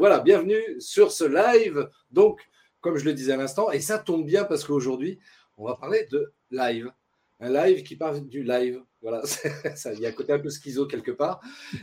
voilà, 0.00 0.20
bienvenue 0.20 0.80
sur 0.80 1.12
ce 1.12 1.24
live. 1.24 1.86
Donc, 2.10 2.40
comme 2.80 2.96
je 2.96 3.04
le 3.04 3.12
disais 3.12 3.32
à 3.32 3.36
l'instant, 3.36 3.70
et 3.70 3.80
ça 3.80 3.98
tombe 3.98 4.24
bien 4.24 4.44
parce 4.44 4.64
qu'aujourd'hui, 4.64 5.18
on 5.58 5.66
va 5.66 5.76
parler 5.76 6.08
de 6.10 6.32
live. 6.50 6.90
Un 7.38 7.52
live 7.52 7.82
qui 7.82 7.96
parle 7.96 8.26
du 8.26 8.42
live. 8.42 8.82
Voilà, 9.02 9.20
ça, 9.76 9.92
il 9.92 10.00
y 10.00 10.06
a 10.06 10.08
un 10.08 10.12
côté 10.12 10.32
un 10.32 10.38
peu 10.38 10.48
schizo 10.48 10.86
quelque 10.86 11.10
part. 11.10 11.42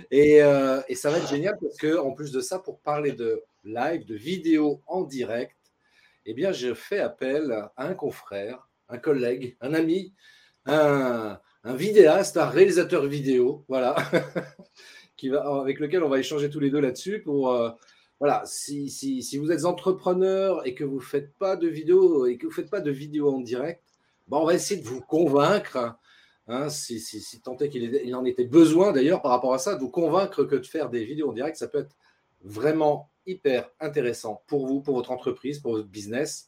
Et, 0.09 0.41
euh, 0.41 0.81
et 0.87 0.95
ça 0.95 1.11
va 1.11 1.19
être 1.19 1.29
génial 1.29 1.59
parce 1.61 1.77
que, 1.77 1.95
en 1.95 2.11
plus 2.13 2.31
de 2.31 2.41
ça, 2.41 2.57
pour 2.57 2.79
parler 2.79 3.11
de 3.11 3.43
live, 3.63 4.03
de 4.07 4.15
vidéo 4.15 4.81
en 4.87 5.03
direct, 5.03 5.55
eh 6.25 6.33
bien, 6.33 6.51
je 6.51 6.73
fais 6.73 6.99
appel 6.99 7.51
à 7.51 7.71
un 7.77 7.93
confrère, 7.93 8.67
un 8.89 8.97
collègue, 8.97 9.57
un 9.61 9.75
ami, 9.75 10.15
un, 10.65 11.39
un 11.63 11.75
vidéaste, 11.75 12.37
un 12.37 12.49
réalisateur 12.49 13.05
vidéo, 13.05 13.63
voilà, 13.67 13.95
qui 15.17 15.29
va, 15.29 15.61
avec 15.61 15.79
lequel 15.79 16.01
on 16.03 16.09
va 16.09 16.17
échanger 16.17 16.49
tous 16.49 16.59
les 16.59 16.71
deux 16.71 16.79
là-dessus 16.79 17.21
pour, 17.21 17.53
euh, 17.53 17.69
voilà, 18.19 18.41
si, 18.45 18.89
si, 18.89 19.37
vous 19.37 19.51
êtes 19.51 19.65
entrepreneur 19.65 20.65
et 20.65 20.73
que 20.73 20.83
vous 20.83 20.99
faites 20.99 21.33
pas 21.35 21.55
de 21.55 21.67
vidéo 21.67 22.25
et 22.25 22.37
que 22.37 22.47
vous 22.47 22.51
faites 22.51 22.69
pas 22.69 22.81
de 22.81 22.91
vidéo 22.91 23.29
en 23.33 23.41
direct, 23.41 23.83
bon, 24.27 24.39
on 24.41 24.45
va 24.45 24.55
essayer 24.55 24.81
de 24.81 24.87
vous 24.87 25.01
convaincre, 25.01 25.95
hein, 26.47 26.69
si, 26.69 26.99
si, 26.99 27.41
tant 27.41 27.57
est 27.57 27.69
qu'il 27.69 27.83
il 27.83 28.15
en 28.15 28.25
était 28.25 28.45
besoin 28.45 28.91
d'ailleurs 28.91 29.21
par 29.21 29.31
rapport 29.31 29.53
à 29.53 29.59
ça, 29.59 29.75
de 29.75 29.79
vous 29.79 29.91
convaincre 29.91 30.43
que 30.45 30.55
de 30.55 30.65
faire 30.65 30.89
des 30.89 31.05
vidéos 31.05 31.29
en 31.29 31.33
direct, 31.33 31.57
ça 31.57 31.67
peut 31.67 31.79
être 31.79 31.95
vraiment 32.41 33.11
hyper 33.27 33.69
intéressant 33.79 34.43
pour 34.47 34.65
vous, 34.65 34.81
pour 34.81 34.95
votre 34.95 35.11
entreprise, 35.11 35.59
pour 35.59 35.73
votre 35.73 35.87
business. 35.87 36.47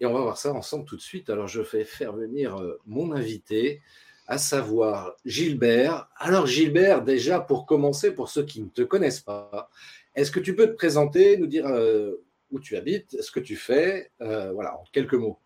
Et 0.00 0.06
on 0.06 0.12
va 0.12 0.20
voir 0.20 0.36
ça 0.36 0.52
ensemble 0.52 0.84
tout 0.84 0.96
de 0.96 1.00
suite. 1.00 1.30
Alors, 1.30 1.46
je 1.46 1.62
fais 1.62 1.84
faire 1.84 2.12
venir 2.12 2.56
euh, 2.56 2.80
mon 2.84 3.12
invité, 3.12 3.80
à 4.26 4.38
savoir 4.38 5.14
Gilbert. 5.24 6.08
Alors, 6.16 6.46
Gilbert, 6.46 7.02
déjà, 7.02 7.40
pour 7.40 7.64
commencer, 7.64 8.12
pour 8.12 8.28
ceux 8.28 8.44
qui 8.44 8.60
ne 8.60 8.68
te 8.68 8.82
connaissent 8.82 9.20
pas, 9.20 9.70
est-ce 10.14 10.30
que 10.30 10.40
tu 10.40 10.54
peux 10.54 10.66
te 10.66 10.74
présenter, 10.74 11.36
nous 11.36 11.46
dire 11.46 11.66
euh, 11.66 12.24
où 12.50 12.60
tu 12.60 12.76
habites, 12.76 13.20
ce 13.20 13.32
que 13.32 13.40
tu 13.40 13.56
fais, 13.56 14.10
euh, 14.20 14.52
voilà, 14.52 14.78
en 14.78 14.84
quelques 14.92 15.14
mots 15.14 15.38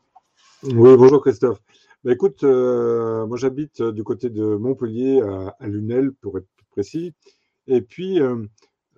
Oui, 0.63 0.97
bonjour 0.97 1.23
Christophe. 1.23 1.61
Bah, 2.05 2.13
écoute, 2.13 2.45
euh, 2.45 3.27
moi 3.27 3.39
j'habite 3.39 3.83
du 3.83 4.05
côté 4.05 4.29
de 4.29 4.45
Montpellier, 4.57 5.23
à, 5.59 5.67
Lunel, 5.67 6.13
pour 6.13 6.37
être 6.39 6.49
plus 6.57 6.67
précis. 6.71 7.15
Et 7.67 7.81
puis, 7.81 8.21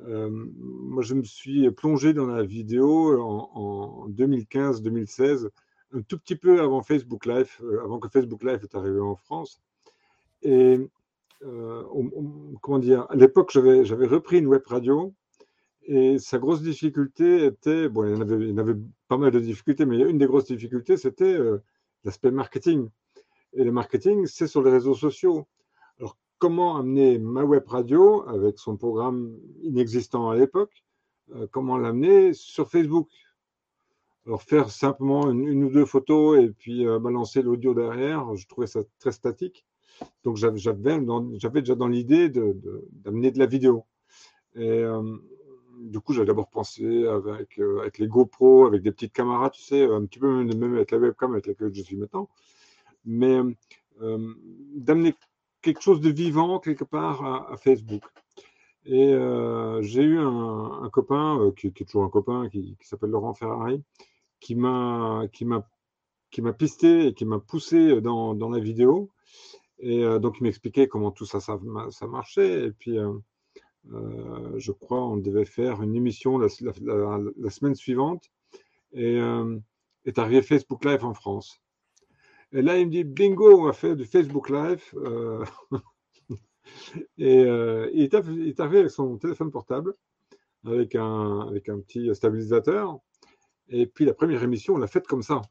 moi 0.01 1.03
je 1.03 1.15
me 1.15 1.23
suis 1.23 1.71
plongé 1.71 2.15
dans 2.15 2.27
la 2.27 2.43
vidéo 2.43 3.21
en, 3.21 4.09
2015-2016, 4.11 5.49
un 5.93 6.03
tout 6.03 6.19
petit 6.19 6.37
peu 6.37 6.61
avant 6.61 6.83
Facebook 6.83 7.27
Live, 7.27 7.51
avant 7.83 8.01
que 8.01 8.09
Facebook 8.09 8.43
Live 8.43 8.61
est 8.63 8.75
arrivé 8.75 8.99
en 8.99 9.15
France. 9.15 9.61
Et 10.43 10.79
comment 11.41 12.79
dire, 12.81 13.07
à 13.09 13.15
l'époque, 13.15 13.51
j'avais 13.53 14.07
repris 14.07 14.39
une 14.39 14.49
web 14.49 14.63
radio 14.67 15.15
et 15.87 16.19
sa 16.19 16.39
grosse 16.39 16.63
difficulté 16.63 17.47
était, 17.47 17.89
bon, 17.89 18.05
il 18.05 18.13
y, 18.13 18.53
en 18.53 18.59
avait, 18.59 18.77
pas 19.09 19.17
mal 19.17 19.31
de 19.31 19.41
difficultés, 19.41 19.87
mais 19.87 19.99
une 19.99 20.19
des 20.19 20.27
grosses 20.27 20.47
difficultés, 20.47 20.97
c'était 20.97 21.25
euh, 21.25 21.63
l'aspect 22.05 22.31
marketing. 22.31 22.89
Et 23.55 23.65
le 23.65 23.73
marketing, 23.73 24.27
c'est 24.27 24.47
sur 24.47 24.63
les 24.63 24.71
réseaux 24.71 24.95
sociaux. 24.95 25.47
Alors, 25.99 26.17
comment 26.39 26.77
amener 26.77 27.19
ma 27.19 27.45
web 27.45 27.67
radio 27.67 28.29
avec 28.29 28.59
son 28.59 28.77
programme 28.77 29.37
inexistant 29.63 30.31
à 30.31 30.37
l'époque, 30.37 30.85
euh, 31.35 31.47
comment 31.51 31.79
l'amener 31.79 32.35
sur 32.35 32.71
Facebook? 32.71 33.09
Alors, 34.27 34.43
faire 34.43 34.71
simplement 34.71 35.31
une, 35.31 35.65
ou 35.65 35.71
deux 35.71 35.87
photos 35.87 36.39
et 36.39 36.51
puis 36.51 36.87
euh, 36.87 36.99
balancer 36.99 37.43
l'audio 37.43 37.75
derrière, 37.75 38.37
je 38.37 38.47
trouvais 38.47 38.67
ça 38.67 38.81
très 38.99 39.13
statique. 39.13 39.65
Donc, 40.25 40.37
j'avais 40.37 40.55
déjà 41.63 41.75
dans 41.75 41.89
l'idée 41.89 42.29
d'amener 42.29 43.31
de, 43.31 43.35
de, 43.35 43.39
la 43.39 43.47
vidéo. 43.47 43.85
Et 44.55 44.83
du 45.81 46.01
coup, 46.01 46.13
j'ai 46.13 46.25
d'abord 46.25 46.49
pensé 46.49 47.07
avec, 47.07 47.59
euh, 47.59 47.81
avec 47.81 47.99
les 47.99 48.07
GoPro, 48.07 48.67
avec 48.67 48.83
des 48.83 48.93
petites 48.93 49.13
caméras, 49.13 49.51
tu 49.51 49.63
sais, 49.63 49.85
un 49.85 50.05
petit 50.05 50.19
peu 50.19 50.45
même, 50.45 50.75
avec 50.75 50.91
la 50.91 50.99
webcam 50.99 51.33
avec 51.33 51.47
laquelle 51.47 51.75
je 51.75 51.83
suis 51.83 51.97
maintenant, 51.97 52.29
mais 53.05 53.41
euh, 54.03 54.35
d'amener 54.75 55.15
quelque 55.63 55.81
chose 55.81 56.01
de 56.01 56.11
vivant 56.11 56.59
quelque 56.59 56.85
part 56.85 57.25
à, 57.51 57.57
Facebook. 57.57 58.03
Et 58.85 59.13
euh, 59.13 59.83
j'ai 59.83 60.03
eu 60.03 60.19
un, 60.19 60.89
copain, 60.93 61.53
qui, 61.57 61.69
est 61.69 61.85
toujours 61.85 62.05
un 62.05 62.09
copain, 62.11 62.49
qui, 62.49 62.77
s'appelle 62.83 63.11
Laurent 63.11 63.35
Ferrari, 63.35 63.83
qui 64.41 64.55
m'a 64.55 65.29
pisté 66.59 67.09
et 67.09 67.15
qui 67.15 67.25
m'a 67.25 67.41
poussé 67.41 68.01
dans, 68.01 68.35
dans, 68.35 68.49
la 68.51 68.59
vidéo. 68.59 69.11
Et 69.79 70.03
donc, 70.19 70.37
il 70.41 70.45
m'expliquait 70.45 70.89
comment 70.89 71.11
tout 71.11 71.27
ça, 71.27 71.41
ça, 71.41 71.59
marchait. 72.07 72.67
Et 72.67 72.71
puis, 72.71 72.99
je 73.91 74.73
crois, 74.73 75.05
on 75.07 75.17
devait 75.17 75.45
faire 75.45 75.83
une 75.83 75.95
émission 75.95 76.39
la, 76.39 76.49
semaine 76.49 77.75
suivante 77.75 78.31
et 78.93 79.19
euh, 79.19 79.59
est 80.05 80.19
arrivé 80.19 80.43
Facebook 80.43 80.85
Live 80.85 81.05
en 81.05 81.15
France. 81.15 81.61
Et 82.53 82.63
là, 82.63 82.79
il 82.79 82.87
me 82.87 82.91
dit 82.91 83.05
bingo, 83.05 83.61
on 83.61 83.65
va 83.65 83.73
faire 83.73 83.97
du 83.97 84.05
Facebook 84.05 84.51
Live. 84.51 84.83
Euh, 84.95 85.45
et 87.19 87.43
il, 87.43 88.03
est, 88.03 88.61
arrivé 88.61 88.79
avec 88.79 88.91
son 88.91 89.17
téléphone 89.19 89.51
portable, 89.51 89.95
avec 90.65 90.95
un, 90.95 91.53
petit 91.87 92.15
stabilisateur. 92.15 92.99
Et 93.69 93.87
puis 93.87 94.05
la 94.05 94.15
première 94.15 94.43
émission, 94.43 94.75
on 94.75 94.79
l'a 94.79 94.89
faite 94.89 95.07
comme 95.07 95.23
ça, 95.23 95.43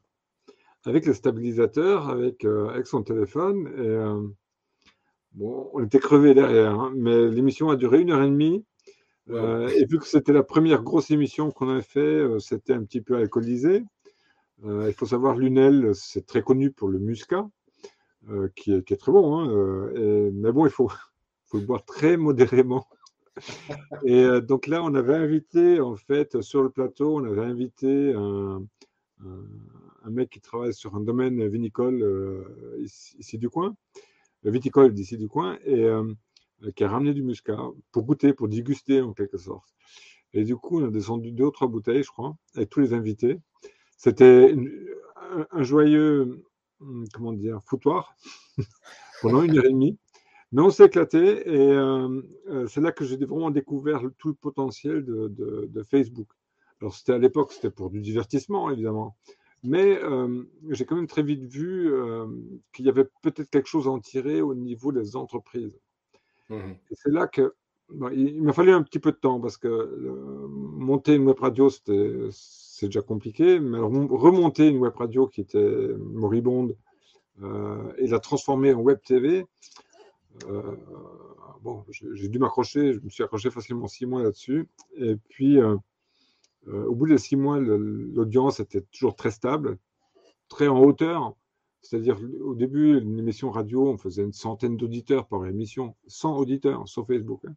avec 0.84 1.06
le 1.06 1.14
stabilisateur, 1.14 2.10
avec, 2.10 2.46
son 2.86 3.02
téléphone. 3.02 4.34
Bon, 5.32 5.70
on 5.72 5.84
était 5.84 6.00
crevés 6.00 6.34
derrière, 6.34 6.78
hein, 6.78 6.92
mais 6.96 7.28
l'émission 7.28 7.70
a 7.70 7.76
duré 7.76 8.00
une 8.00 8.10
heure 8.10 8.22
et 8.22 8.28
demie. 8.28 8.64
Euh, 9.30 9.68
et 9.68 9.84
vu 9.84 9.98
que 9.98 10.06
c'était 10.06 10.32
la 10.32 10.42
première 10.42 10.82
grosse 10.82 11.10
émission 11.10 11.50
qu'on 11.50 11.68
avait 11.68 11.82
fait, 11.82 12.00
euh, 12.00 12.38
c'était 12.40 12.72
un 12.72 12.82
petit 12.82 13.00
peu 13.00 13.16
alcoolisé. 13.16 13.84
Euh, 14.64 14.86
il 14.88 14.94
faut 14.94 15.06
savoir, 15.06 15.36
Lunel, 15.36 15.94
c'est 15.94 16.26
très 16.26 16.42
connu 16.42 16.72
pour 16.72 16.88
le 16.88 16.98
muscat, 16.98 17.48
qui 18.56 18.72
est, 18.72 18.96
très 18.96 19.12
bon. 19.12 19.38
Hein, 19.38 20.30
mais 20.32 20.52
bon, 20.52 20.66
il 20.66 20.72
faut, 20.72 20.90
faut 21.46 21.58
le 21.58 21.64
boire 21.66 21.84
très 21.84 22.16
modérément. 22.16 22.86
Et 24.04 24.40
donc 24.42 24.66
là, 24.66 24.82
on 24.82 24.94
avait 24.94 25.14
invité, 25.14 25.80
en 25.80 25.96
fait, 25.96 26.40
sur 26.42 26.62
le 26.62 26.70
plateau, 26.70 27.16
on 27.16 27.24
avait 27.24 27.44
invité 27.44 28.12
un, 28.14 28.62
mec 30.10 30.30
qui 30.30 30.40
travaille 30.40 30.74
sur 30.74 30.96
un 30.96 31.00
domaine 31.00 31.46
vinicole 31.46 32.44
ici 32.80 33.38
du 33.38 33.48
coin 33.48 33.76
viticole 34.44 34.94
d'ici 34.94 35.16
du 35.16 35.28
coin, 35.28 35.58
et 35.64 35.84
euh, 35.84 36.12
qui 36.74 36.84
a 36.84 36.88
ramené 36.88 37.14
du 37.14 37.22
muscat 37.22 37.58
pour 37.92 38.04
goûter, 38.04 38.32
pour 38.32 38.48
déguster 38.48 39.00
en 39.00 39.12
quelque 39.12 39.38
sorte. 39.38 39.68
Et 40.32 40.44
du 40.44 40.56
coup, 40.56 40.80
on 40.80 40.86
a 40.86 40.90
descendu 40.90 41.32
deux 41.32 41.44
ou 41.44 41.50
trois 41.50 41.68
bouteilles, 41.68 42.02
je 42.02 42.10
crois, 42.10 42.36
avec 42.54 42.70
tous 42.70 42.80
les 42.80 42.92
invités. 42.92 43.38
C'était 43.96 44.54
un, 45.50 45.62
joyeux, 45.62 46.44
hum, 46.80 47.04
comment 47.12 47.32
dire, 47.32 47.60
foutoir 47.66 48.14
pendant 49.22 49.42
une 49.42 49.58
heure 49.58 49.66
et 49.66 49.70
demie. 49.70 49.98
Mais 50.52 50.62
on 50.62 50.70
s'est 50.70 50.86
éclaté 50.86 51.48
et 51.48 51.72
euh, 51.72 52.22
euh, 52.48 52.66
c'est 52.66 52.80
là 52.80 52.90
que 52.90 53.04
j'ai 53.04 53.16
vraiment 53.16 53.50
découvert 53.50 54.02
tout 54.18 54.28
le 54.28 54.34
potentiel 54.34 55.04
de, 55.04 55.28
de 55.28 55.82
Facebook. 55.84 56.28
Alors, 56.80 56.94
c'était 56.94 57.12
à 57.12 57.18
l'époque, 57.18 57.52
c'était 57.52 57.70
pour 57.70 57.90
du 57.90 58.00
divertissement, 58.00 58.70
évidemment. 58.70 59.16
Mais 59.62 59.98
euh, 60.02 60.42
j'ai 60.70 60.86
quand 60.86 60.96
même 60.96 61.06
très 61.06 61.22
vite 61.22 61.44
vu 61.44 61.92
euh, 61.92 62.26
qu'il 62.72 62.86
y 62.86 62.88
avait 62.88 63.06
peut-être 63.22 63.50
quelque 63.50 63.68
chose 63.68 63.86
à 63.86 63.90
en 63.90 63.98
tirer 63.98 64.40
au 64.40 64.54
niveau 64.54 64.90
des 64.90 65.16
entreprises. 65.16 65.78
Mmh 66.48 66.72
Et 66.90 66.94
c'est 66.94 67.12
là 67.12 67.26
que 67.26 67.54
il, 68.12 68.40
m'a 68.42 68.52
fallu 68.52 68.70
un 68.70 68.82
petit 68.82 69.00
peu 69.00 69.10
de 69.10 69.16
temps 69.16 69.40
parce 69.40 69.56
que 69.56 69.68
euh, 69.68 70.46
monter 70.48 71.16
une 71.16 71.26
web 71.26 71.38
radio, 71.40 71.68
c'est 71.70 72.86
déjà 72.86 73.02
compliqué, 73.02 73.58
mais 73.58 73.78
remonter 73.78 74.68
une 74.68 74.78
web 74.78 74.94
radio 74.94 75.26
qui 75.26 75.40
était 75.40 75.88
moribonde 75.98 76.76
et 77.98 78.06
la 78.06 78.20
transformer 78.20 78.74
en 78.74 78.80
web 78.80 78.98
TV, 79.04 79.46
bon, 81.62 81.84
j'ai 81.88 82.28
dû 82.28 82.38
m'accrocher, 82.38 82.92
je 82.92 83.00
me 83.00 83.08
suis 83.08 83.24
accroché 83.24 83.50
facilement 83.50 83.88
six 83.88 84.06
mois 84.06 84.22
là-dessus. 84.22 84.68
Et 84.96 85.16
puis, 85.16 85.58
au 86.66 86.94
bout 86.94 87.06
de 87.06 87.16
six 87.16 87.36
mois, 87.36 87.58
l'audience 87.58 88.60
était 88.60 88.82
toujours 88.92 89.16
très 89.16 89.30
stable, 89.30 89.78
très 90.48 90.68
en 90.68 90.80
hauteur. 90.80 91.34
C'est-à-dire, 91.82 92.20
au 92.42 92.54
début, 92.54 92.98
une 92.98 93.18
émission 93.18 93.50
radio, 93.50 93.88
on 93.88 93.96
faisait 93.96 94.22
une 94.22 94.34
centaine 94.34 94.76
d'auditeurs 94.76 95.26
par 95.26 95.46
émission, 95.46 95.96
100 96.08 96.36
auditeurs 96.36 96.86
sur 96.86 97.06
Facebook. 97.06 97.40
Hein. 97.46 97.54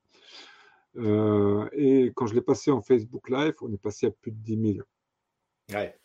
Euh, 0.95 1.67
et 1.73 2.11
quand 2.15 2.27
je 2.27 2.35
l'ai 2.35 2.41
passé 2.41 2.71
en 2.71 2.81
Facebook 2.81 3.29
Live, 3.29 3.55
on 3.61 3.73
est 3.73 3.81
passé 3.81 4.07
à 4.07 4.11
plus 4.11 4.31
de 4.31 4.37
10 4.37 4.73
000. 4.75 4.87
Ouais. 5.73 5.97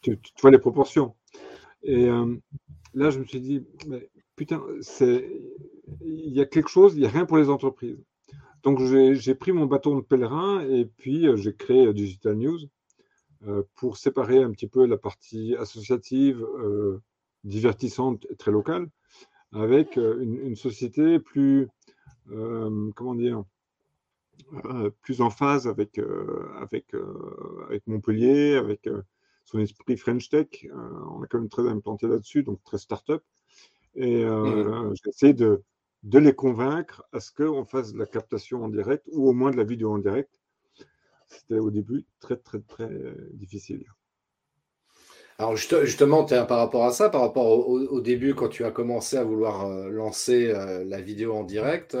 Tu, 0.00 0.18
vois 0.40 0.50
les 0.50 0.58
proportions. 0.58 1.14
Et 1.82 2.06
là, 2.94 3.10
je 3.10 3.18
me 3.18 3.24
suis 3.24 3.40
dit, 3.40 3.64
putain, 4.34 4.62
il 6.00 6.32
y 6.32 6.40
a 6.40 6.46
quelque 6.46 6.68
chose, 6.68 6.94
il 6.94 7.00
n'y 7.00 7.06
a 7.06 7.10
rien 7.10 7.26
pour 7.26 7.36
les 7.36 7.50
entreprises. 7.50 7.98
Donc, 8.66 8.80
j'ai 8.80 9.34
pris 9.36 9.52
mon 9.52 9.66
bâton 9.66 9.94
de 9.94 10.00
pèlerin 10.00 10.60
et 10.68 10.86
puis 10.86 11.28
j'ai 11.36 11.54
créé 11.54 11.94
Digital 11.94 12.34
News 12.34 12.58
pour 13.76 13.96
séparer 13.96 14.42
un 14.42 14.50
petit 14.50 14.66
peu 14.66 14.86
la 14.86 14.98
partie 14.98 15.54
associative, 15.54 16.44
divertissante 17.44 18.26
et 18.28 18.34
très 18.34 18.50
locale, 18.50 18.88
avec 19.52 19.94
une, 19.94 20.56
société 20.56 21.20
plus, 21.20 21.68
comment 22.96 23.14
dire, 23.14 23.44
plus 25.00 25.20
en 25.20 25.30
phase 25.30 25.68
avec, 25.68 26.00
avec, 26.60 26.92
avec 27.68 27.86
Montpellier, 27.86 28.56
avec 28.56 28.88
son 29.44 29.60
esprit 29.60 29.96
French 29.96 30.28
Tech. 30.28 30.48
on 30.72 31.22
est 31.22 31.28
quand 31.28 31.38
même 31.38 31.48
très 31.48 31.68
implanté 31.68 32.08
là-dessus, 32.08 32.42
donc 32.42 32.60
très 32.64 32.78
start-up. 32.78 33.22
Et 33.94 34.24
mmh. 34.24 34.92
j'essaie 35.04 35.34
de, 35.34 35.62
de 36.02 36.18
les 36.18 36.34
convaincre 36.34 37.04
à 37.12 37.20
ce 37.20 37.32
qu'on 37.32 37.64
fasse 37.64 37.92
de 37.92 37.98
la 37.98 38.06
captation 38.06 38.62
en 38.64 38.68
direct 38.68 39.06
ou 39.12 39.28
au 39.28 39.32
moins 39.32 39.50
de 39.50 39.56
la 39.56 39.64
vidéo 39.64 39.92
en 39.92 39.98
direct. 39.98 40.40
C'était 41.28 41.58
au 41.58 41.70
début 41.70 42.04
très, 42.20 42.36
très, 42.36 42.60
très 42.60 42.88
difficile. 43.32 43.84
Alors 45.38 45.54
justement, 45.54 46.24
par 46.24 46.58
rapport 46.58 46.84
à 46.84 46.92
ça, 46.92 47.10
par 47.10 47.20
rapport 47.20 47.68
au, 47.68 48.00
début, 48.00 48.34
quand 48.34 48.48
tu 48.48 48.64
as 48.64 48.70
commencé 48.70 49.18
à 49.18 49.24
vouloir 49.24 49.66
euh, 49.66 49.90
lancer 49.90 50.48
euh, 50.48 50.82
la 50.84 51.02
vidéo 51.02 51.34
en 51.34 51.44
direct, 51.44 51.96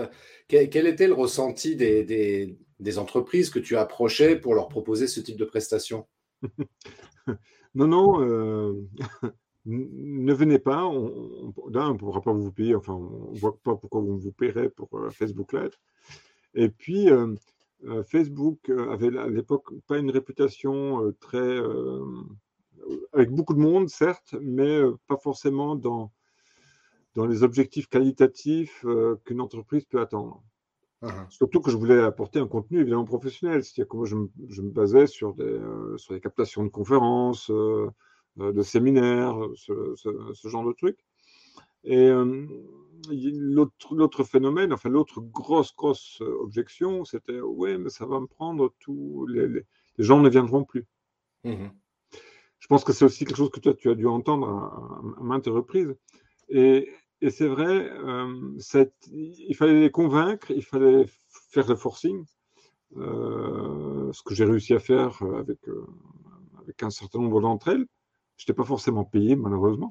quel, 0.48 0.86
était 0.86 1.06
le 1.06 1.12
ressenti 1.12 1.76
des, 1.76 2.98
entreprises 2.98 3.50
que 3.50 3.58
tu 3.58 3.76
approchais 3.76 4.36
pour 4.36 4.54
leur 4.54 4.68
proposer 4.68 5.06
ce 5.06 5.20
type 5.20 5.36
de 5.36 5.44
prestation? 5.44 6.06
Non, 7.74 7.88
non, 7.88 8.22
euh, 8.22 8.72
ne 9.66 10.32
venez 10.32 10.58
pas. 10.58 10.84
On 10.86 11.52
ne 11.68 11.96
pourra 11.98 12.22
pas 12.22 12.32
vous 12.32 12.52
payer. 12.52 12.74
Enfin, 12.74 12.94
on 12.94 13.32
ne 13.32 13.38
voit 13.38 13.58
pas 13.62 13.76
pourquoi 13.76 14.00
on 14.00 14.16
vous 14.16 14.32
paierait 14.32 14.70
pour 14.70 14.88
Facebook 15.10 15.52
Live. 15.52 15.76
Et 16.54 16.68
puis, 16.68 17.08
Facebook 18.06 18.70
avait 18.70 19.16
à 19.18 19.28
l'époque 19.28 19.72
pas 19.86 19.98
une 19.98 20.10
réputation 20.10 21.12
très 21.20 21.60
avec 23.12 23.30
beaucoup 23.30 23.54
de 23.54 23.60
monde, 23.60 23.88
certes, 23.88 24.34
mais 24.40 24.78
euh, 24.78 24.96
pas 25.06 25.16
forcément 25.16 25.76
dans, 25.76 26.12
dans 27.14 27.26
les 27.26 27.42
objectifs 27.42 27.88
qualitatifs 27.88 28.84
euh, 28.84 29.16
qu'une 29.24 29.40
entreprise 29.40 29.84
peut 29.84 30.00
attendre. 30.00 30.42
Uh-huh. 31.02 31.30
Surtout 31.30 31.60
que 31.60 31.70
je 31.70 31.76
voulais 31.76 32.00
apporter 32.00 32.38
un 32.38 32.46
contenu 32.46 32.80
évidemment 32.80 33.04
professionnel, 33.04 33.62
c'est-à-dire 33.62 33.88
que 33.88 33.96
moi 33.96 34.06
je 34.06 34.16
me, 34.16 34.30
je 34.48 34.62
me 34.62 34.70
basais 34.70 35.06
sur 35.06 35.34
des, 35.34 35.44
euh, 35.44 35.96
sur 35.98 36.14
des 36.14 36.20
captations 36.20 36.64
de 36.64 36.70
conférences, 36.70 37.50
de 38.36 38.62
séminaires, 38.62 39.36
ce, 39.54 39.94
ce, 39.96 40.48
genre 40.48 40.66
de 40.66 40.72
trucs. 40.72 40.98
Et 41.84 42.10
l'autre 43.90 44.24
phénomène, 44.24 44.72
enfin 44.72 44.88
l'autre 44.88 45.20
grosse, 45.20 45.74
grosse 45.76 46.20
objection, 46.20 47.04
c'était 47.04 47.40
ouais, 47.40 47.78
mais 47.78 47.90
ça 47.90 48.06
va 48.06 48.20
me 48.20 48.26
prendre 48.26 48.72
tout, 48.80 49.26
les, 49.28 49.48
les, 49.48 49.64
gens 49.98 50.20
ne 50.20 50.28
viendront 50.28 50.64
plus. 50.64 50.84
Uh-huh 51.44 51.70
je 52.66 52.66
pense 52.68 52.82
que 52.82 52.92
c'est 52.92 53.04
aussi 53.04 53.24
quelque 53.24 53.36
chose 53.36 53.50
que 53.50 53.60
toi, 53.60 53.74
tu 53.74 53.90
as 53.90 53.94
dû 53.94 54.08
entendre 54.08 54.48
à, 54.48 55.22
maintes 55.22 55.46
reprises. 55.46 55.94
Et, 56.48 56.90
c'est 57.30 57.46
vrai, 57.46 57.90
euh, 57.90 58.58
il 59.12 59.54
fallait 59.54 59.80
les 59.80 59.90
convaincre, 59.90 60.50
il 60.50 60.64
fallait 60.64 61.06
faire 61.50 61.68
le 61.68 61.76
forcing, 61.76 62.24
euh, 62.96 64.12
ce 64.12 64.22
que 64.24 64.34
j'ai 64.34 64.44
réussi 64.44 64.74
à 64.74 64.80
faire 64.80 65.22
avec, 65.38 65.58
euh, 65.68 65.86
avec 66.60 66.82
un 66.82 66.90
certain 66.90 67.20
nombre 67.20 67.40
d'entre 67.40 67.68
elles. 67.68 67.86
Je 68.36 68.44
n'étais 68.44 68.52
pas 68.54 68.64
forcément 68.64 69.04
payé, 69.04 69.36
malheureusement. 69.36 69.88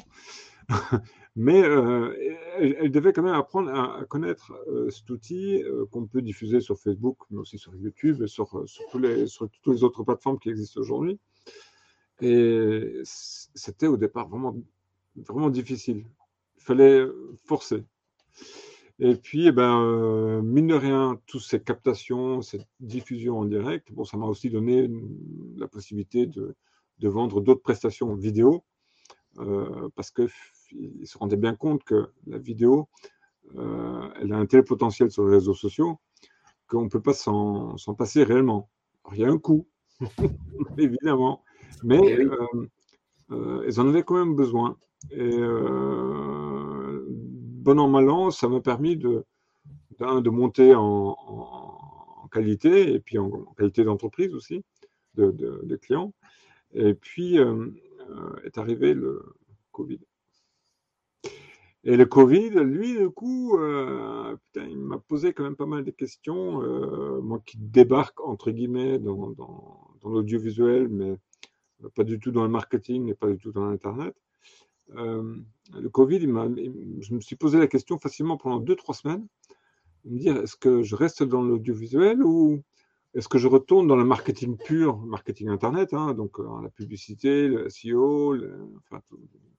Mais 1.36 1.59
elles, 1.59 2.92
devaient 2.92 3.12
quand 3.12 3.24
même 3.24 3.33
apprendre 3.33 3.69
à, 3.69 4.06
connaître 4.06 4.53
cet 4.89 5.09
outil 5.09 5.62
qu'on 5.92 6.07
peut 6.07 6.21
diffuser 6.21 6.62
sur 6.62 6.80
Facebook, 6.80 7.18
mais 7.30 7.39
aussi 7.39 7.57
sur 7.57 7.75
YouTube 7.75 8.21
et 8.24 8.27
sur, 8.27 8.65
toutes 8.89 9.03
les 9.03 9.83
autres 9.83 10.03
plateformes 10.03 10.39
qui 10.39 10.50
existent 10.50 10.80
aujourd'hui. 10.80 11.19
Et 12.21 13.01
c'était 13.03 13.88
au 13.88 13.97
départ 13.97 14.30
vraiment, 14.30 14.56
vraiment 15.18 15.50
difficile. 15.50 16.06
Il 16.57 16.63
fallait 16.63 17.06
forcer. 17.44 17.83
Et 19.00 19.15
puis, 19.15 19.48
eh 19.48 19.51
ben, 19.51 19.81
euh, 19.81 20.41
mine 20.41 20.68
de 20.68 20.74
rien, 20.74 21.19
toutes 21.25 21.41
ces 21.41 21.62
captations, 21.62 22.41
cette 22.41 22.68
diffusion 22.80 23.39
en 23.39 23.45
direct, 23.45 23.91
bon, 23.91 24.06
ça 24.06 24.15
m'a 24.15 24.25
aussi 24.25 24.50
donné 24.50 24.89
la 25.57 25.68
possibilité 25.68 26.25
de, 26.27 26.56
de 27.00 27.09
vendre 27.09 27.42
d'autres 27.42 27.62
prestations 27.62 28.13
vidéo, 28.15 28.63
euh, 29.39 29.89
parce 29.95 30.12
qu'ils 30.12 31.07
se 31.07 31.18
rendaient 31.18 31.36
bien 31.36 31.56
compte 31.56 31.83
que 31.83 32.09
la 32.25 32.38
vidéo, 32.38 32.88
euh, 33.57 34.09
elle 34.19 34.33
a 34.33 34.38
un 34.38 34.45
tel 34.45 34.63
potentiel 34.63 35.12
sur 35.12 35.25
les 35.25 35.36
réseaux 35.36 35.53
sociaux 35.53 36.00
qu'on 36.68 36.86
ne 36.86 36.89
peut 36.89 37.01
pas 37.01 37.13
s'en 37.13 37.75
passer 37.97 38.24
réellement. 38.24 38.69
il 39.12 39.19
y 39.19 39.25
a 39.25 39.30
un 39.30 39.38
coût, 39.38 39.68
évidemment, 40.77 41.44
mais 41.83 42.00
eh 42.03 42.27
euh, 43.31 43.63
elles 43.65 43.80
en 43.80 43.88
avaient 43.88 44.03
quand 44.03 44.18
même 44.18 44.36
besoin. 44.36 44.77
Et 45.12 45.38
bon 47.65 47.80
an, 47.80 47.88
mal 47.88 48.09
an, 48.09 48.31
ça 48.31 48.48
m'a 48.48 48.62
permis 48.62 48.98
de, 48.98 49.25
de 50.00 50.30
monter 50.30 50.74
en, 50.75 51.18
qualité 52.31 52.94
et 52.94 53.00
puis 53.00 53.18
en, 53.18 53.30
qualité 53.57 53.83
d'entreprise 53.83 54.33
aussi, 54.33 54.63
de, 55.15 55.75
clients. 55.81 56.13
Et 56.75 56.94
puis 56.94 57.38
est 57.38 58.57
arrivé 58.57 58.94
le 58.94 59.24
Covid. 59.72 60.00
Et 61.83 61.98
le 61.98 62.06
Covid, 62.06 62.50
lui, 62.50 62.98
du 62.98 63.10
coup, 63.10 63.57
il 64.56 64.77
m'a 64.77 64.98
posé 65.00 65.33
quand 65.33 65.44
même 65.44 65.56
pas 65.56 65.66
mal 65.66 65.83
de 65.83 65.92
questions. 65.92 66.62
moi 67.22 67.42
qui 67.45 67.57
débarque, 67.57 68.19
entre 68.22 68.51
guillemets, 68.51 69.00
dans, 69.00 69.33
l'audiovisuel, 70.04 70.88
mais 70.89 71.16
pas 71.95 72.04
du 72.04 72.19
tout 72.19 72.31
dans 72.31 72.44
le 72.44 72.50
marketing 72.50 73.10
et 73.10 73.13
pas 73.13 73.27
du 73.27 73.38
tout 73.38 73.51
dans 73.51 73.66
l'Internet. 73.66 74.16
Euh, 74.95 75.36
le 75.74 75.89
Covid, 75.89 76.19
je 76.19 77.13
me 77.13 77.19
suis 77.19 77.36
posé 77.36 77.57
la 77.57 77.68
question 77.68 77.98
facilement 77.98 78.38
pendant 78.38 78.60
deux, 78.60 78.75
trois 78.75 78.95
semaines, 78.95 79.27
de 80.04 80.12
me 80.12 80.19
dire 80.19 80.38
est-ce 80.38 80.56
que 80.56 80.83
je 80.83 80.95
reste 80.95 81.24
dans 81.24 81.42
l'audiovisuel 81.42 82.24
ou 82.24 82.62
est-ce 83.15 83.29
que 83.29 83.38
je 83.38 83.47
retourne 83.47 83.88
dans 83.88 83.95
le 83.95 84.03
marketing 84.03 84.57
pur, 84.57 84.97
marketing 84.97 85.47
Internet, 85.47 85.94
hein, 85.94 86.13
donc 86.13 86.39
euh, 86.39 86.44
la 86.62 86.69
publicité, 86.69 87.47
le 87.47 87.69
SEO, 87.69 88.38
tout, 88.38 88.98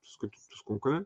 tout, 0.04 0.28
ce 0.30 0.62
qu'on 0.62 0.78
connaît. 0.78 1.04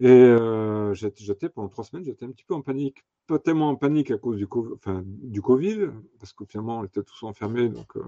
Et 0.00 0.08
euh, 0.08 0.94
j'étais 0.94 1.50
pendant 1.50 1.68
trois 1.68 1.84
semaines, 1.84 2.04
j'étais 2.04 2.24
un 2.24 2.30
petit 2.30 2.44
peu 2.44 2.54
en 2.54 2.62
panique. 2.62 3.04
Pas 3.26 3.38
tellement 3.38 3.68
en 3.68 3.76
panique 3.76 4.10
à 4.10 4.16
cause 4.16 4.36
du, 4.36 4.46
Covid, 4.46 5.88
parce 6.18 6.32
que 6.32 6.44
finalement 6.46 6.78
on 6.78 6.84
était 6.84 7.02
tous 7.02 7.22
enfermés, 7.24 7.68
donc 7.68 7.94
euh, 7.96 8.02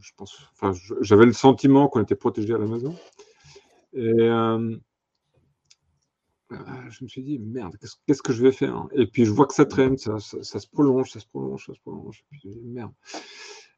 je 0.00 0.12
pense, 0.16 0.50
j'avais 1.02 1.26
le 1.26 1.34
sentiment 1.34 1.88
qu'on 1.88 2.02
était 2.02 2.14
protégé 2.14 2.54
à 2.54 2.58
la 2.58 2.66
maison. 2.66 2.94
Et 3.92 4.30
je 6.90 7.04
me 7.04 7.08
suis 7.08 7.22
dit, 7.22 7.38
merde, 7.38 7.76
qu'est-ce 8.06 8.22
que 8.22 8.32
je 8.32 8.42
vais 8.42 8.52
faire 8.52 8.86
Et 8.92 9.06
puis 9.06 9.24
je 9.24 9.32
vois 9.32 9.46
que 9.46 9.54
ça 9.54 9.64
traîne, 9.64 9.96
ça, 9.96 10.18
se 10.18 10.68
prolonge, 10.68 11.10
ça 11.10 11.20
se 11.20 11.26
prolonge, 11.26 11.66
ça 11.66 11.74
se 11.74 11.80
prolonge. 11.80 12.24
Et 12.32 12.36
puis, 12.36 12.60
merde. 12.62 12.92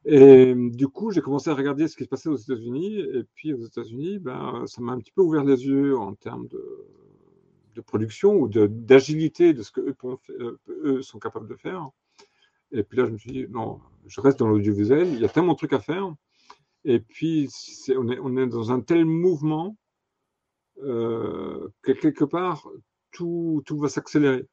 Et 0.04 0.54
du 0.54 0.86
coup, 0.88 1.10
j'ai 1.10 1.20
commencé 1.20 1.50
à 1.50 1.54
regarder 1.54 1.88
ce 1.88 1.96
qui 1.96 2.04
se 2.04 2.08
passait 2.08 2.28
aux 2.28 2.36
États-Unis. 2.36 3.00
Et 3.00 3.24
puis 3.34 3.52
aux 3.52 3.66
États-Unis, 3.66 4.18
ben, 4.20 4.64
ça 4.66 4.80
m'a 4.80 4.92
un 4.92 4.98
petit 4.98 5.12
peu 5.12 5.22
ouvert 5.22 5.44
les 5.44 5.66
yeux 5.66 5.98
en 5.98 6.14
termes 6.14 6.46
de, 6.48 7.80
production 7.84 8.34
ou 8.36 8.48
d'agilité 8.48 9.52
de, 9.52 9.62
ce 9.62 9.70
que 9.70 9.80
euh, 9.80 10.58
eux 10.68 11.02
sont 11.02 11.18
capables 11.18 11.46
de 11.46 11.56
faire. 11.56 11.90
Et 12.72 12.82
puis 12.82 12.98
là, 12.98 13.04
je 13.06 13.10
me 13.10 13.18
suis 13.18 13.32
dit, 13.32 13.46
non, 13.50 13.80
je 14.06 14.20
reste 14.20 14.38
dans 14.38 14.48
l'audiovisuel, 14.48 15.08
il 15.12 15.20
y 15.20 15.24
a 15.24 15.28
tellement 15.28 15.52
de 15.52 15.58
trucs 15.58 15.74
à 15.74 15.80
faire. 15.80 16.14
Et 16.84 17.00
puis, 17.00 17.48
on, 17.96 18.36
est, 18.36 18.46
dans 18.46 18.70
un 18.70 18.80
tel 18.80 19.04
mouvement 19.04 19.76
euh, 20.82 21.68
que 21.82 21.92
quelque 21.92 22.24
part, 22.24 22.68
tout, 23.12 23.62
tout 23.66 23.78
va 23.78 23.88
s'accélérer. 23.88 24.46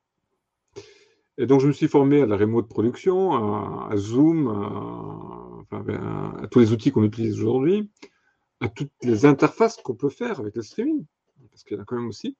Et 1.38 1.46
donc, 1.48 1.62
je 1.62 1.68
me 1.68 1.72
suis 1.72 1.88
formé 1.88 2.22
à 2.22 2.26
la 2.26 2.38
remote 2.38 2.70
production, 2.70 3.34
à, 3.34 3.96
Zoom, 3.96 4.48
à, 5.72 6.48
tous 6.48 6.60
les 6.60 6.72
outils 6.72 6.92
qu'on 6.92 7.04
utilise 7.04 7.40
aujourd'hui, 7.40 7.90
à 8.60 8.70
toutes 8.70 8.92
les 9.02 9.26
interfaces 9.26 9.78
qu'on 9.78 9.96
peut 9.96 10.10
faire 10.10 10.40
avec 10.40 10.56
le 10.56 10.62
streaming, 10.62 11.04
parce 11.50 11.64
qu'il 11.64 11.76
y 11.76 11.80
en 11.80 11.84
a 11.84 11.86
quand 11.86 11.96
même 11.96 12.08
aussi. 12.08 12.38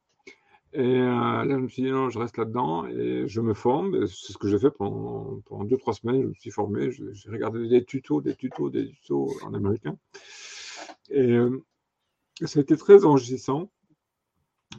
Et 0.76 0.80
euh, 0.80 1.46
là, 1.46 1.50
je 1.50 1.56
me 1.56 1.68
suis 1.68 1.84
dit, 1.84 1.92
non, 1.92 2.10
je 2.10 2.18
reste 2.18 2.38
là-dedans 2.38 2.88
et 2.88 3.28
je 3.28 3.42
me 3.42 3.54
forme. 3.54 4.08
C'est 4.08 4.34
ce 4.34 4.38
que 4.40 4.48
j'ai 4.48 4.58
fait 4.58 4.72
pendant, 4.72 5.40
pendant 5.46 5.66
deux, 5.66 5.78
trois 5.78 5.94
semaines. 5.94 6.22
Je 6.22 6.28
me 6.28 6.34
suis 6.34 6.50
formé. 6.50 6.90
J'ai 6.92 7.30
regardé 7.30 7.68
des 7.68 7.86
tutos, 7.86 8.22
des 8.22 8.36
tutos, 8.36 8.72
des 8.72 8.90
tutos 8.90 9.30
en 9.44 9.54
américain. 9.54 9.96
Et 11.12 11.34
euh, 11.34 11.64
ça 12.42 12.60
a 12.60 12.62
été 12.62 12.78
très 12.78 13.06
enrichissant. 13.06 13.72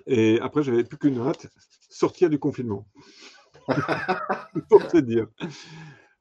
Et 0.07 0.41
après, 0.41 0.63
j'avais 0.63 0.85
plus 0.85 0.99
qu'une 0.99 1.21
hâte 1.21 1.47
sortir 1.89 2.29
du 2.29 2.39
confinement. 2.39 2.87
Pour 4.69 4.87
te 4.89 4.99
dire. 4.99 5.29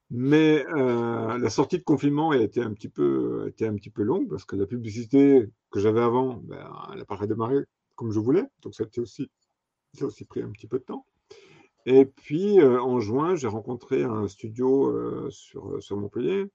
Mais 0.09 0.63
euh, 0.67 1.37
la 1.39 1.49
sortie 1.49 1.79
de 1.79 1.83
confinement 1.83 2.31
a 2.31 2.37
été 2.37 2.61
un 2.61 2.71
petit 2.73 2.89
peu, 2.89 3.47
était 3.47 3.69
longue 3.97 4.29
parce 4.29 4.45
que 4.45 4.55
la 4.55 4.67
publicité 4.67 5.49
que 5.71 5.79
j'avais 5.79 6.01
avant, 6.01 6.35
ben, 6.43 6.71
elle 6.91 6.99
n'a 6.99 7.05
pas 7.05 7.15
redémarré 7.15 7.57
comme 7.95 8.11
je 8.11 8.19
voulais. 8.19 8.45
Donc 8.61 8.75
ça 8.75 8.83
a 8.83 9.01
aussi, 9.01 9.29
pris 10.25 10.41
un 10.43 10.51
petit 10.51 10.67
peu 10.67 10.77
de 10.77 10.83
temps. 10.83 11.07
Et 11.85 12.05
puis 12.05 12.59
euh, 12.59 12.79
en 12.79 12.99
juin, 12.99 13.35
j'ai 13.35 13.47
rencontré 13.47 14.03
un 14.03 14.27
studio 14.27 14.87
euh, 14.87 15.29
sur 15.31 15.97
Montpellier 15.97 16.45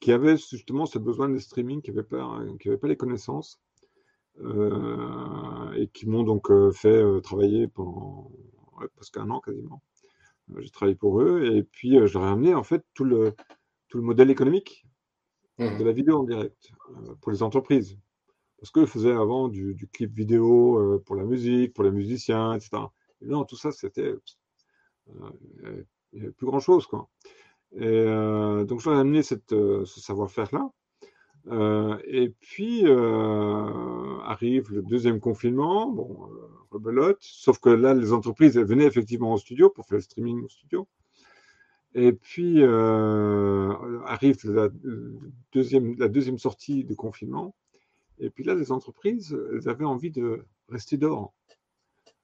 qui 0.00 0.12
avait 0.12 0.36
justement 0.36 0.86
ce 0.86 0.98
besoin 0.98 1.28
de 1.28 1.38
streaming, 1.38 1.82
qui 1.82 1.90
n'avait 1.90 2.06
pas, 2.06 2.40
qui 2.60 2.68
avait 2.68 2.78
pas 2.78 2.88
les 2.88 2.96
connaissances 2.96 3.60
et 4.38 5.88
qui 5.92 6.08
m'ont 6.08 6.24
donc 6.24 6.50
fait 6.72 7.02
travailler 7.22 7.68
pendant 7.68 8.30
presque 8.96 9.16
un 9.16 9.30
an 9.30 9.40
quasiment. 9.40 9.82
Euh, 10.50 10.60
j'ai 10.60 10.70
travaillé 10.70 10.96
pour 10.96 11.20
eux 11.20 11.44
et 11.44 11.62
puis 11.62 11.96
euh, 11.96 12.06
je 12.06 12.18
leur 12.18 12.28
ai 12.28 12.30
amené 12.30 12.54
en 12.54 12.62
fait 12.62 12.84
tout 12.94 13.04
le, 13.04 13.34
tout 13.88 13.98
le 13.98 14.04
modèle 14.04 14.30
économique 14.30 14.86
mmh. 15.58 15.78
de 15.78 15.84
la 15.84 15.92
vidéo 15.92 16.18
en 16.18 16.24
direct 16.24 16.70
euh, 16.90 17.14
pour 17.20 17.32
les 17.32 17.42
entreprises. 17.42 17.98
Parce 18.58 18.70
qu'eux 18.70 18.86
faisaient 18.86 19.12
avant 19.12 19.48
du, 19.48 19.74
du, 19.74 19.88
clip 19.88 20.14
vidéo 20.14 21.02
pour 21.04 21.16
la 21.16 21.24
musique, 21.24 21.74
pour 21.74 21.84
les 21.84 21.90
musiciens, 21.90 22.54
etc. 22.54 22.84
Et 23.20 23.26
non, 23.26 23.44
tout 23.44 23.56
ça, 23.56 23.72
c'était. 23.72 24.14
il 25.06 25.84
n'y 26.14 26.20
avait 26.22 26.30
plus 26.30 26.46
grand-chose, 26.46 26.86
quoi. 26.86 27.10
Et 27.76 28.04
donc, 28.66 28.80
je 28.80 28.90
ai 28.90 28.94
amené 28.94 29.22
cette, 29.22 29.50
ce 29.50 30.00
savoir-faire-là. 30.00 30.70
Euh, 31.48 31.98
et 32.06 32.30
puis 32.30 32.86
euh, 32.86 34.18
arrive 34.22 34.72
le 34.72 34.82
deuxième 34.82 35.20
confinement, 35.20 35.90
bon, 35.90 36.30
euh, 36.30 36.48
rebelote, 36.70 37.18
sauf 37.20 37.58
que 37.58 37.68
là, 37.68 37.92
les 37.92 38.14
entreprises 38.14 38.56
elles 38.56 38.64
venaient 38.64 38.86
effectivement 38.86 39.34
au 39.34 39.38
studio 39.38 39.68
pour 39.68 39.84
faire 39.84 39.96
le 39.96 40.02
streaming 40.02 40.42
au 40.42 40.48
studio. 40.48 40.88
Et 41.94 42.12
puis 42.12 42.64
arrive 42.64 44.36
la 44.44 44.68
deuxième, 45.52 45.96
la 45.96 46.08
deuxième 46.08 46.38
sortie 46.38 46.82
du 46.82 46.96
confinement. 46.96 47.54
Et 48.18 48.30
puis 48.30 48.42
là, 48.42 48.54
les 48.54 48.72
entreprises, 48.72 49.36
elles 49.52 49.68
avaient 49.68 49.84
envie 49.84 50.10
de 50.10 50.44
rester 50.70 50.96
dehors. 50.96 51.32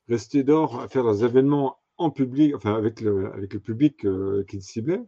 Rester 0.09 0.43
dehors 0.43 0.81
à 0.81 0.89
faire 0.89 1.05
leurs 1.05 1.23
événements 1.25 1.79
en 1.99 2.11
public, 2.11 2.55
enfin 2.57 2.75
avec 2.75 3.01
le, 3.01 3.33
avec 3.33 3.55
le 3.55 3.61
public 3.61 4.05
qu'ils 4.49 4.63
ciblaient. 4.63 5.05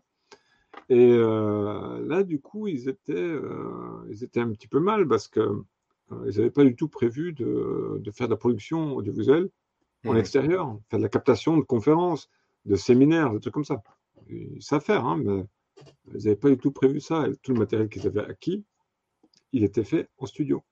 Et 0.89 1.13
euh, 1.13 2.07
là, 2.07 2.23
du 2.23 2.41
coup, 2.41 2.69
ils 2.69 2.89
étaient, 2.89 3.15
euh, 3.15 4.07
ils 4.11 4.25
étaient 4.25 4.41
un 4.41 4.51
petit 4.51 4.69
peu 4.69 4.81
mal 4.81 5.07
parce 5.07 5.29
qu'ils 5.29 5.43
euh, 5.43 5.63
n'avaient 6.11 6.51
pas 6.51 6.65
du 6.65 6.75
tout 6.75 6.89
prévu 6.89 7.33
de, 7.33 7.99
de, 7.99 8.11
faire 8.11 8.27
de 8.29 8.33
la 8.33 8.37
production 8.37 8.95
audiovisuelle 8.95 9.49
en 10.05 10.15
mmh. 10.15 10.19
extérieur, 10.19 10.79
faire 10.91 10.99
de 10.99 11.05
la 11.05 11.09
captation 11.09 11.57
de 11.57 11.63
conférences, 11.63 12.29
de 12.65 12.77
séminaires, 12.77 13.33
des 13.33 13.41
trucs 13.41 13.55
comme 13.55 13.65
ça. 13.65 13.83
Ils 14.29 14.63
savent 14.63 14.83
faire, 14.83 15.07
hein, 15.07 15.17
mais 15.17 15.45
ils 16.09 16.25
n'avaient 16.25 16.37
pas 16.37 16.51
du 16.51 16.59
tout 16.59 16.73
prévu 16.73 17.01
ça. 17.01 17.29
Et 17.29 17.37
tout 17.43 17.53
le 17.53 17.59
matériel 17.59 17.89
qu'ils 17.89 18.07
avaient 18.07 18.25
acquis, 18.25 18.65
il 19.53 19.65
était 19.65 19.85
fait 19.85 20.09
en 20.19 20.27
studio. 20.27 20.63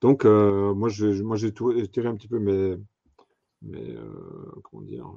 Donc, 0.00 0.24
moi, 0.24 0.88
j'ai 0.88 1.22
moi, 1.22 1.36
tiré 1.36 2.06
un 2.06 2.14
petit 2.14 2.28
peu 2.28 2.38
mes, 2.38 2.76
mes, 3.62 3.96
comment 4.62 4.82
dire, 4.84 5.12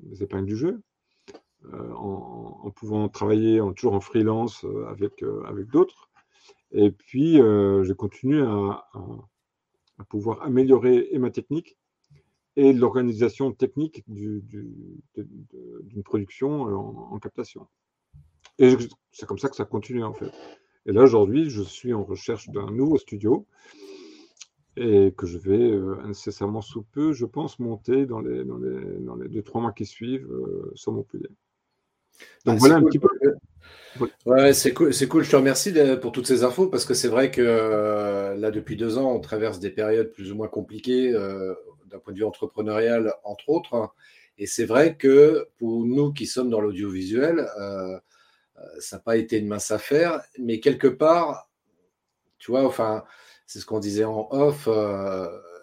mes 0.00 0.22
épingles 0.22 0.46
du 0.46 0.56
jeu. 0.56 0.80
Euh, 1.66 1.92
en, 1.92 2.70
pouvant 2.70 3.08
travailler 3.08 3.60
toujours 3.76 3.92
en 3.92 4.00
freelance 4.00 4.64
euh, 4.64 4.86
avec, 4.86 5.22
euh, 5.22 5.42
avec 5.44 5.66
d'autres. 5.66 6.08
Et 6.72 6.90
puis, 6.90 7.40
j'ai 7.82 7.94
continué 7.94 8.40
à, 8.42 8.86
pouvoir 10.08 10.40
améliorer 10.42 11.08
et 11.10 11.18
ma 11.18 11.30
technique 11.30 11.76
et 12.56 12.72
l'organisation 12.72 13.52
technique 13.52 14.04
d'une 14.06 15.02
production 16.04 16.62
en, 16.62 17.18
captation. 17.18 17.66
Et 18.58 18.76
c'est 19.10 19.26
comme 19.26 19.38
ça 19.38 19.48
que 19.48 19.56
ça 19.56 19.64
continue 19.64 20.04
en 20.04 20.14
fait. 20.14 20.30
Et 20.86 20.92
là, 20.92 21.02
aujourd'hui, 21.02 21.50
je 21.50 21.62
suis 21.62 21.92
en 21.92 22.04
recherche 22.04 22.48
d'un 22.50 22.70
nouveau 22.70 22.98
studio 22.98 23.46
et 24.76 25.12
que 25.16 25.26
je 25.26 25.38
vais 25.38 25.72
incessamment 26.04 26.62
sous 26.62 26.82
peu, 26.82 27.12
je 27.12 27.26
pense, 27.26 27.58
monter 27.58 28.06
dans 28.06 28.20
les, 28.20 28.44
dans 28.44 28.58
les, 28.58 29.00
dans 29.00 29.16
les 29.16 29.28
deux, 29.28 29.42
trois 29.42 29.60
mois 29.60 29.72
qui 29.72 29.86
suivent 29.86 30.30
sur 30.76 30.92
Montpellier. 30.92 31.30
Donc 32.44 32.58
voilà 32.58 32.76
un 32.76 32.82
petit 32.82 32.98
peu. 32.98 33.08
Ouais, 34.24 34.52
c'est 34.54 34.72
cool, 34.72 34.94
c'est 34.94 35.08
cool. 35.08 35.24
Je 35.24 35.30
te 35.30 35.36
remercie 35.36 35.74
pour 36.00 36.12
toutes 36.12 36.26
ces 36.26 36.44
infos 36.44 36.68
parce 36.68 36.84
que 36.84 36.94
c'est 36.94 37.08
vrai 37.08 37.30
que 37.30 37.42
euh, 37.42 38.34
là, 38.36 38.50
depuis 38.50 38.76
deux 38.76 38.98
ans, 38.98 39.12
on 39.12 39.20
traverse 39.20 39.58
des 39.58 39.70
périodes 39.70 40.12
plus 40.12 40.32
ou 40.32 40.36
moins 40.36 40.48
compliquées 40.48 41.12
euh, 41.12 41.54
d'un 41.86 41.98
point 41.98 42.12
de 42.12 42.18
vue 42.18 42.24
entrepreneurial, 42.24 43.12
entre 43.24 43.48
autres. 43.48 43.92
Et 44.38 44.46
c'est 44.46 44.64
vrai 44.64 44.96
que 44.96 45.48
pour 45.58 45.84
nous 45.84 46.12
qui 46.12 46.26
sommes 46.26 46.50
dans 46.50 46.60
l'audiovisuel, 46.60 47.46
euh, 47.60 47.98
ça 48.78 48.96
n'a 48.96 49.02
pas 49.02 49.16
été 49.16 49.38
une 49.38 49.48
mince 49.48 49.70
affaire, 49.70 50.22
mais 50.38 50.60
quelque 50.60 50.86
part, 50.86 51.50
tu 52.38 52.50
vois, 52.50 52.64
enfin, 52.64 53.04
c'est 53.46 53.58
ce 53.58 53.66
qu'on 53.66 53.80
disait 53.80 54.04
en 54.04 54.28
off 54.30 54.68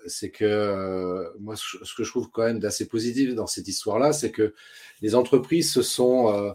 c'est 0.07 0.29
que 0.29 0.45
euh, 0.45 1.29
moi, 1.39 1.55
ce 1.55 1.93
que 1.95 2.03
je 2.03 2.09
trouve 2.09 2.29
quand 2.31 2.43
même 2.43 2.59
d'assez 2.59 2.87
positif 2.87 3.35
dans 3.35 3.47
cette 3.47 3.67
histoire-là, 3.67 4.13
c'est 4.13 4.31
que 4.31 4.53
les 5.01 5.15
entreprises 5.15 5.71
se 5.71 5.81
sont, 5.81 6.33
euh, 6.33 6.51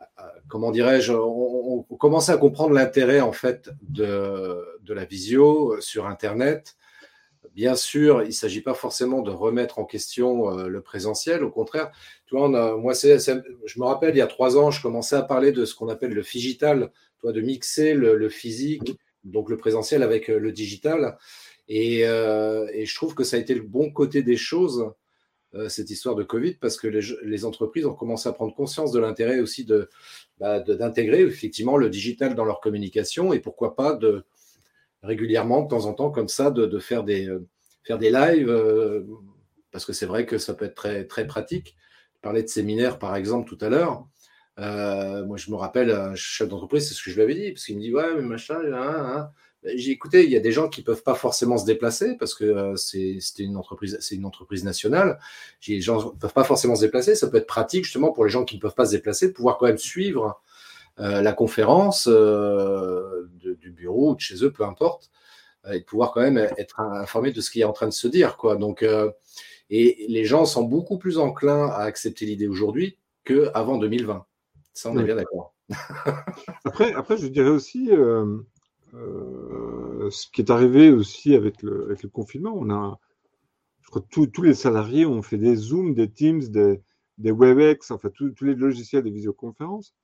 euh, 0.00 0.22
comment 0.48 0.70
dirais-je, 0.70 1.12
ont, 1.12 1.82
commencé 1.98 2.32
à 2.32 2.36
comprendre 2.36 2.74
l'intérêt 2.74 3.20
en 3.20 3.32
fait 3.32 3.70
de, 3.82 4.64
de, 4.82 4.94
la 4.94 5.04
visio 5.04 5.80
sur 5.80 6.06
Internet. 6.06 6.76
Bien 7.54 7.74
sûr, 7.74 8.22
il 8.22 8.28
ne 8.28 8.32
s'agit 8.32 8.62
pas 8.62 8.74
forcément 8.74 9.20
de 9.20 9.30
remettre 9.30 9.78
en 9.78 9.84
question 9.84 10.56
le 10.56 10.80
présentiel, 10.80 11.44
au 11.44 11.50
contraire. 11.50 11.90
Tu 12.26 12.34
moi, 12.34 12.48
je 12.94 13.78
me 13.78 13.84
rappelle, 13.84 14.14
il 14.14 14.18
y 14.18 14.22
a 14.22 14.26
trois 14.26 14.56
ans, 14.56 14.70
je 14.70 14.80
commençais 14.80 15.16
à 15.16 15.22
parler 15.22 15.52
de 15.52 15.64
ce 15.64 15.74
qu'on 15.74 15.88
appelle 15.88 16.14
le 16.14 16.22
digital, 16.22 16.90
toi, 17.18 17.32
de 17.32 17.40
mixer 17.42 17.94
le, 17.94 18.16
le 18.16 18.28
physique, 18.30 18.96
donc 19.24 19.50
le 19.50 19.56
présentiel 19.56 20.02
avec 20.02 20.28
le 20.28 20.50
digital. 20.50 21.18
Euh, 21.70 22.68
et, 22.72 22.86
je 22.86 22.94
trouve 22.94 23.14
que 23.14 23.24
ça 23.24 23.36
a 23.36 23.40
été 23.40 23.54
le 23.54 23.62
bon 23.62 23.90
côté 23.90 24.22
des 24.22 24.36
choses, 24.36 24.92
euh, 25.54 25.68
cette 25.68 25.90
histoire 25.90 26.14
de 26.14 26.22
Covid, 26.22 26.54
parce 26.54 26.76
que 26.76 26.88
les, 26.88 27.44
entreprises 27.44 27.86
ont 27.86 27.94
commencé 27.94 28.28
à 28.28 28.32
prendre 28.32 28.54
conscience 28.54 28.92
de 28.92 29.00
l'intérêt 29.00 29.40
aussi 29.40 29.66
bah, 30.38 30.60
d'intégrer 30.60 31.20
effectivement 31.22 31.76
le 31.76 31.90
digital 31.90 32.34
dans 32.34 32.44
leur 32.44 32.60
communication 32.60 33.32
et 33.32 33.40
pourquoi 33.40 33.76
pas 33.76 33.94
de 33.94 34.24
régulièrement, 35.02 35.62
de 35.62 35.68
temps 35.68 35.86
en 35.86 35.94
temps, 35.94 36.10
comme 36.10 36.28
ça, 36.28 36.50
de, 36.50 36.78
faire, 36.78 37.04
des, 37.04 37.28
euh, 37.28 37.46
faire 37.84 37.98
des 37.98 38.10
lives, 38.10 39.04
parce 39.72 39.84
que 39.84 39.92
c'est 39.92 40.06
vrai 40.06 40.26
que 40.26 40.38
ça 40.38 40.54
peut 40.54 40.66
être 40.66 40.74
très, 40.74 41.06
très 41.06 41.26
pratique. 41.26 41.76
Je 42.14 42.20
parlais 42.20 42.42
de 42.42 42.48
séminaires, 42.48 42.98
par 42.98 43.16
exemple, 43.16 43.48
tout 43.48 43.58
à 43.64 43.68
l'heure. 43.68 44.06
moi, 44.58 45.36
je 45.36 45.50
me 45.50 45.56
rappelle, 45.56 45.90
un 45.90 46.14
chef 46.14 46.48
d'entreprise, 46.48 46.88
c'est 46.88 46.94
ce 46.94 47.02
que 47.02 47.10
je 47.10 47.16
lui 47.16 47.22
avais 47.22 47.34
dit, 47.34 47.52
parce 47.52 47.64
qu'il 47.64 47.76
me 47.76 47.80
dit 47.80 47.92
Ouais, 47.92 48.14
mais 48.14 48.22
machin, 48.22 48.60
hein, 48.72 48.72
hein. 48.74 49.30
J'ai 49.64 49.92
écouté, 49.92 50.24
il 50.24 50.30
y 50.30 50.36
a 50.36 50.40
des 50.40 50.52
gens 50.52 50.68
qui 50.68 50.82
peuvent 50.82 51.02
pas 51.02 51.14
forcément 51.14 51.56
se 51.56 51.64
déplacer 51.64 52.16
parce 52.16 52.34
que 52.34 52.44
euh, 52.44 52.76
c'est 52.76 53.20
une 53.38 53.56
entreprise, 53.56 53.96
c'est 54.00 54.16
une 54.16 54.24
entreprise 54.24 54.64
nationale. 54.64 55.18
Les 55.68 55.80
gens 55.80 56.10
peuvent 56.10 56.32
pas 56.32 56.44
forcément 56.44 56.74
se 56.74 56.80
déplacer. 56.80 57.14
Ça 57.14 57.28
peut 57.28 57.36
être 57.36 57.46
pratique 57.46 57.84
justement 57.84 58.12
pour 58.12 58.24
les 58.24 58.30
gens 58.30 58.44
qui 58.44 58.56
ne 58.56 58.60
peuvent 58.60 58.74
pas 58.74 58.86
se 58.86 58.92
déplacer 58.92 59.28
de 59.28 59.32
pouvoir 59.32 59.58
quand 59.58 59.66
même 59.66 59.78
suivre 59.78 60.40
euh, 60.98 61.22
la 61.22 61.32
conférence 61.32 62.08
euh, 62.10 63.30
du 63.40 63.70
bureau 63.70 64.12
ou 64.12 64.14
de 64.16 64.20
chez 64.20 64.44
eux, 64.44 64.52
peu 64.52 64.64
importe, 64.64 65.10
et 65.70 65.78
de 65.78 65.84
pouvoir 65.84 66.12
quand 66.12 66.22
même 66.22 66.38
être 66.58 66.80
informé 66.80 67.30
de 67.30 67.40
ce 67.40 67.50
qui 67.50 67.60
est 67.60 67.64
en 67.64 67.72
train 67.72 67.86
de 67.86 67.92
se 67.92 68.08
dire, 68.08 68.36
quoi. 68.36 68.56
Donc, 68.56 68.84
et 69.74 70.04
les 70.06 70.26
gens 70.26 70.44
sont 70.44 70.64
beaucoup 70.64 70.98
plus 70.98 71.16
enclins 71.16 71.66
à 71.68 71.84
accepter 71.84 72.26
l'idée 72.26 72.46
aujourd'hui 72.46 72.98
qu'avant 73.24 73.78
2020. 73.78 74.26
Ça, 74.74 74.90
on 74.90 74.98
est 74.98 75.04
bien 75.04 75.16
d'accord. 75.16 75.54
après, 76.64 76.92
après, 76.92 77.16
je 77.16 77.26
dirais 77.26 77.48
aussi. 77.48 77.88
Euh, 77.90 78.38
ce 78.92 80.26
qui 80.32 80.42
est 80.42 80.50
arrivé 80.50 80.90
aussi 80.90 81.34
avec 81.34 81.62
le, 81.62 81.84
avec 81.84 82.02
le 82.02 82.08
confinement, 82.08 82.54
on 82.54 82.70
a, 82.70 82.98
je 83.80 83.88
crois 83.90 84.02
que 84.02 84.26
tous 84.26 84.42
les 84.42 84.54
salariés 84.54 85.06
ont 85.06 85.22
fait 85.22 85.38
des 85.38 85.56
Zooms, 85.56 85.94
des 85.94 86.10
Teams, 86.10 86.40
des, 86.40 86.82
des 87.18 87.32
WebEx, 87.32 87.90
enfin 87.90 88.10
tous 88.10 88.34
les 88.42 88.54
logiciels 88.54 89.04
de 89.04 89.10
visioconférence. 89.10 89.94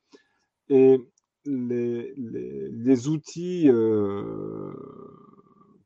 Et 0.69 1.01
les, 1.45 2.15
les, 2.17 2.69
les 2.71 3.09
outils 3.09 3.69
euh, 3.69 4.73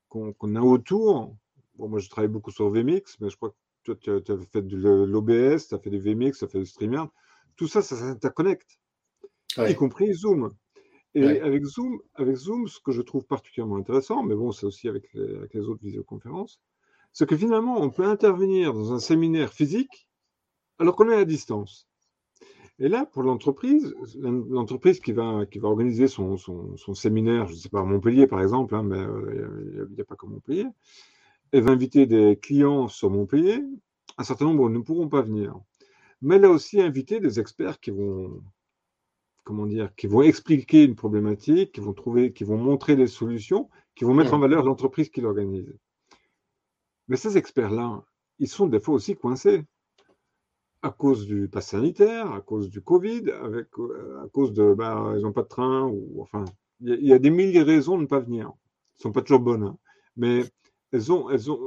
qu'on 0.09 0.57
a 0.57 0.61
autour, 0.61 1.35
bon, 1.77 1.89
moi 1.89 1.99
je 1.99 2.09
travaille 2.09 2.31
beaucoup 2.31 2.51
sur 2.51 2.69
VMix, 2.71 3.19
mais 3.21 3.31
je 3.31 3.37
crois 3.37 3.51
que 3.51 3.93
toi 3.93 3.97
tu 3.97 4.11
as, 4.11 4.37
fait 4.53 4.63
de 4.63 4.77
l'OBS, 4.77 5.69
tu 5.69 5.75
as 5.75 5.79
fait 5.79 5.91
des 5.91 5.99
VMix, 5.99 6.39
tu 6.39 6.45
as 6.45 6.49
fait 6.49 6.59
du 6.59 6.67
StreamYard, 6.67 7.09
tout 7.57 7.69
ça, 7.69 7.83
ça 7.83 7.97
s'interconnecte, 7.97 8.79
y 9.59 9.75
compris 9.75 10.13
Zoom. 10.13 10.51
Et 11.15 11.41
avec, 11.41 11.65
Zoom, 11.65 12.01
avec 12.15 12.37
Zoom, 12.37 12.69
ce 12.69 12.81
que 12.81 12.91
je 12.91 13.03
trouve 13.03 13.27
particulièrement 13.27 13.77
intéressant, 13.77 14.23
mais 14.23 14.35
bon, 14.35 14.51
c'est 14.51 14.65
aussi 14.65 14.89
avec 14.89 15.13
les, 15.13 15.37
avec 15.37 15.53
les, 15.53 15.69
autres 15.69 15.83
visioconférences, 15.83 16.61
c'est 17.13 17.29
que 17.29 17.37
finalement, 17.37 17.81
on 17.81 17.91
peut 17.91 18.05
intervenir 18.07 18.73
dans 18.73 18.95
un 18.95 18.99
séminaire 18.99 19.53
physique 19.53 20.09
alors 20.79 20.97
qu'on 20.97 21.11
est 21.11 21.15
à 21.15 21.25
distance. 21.27 21.87
Et 22.79 22.89
là, 22.89 23.05
pour 23.05 23.23
l'entreprise, 23.23 23.95
l'entreprise 24.19 25.01
qui 25.01 25.13
va, 25.13 25.45
qui 25.47 25.59
va 25.59 25.69
organiser 25.69 26.09
son, 26.09 26.37
son, 26.39 26.77
son 26.77 26.95
séminaire, 26.95 27.47
je 27.47 27.53
ne 27.53 27.59
sais 27.59 27.69
pas, 27.69 27.81
à 27.81 27.85
Montpellier 27.85 28.27
par 28.27 28.41
exemple, 28.41 28.75
hein, 28.75 28.83
mais 28.83 28.99
euh, 28.99 29.87
il 29.89 29.95
n'y 29.95 30.01
a, 30.01 30.05
pas 30.05 30.17
que 30.17 30.27
Montpellier, 30.27 30.67
elle 31.53 31.63
va 31.63 31.73
inviter 31.73 32.07
des 32.07 32.39
clients 32.41 32.89
sur 32.89 33.11
Montpellier. 33.11 33.61
Un 34.19 34.25
certain 34.25 34.47
nombre 34.47 34.71
ne 34.71 34.79
pourront 34.79 35.09
pas 35.09 35.23
venir. 35.23 35.55
mais 36.23 36.37
elle 36.37 36.47
a 36.47 36.51
aussi 36.51 36.81
invité 36.81 37.21
des 37.21 37.39
experts 37.39 37.79
qui 37.79 37.91
vont, 37.91 38.43
comment 39.45 39.67
dire, 39.67 39.95
qui 39.95 40.07
vont 40.07 40.23
expliquer 40.23 40.85
une 40.85 40.95
problématique, 40.95 41.73
qui 41.73 41.81
vont 41.81 41.93
trouver, 41.93 42.33
qui 42.33 42.45
vont 42.45 42.59
montrer 42.59 42.97
des 42.97 43.07
solutions, 43.07 43.69
qui 43.95 44.05
vont 44.05 44.15
mettre 44.15 44.35
en 44.35 44.39
valeur 44.39 44.65
l'entreprise 44.65 45.11
qui 45.11 45.21
l'organise. 45.21 45.75
Mais 47.09 47.17
ces 47.17 47.37
experts-là, 47.37 48.05
ils 48.39 48.49
sont 48.49 48.67
des 48.67 48.81
fois 48.81 48.95
aussi 48.95 49.17
coincés 49.17 49.65
à 50.83 50.91
cause 50.91 51.27
du 51.27 51.49
pass 51.49 51.69
sanitaire, 51.69 52.33
à 52.33 52.41
cause 52.41 52.69
du 52.69 52.81
Covid, 52.81 53.31
avec, 53.31 53.69
euh, 53.79 54.23
à 54.25 54.29
cause 54.29 54.53
de, 54.53 54.75
bah, 54.75 55.15
ils 55.17 55.23
n'ont 55.23 55.33
pas 55.33 55.43
de 55.43 55.49
train, 55.49 55.87
ou 55.87 56.21
enfin, 56.21 56.45
il 56.81 57.07
y, 57.07 57.13
a 57.13 57.21
des 57.21 57.31
milliers 57.31 57.61
de 57.61 57.71
raisons 57.71 57.97
de 57.97 58.03
ne 58.03 58.09
pas 58.09 58.19
venir. 58.19 58.47
Elles 58.47 58.99
ne 58.99 59.03
sont 59.03 59.13
pas 59.13 59.23
toujours 59.23 59.41
bonnes, 59.41 59.63
hein. 59.63 59.79
mais 60.17 60.43
elles 60.91 61.13
ont, 61.13 61.31
elles 61.31 61.51
ont, 61.51 61.59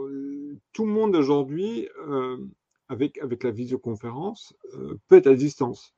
tout 0.73 0.85
le 0.85 0.91
monde 0.91 1.15
aujourd'hui, 1.15 1.87
euh, 2.09 2.37
avec, 2.89 3.17
avec 3.19 3.43
la 3.43 3.51
visioconférence, 3.51 4.53
euh, 4.73 4.99
peut 5.07 5.15
être 5.15 5.27
à 5.27 5.35
distance. 5.35 5.95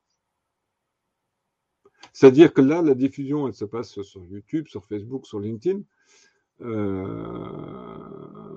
C'est-à-dire 2.13 2.53
que 2.53 2.61
là, 2.61 2.81
la 2.81 2.95
diffusion, 2.95 3.47
elle 3.47 3.53
se 3.53 3.65
passe 3.65 4.01
sur 4.01 4.25
YouTube, 4.25 4.67
sur 4.67 4.85
Facebook, 4.85 5.25
sur 5.25 5.39
LinkedIn. 5.39 5.81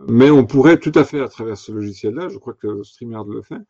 mais 0.09 0.31
on 0.31 0.47
pourrait 0.47 0.79
tout 0.79 0.93
à 0.95 1.05
fait, 1.05 1.21
à 1.21 1.29
travers 1.29 1.59
ce 1.59 1.73
logiciel-là, 1.73 2.29
je 2.29 2.39
crois 2.39 2.55
que 2.55 2.83
StreamYard 2.83 3.29
le 3.29 3.43
fait, 3.43 3.63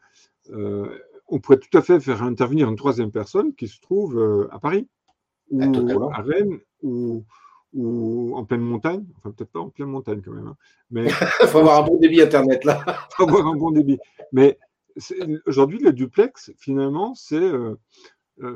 euh, 0.53 0.99
on 1.29 1.39
pourrait 1.39 1.59
tout 1.59 1.77
à 1.77 1.83
fait 1.83 2.01
faire 2.01 2.23
intervenir 2.23 2.69
une 2.69 2.77
troisième 2.77 3.13
personne 3.13 3.55
qui 3.55 3.69
se 3.69 3.81
trouve 3.81 4.19
euh, 4.19 4.49
à 4.51 4.59
Paris, 4.59 4.89
ou 5.51 5.61
ah, 5.63 6.19
à 6.19 6.23
Rennes, 6.23 6.59
ou, 6.83 7.25
en 8.35 8.45
pleine 8.45 8.63
montagne. 8.63 9.05
Enfin, 9.19 9.31
peut-être 9.31 9.53
pas 9.53 9.61
en 9.61 9.71
pleine 9.71 9.89
montagne 9.89 10.23
quand 10.25 10.33
même. 10.33 10.49
Hein. 10.49 10.57
Mais 10.91 11.07
il 11.07 11.11
faut 11.47 11.59
avoir 11.59 11.83
un 11.83 11.87
bon 11.87 11.99
débit 11.99 12.21
Internet 12.21 12.65
là. 12.65 12.83
Il 12.87 12.95
faut 13.17 13.29
avoir 13.29 13.47
un 13.47 13.57
bon 13.57 13.71
débit. 13.71 13.99
Mais 14.33 14.59
aujourd'hui, 15.47 15.79
le 15.79 15.93
duplex, 15.93 16.53
finalement, 16.59 17.15
c'est 17.15 17.37
euh, 17.37 17.77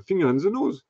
finger 0.08 0.24
in 0.24 0.36
the 0.38 0.46
nose. 0.46 0.84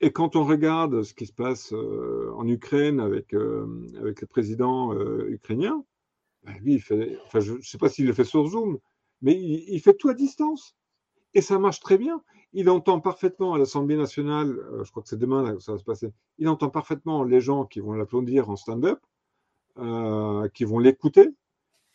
Et 0.00 0.12
quand 0.12 0.36
on 0.36 0.44
regarde 0.44 1.02
ce 1.02 1.14
qui 1.14 1.26
se 1.26 1.32
passe 1.32 1.72
en 1.72 2.46
Ukraine 2.46 3.00
avec, 3.00 3.32
avec 3.32 4.20
le 4.20 4.26
président 4.26 4.92
ukrainien, 5.28 5.84
bah, 6.44 6.52
lui, 6.60 6.78
je 6.78 6.94
ne 6.94 7.60
sais 7.62 7.78
pas 7.78 7.88
s'il 7.88 8.06
le 8.06 8.12
fait 8.12 8.24
sur 8.24 8.46
Zoom, 8.46 8.78
mais 9.22 9.34
il, 9.34 9.80
fait 9.80 9.94
tout 9.94 10.08
à 10.08 10.14
distance. 10.14 10.76
Et 11.32 11.40
ça 11.40 11.58
marche 11.58 11.80
très 11.80 11.98
bien. 11.98 12.22
Il 12.52 12.68
entend 12.70 13.00
parfaitement 13.00 13.54
à 13.54 13.58
l'Assemblée 13.58 13.96
nationale, 13.96 14.50
euh, 14.50 14.84
je 14.84 14.90
crois 14.90 15.02
que 15.02 15.08
c'est 15.08 15.18
demain 15.18 15.56
que 15.56 15.62
ça 15.62 15.72
va 15.72 15.78
se 15.78 15.84
passer, 15.84 16.12
il 16.38 16.48
entend 16.48 16.70
parfaitement 16.70 17.24
les 17.24 17.40
gens 17.40 17.64
qui 17.64 17.80
vont 17.80 17.94
l'applaudir 17.94 18.48
en 18.48 18.54
stand-up, 18.54 19.00
euh, 19.78 20.48
qui 20.50 20.64
vont 20.64 20.78
l'écouter. 20.78 21.30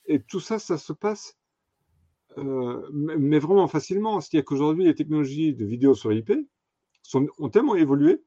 Et 0.06 0.20
tout 0.20 0.40
ça, 0.40 0.60
ça 0.60 0.78
se 0.78 0.92
passe, 0.92 1.38
euh, 2.38 2.90
mais 2.92 3.40
vraiment 3.40 3.68
facilement. 3.68 4.20
C'est-à-dire 4.20 4.46
qu'aujourd'hui, 4.46 4.86
les 4.86 4.96
technologies 4.96 5.54
de 5.54 5.66
vidéo 5.66 5.94
sur 5.94 6.12
IP 6.12 6.34
ont 7.14 7.50
tellement 7.50 7.76
évolué 7.76 8.24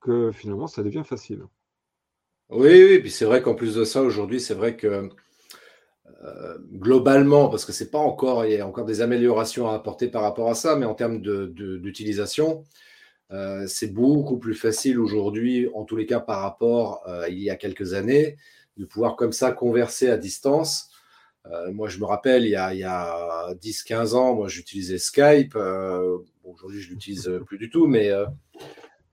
que 0.00 0.30
finalement, 0.32 0.66
ça 0.66 0.82
devient 0.82 1.02
facile. 1.04 1.44
Oui, 2.50 2.84
oui, 2.84 2.98
puis 2.98 3.10
c'est 3.10 3.24
vrai 3.24 3.42
qu'en 3.42 3.54
plus 3.54 3.74
de 3.74 3.84
ça, 3.84 4.02
aujourd'hui, 4.02 4.40
c'est 4.40 4.54
vrai 4.54 4.76
que 4.76 5.08
euh, 6.24 6.58
globalement, 6.72 7.48
parce 7.48 7.64
que 7.64 7.72
c'est 7.72 7.90
pas 7.90 7.98
encore, 7.98 8.44
il 8.44 8.52
y 8.52 8.60
a 8.60 8.66
encore 8.66 8.84
des 8.84 9.00
améliorations 9.00 9.68
à 9.68 9.74
apporter 9.74 10.08
par 10.08 10.22
rapport 10.22 10.50
à 10.50 10.54
ça, 10.54 10.76
mais 10.76 10.86
en 10.86 10.94
termes 10.94 11.20
d'utilisation, 11.20 12.64
euh, 13.32 13.66
c'est 13.66 13.92
beaucoup 13.92 14.38
plus 14.38 14.54
facile 14.54 14.98
aujourd'hui, 15.00 15.68
en 15.74 15.84
tous 15.84 15.96
les 15.96 16.06
cas 16.06 16.20
par 16.20 16.40
rapport 16.42 17.02
euh, 17.08 17.26
il 17.28 17.40
y 17.40 17.50
a 17.50 17.56
quelques 17.56 17.94
années, 17.94 18.36
de 18.76 18.84
pouvoir 18.84 19.16
comme 19.16 19.32
ça 19.32 19.52
converser 19.52 20.10
à 20.10 20.16
distance. 20.18 20.90
moi, 21.72 21.88
je 21.88 21.98
me 21.98 22.06
rappelle, 22.06 22.44
il 22.44 22.50
y 22.50 22.56
a, 22.56 22.68
a 22.68 23.54
10-15 23.54 24.14
ans, 24.14 24.34
moi, 24.34 24.48
j'utilisais 24.48 24.98
Skype. 24.98 25.56
Aujourd'hui, 26.44 26.80
je 26.80 26.90
l'utilise 26.90 27.30
plus 27.46 27.58
du 27.58 27.70
tout, 27.70 27.86
mais 27.86 28.10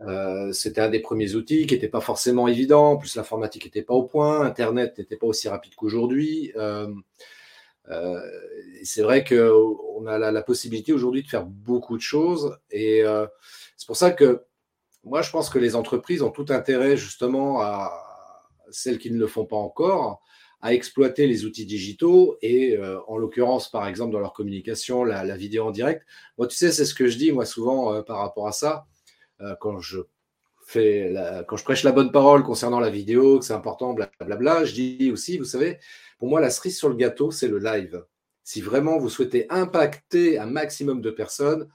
euh, 0.07 0.51
c'était 0.51 0.81
un 0.81 0.89
des 0.89 0.99
premiers 0.99 1.35
outils 1.35 1.67
qui 1.67 1.75
n'était 1.75 1.87
pas 1.87 2.01
forcément 2.01 2.47
évident. 2.47 2.91
En 2.91 2.97
plus, 2.97 3.15
l'informatique 3.15 3.65
n'était 3.65 3.83
pas 3.83 3.93
au 3.93 4.03
point, 4.03 4.41
Internet 4.41 4.97
n'était 4.97 5.15
pas 5.15 5.27
aussi 5.27 5.47
rapide 5.47 5.75
qu'aujourd'hui. 5.75 6.51
Euh, 6.55 6.91
euh, 7.89 8.19
c'est 8.83 9.03
vrai 9.03 9.23
qu'on 9.23 10.05
a 10.07 10.17
la, 10.17 10.41
possibilité 10.41 10.93
aujourd'hui 10.93 11.23
de 11.23 11.27
faire 11.27 11.45
beaucoup 11.45 11.97
de 11.97 12.01
choses. 12.01 12.57
Et 12.71 13.03
c'est 13.77 13.85
pour 13.85 13.97
ça 13.97 14.11
que 14.11 14.43
moi, 15.03 15.21
je 15.21 15.31
pense 15.31 15.49
que 15.49 15.59
les 15.59 15.75
entreprises 15.75 16.21
ont 16.21 16.31
tout 16.31 16.45
intérêt 16.49 16.97
justement 16.97 17.61
à 17.61 17.91
celles 18.71 18.97
qui 18.97 19.11
ne 19.11 19.19
le 19.19 19.27
font 19.27 19.45
pas 19.45 19.57
encore 19.57 20.21
à 20.61 20.73
exploiter 20.73 21.27
les 21.27 21.45
outils 21.45 21.65
digitaux 21.65 22.37
et 22.41 22.77
en 23.07 23.17
l'occurrence, 23.17 23.69
par 23.69 23.87
exemple, 23.87 24.11
dans 24.13 24.19
leur 24.19 24.33
communication, 24.33 25.03
la, 25.03 25.35
vidéo 25.35 25.65
en 25.65 25.71
direct. 25.71 26.05
Moi, 26.37 26.47
tu 26.47 26.55
sais, 26.55 26.71
c'est 26.71 26.85
ce 26.85 26.93
que 26.93 27.07
je 27.07 27.17
dis, 27.17 27.31
moi, 27.31 27.45
souvent 27.45 28.03
par 28.03 28.19
rapport 28.19 28.47
à 28.47 28.51
ça. 28.51 28.85
Euh, 29.41 29.55
quand 29.59 29.79
je 29.79 29.99
fais 30.65 31.13
quand 31.47 31.57
je 31.57 31.63
prêche 31.63 31.83
la 31.83 31.91
bonne 31.91 32.11
parole 32.11 32.43
concernant 32.43 32.79
la 32.79 32.89
vidéo, 32.89 33.39
que 33.39 33.45
c'est 33.45 33.53
important, 33.53 33.93
blablabla, 33.93 34.63
je 34.63 34.73
dis 34.73 35.11
aussi, 35.11 35.37
vous 35.37 35.45
savez, 35.45 35.79
pour 36.17 36.29
moi, 36.29 36.39
la 36.39 36.49
cerise 36.49 36.77
sur 36.77 36.87
le 36.87 36.95
gâteau, 36.95 37.31
c'est 37.31 37.49
le 37.49 37.57
live. 37.57 38.05
Si 38.43 38.61
vraiment 38.61 38.97
vous 38.97 39.09
souhaitez 39.09 39.47
impacter 39.49 40.39
un 40.39 40.45
maximum 40.45 41.01
de 41.01 41.11
personnes, 41.11 41.67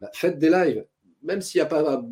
bah, 0.00 0.10
faites 0.12 0.38
des 0.38 0.50
lives. 0.50 0.86
Même 1.22 1.40
s'il 1.40 1.58
n'y 1.58 1.62
a 1.62 1.66
pas 1.66 2.02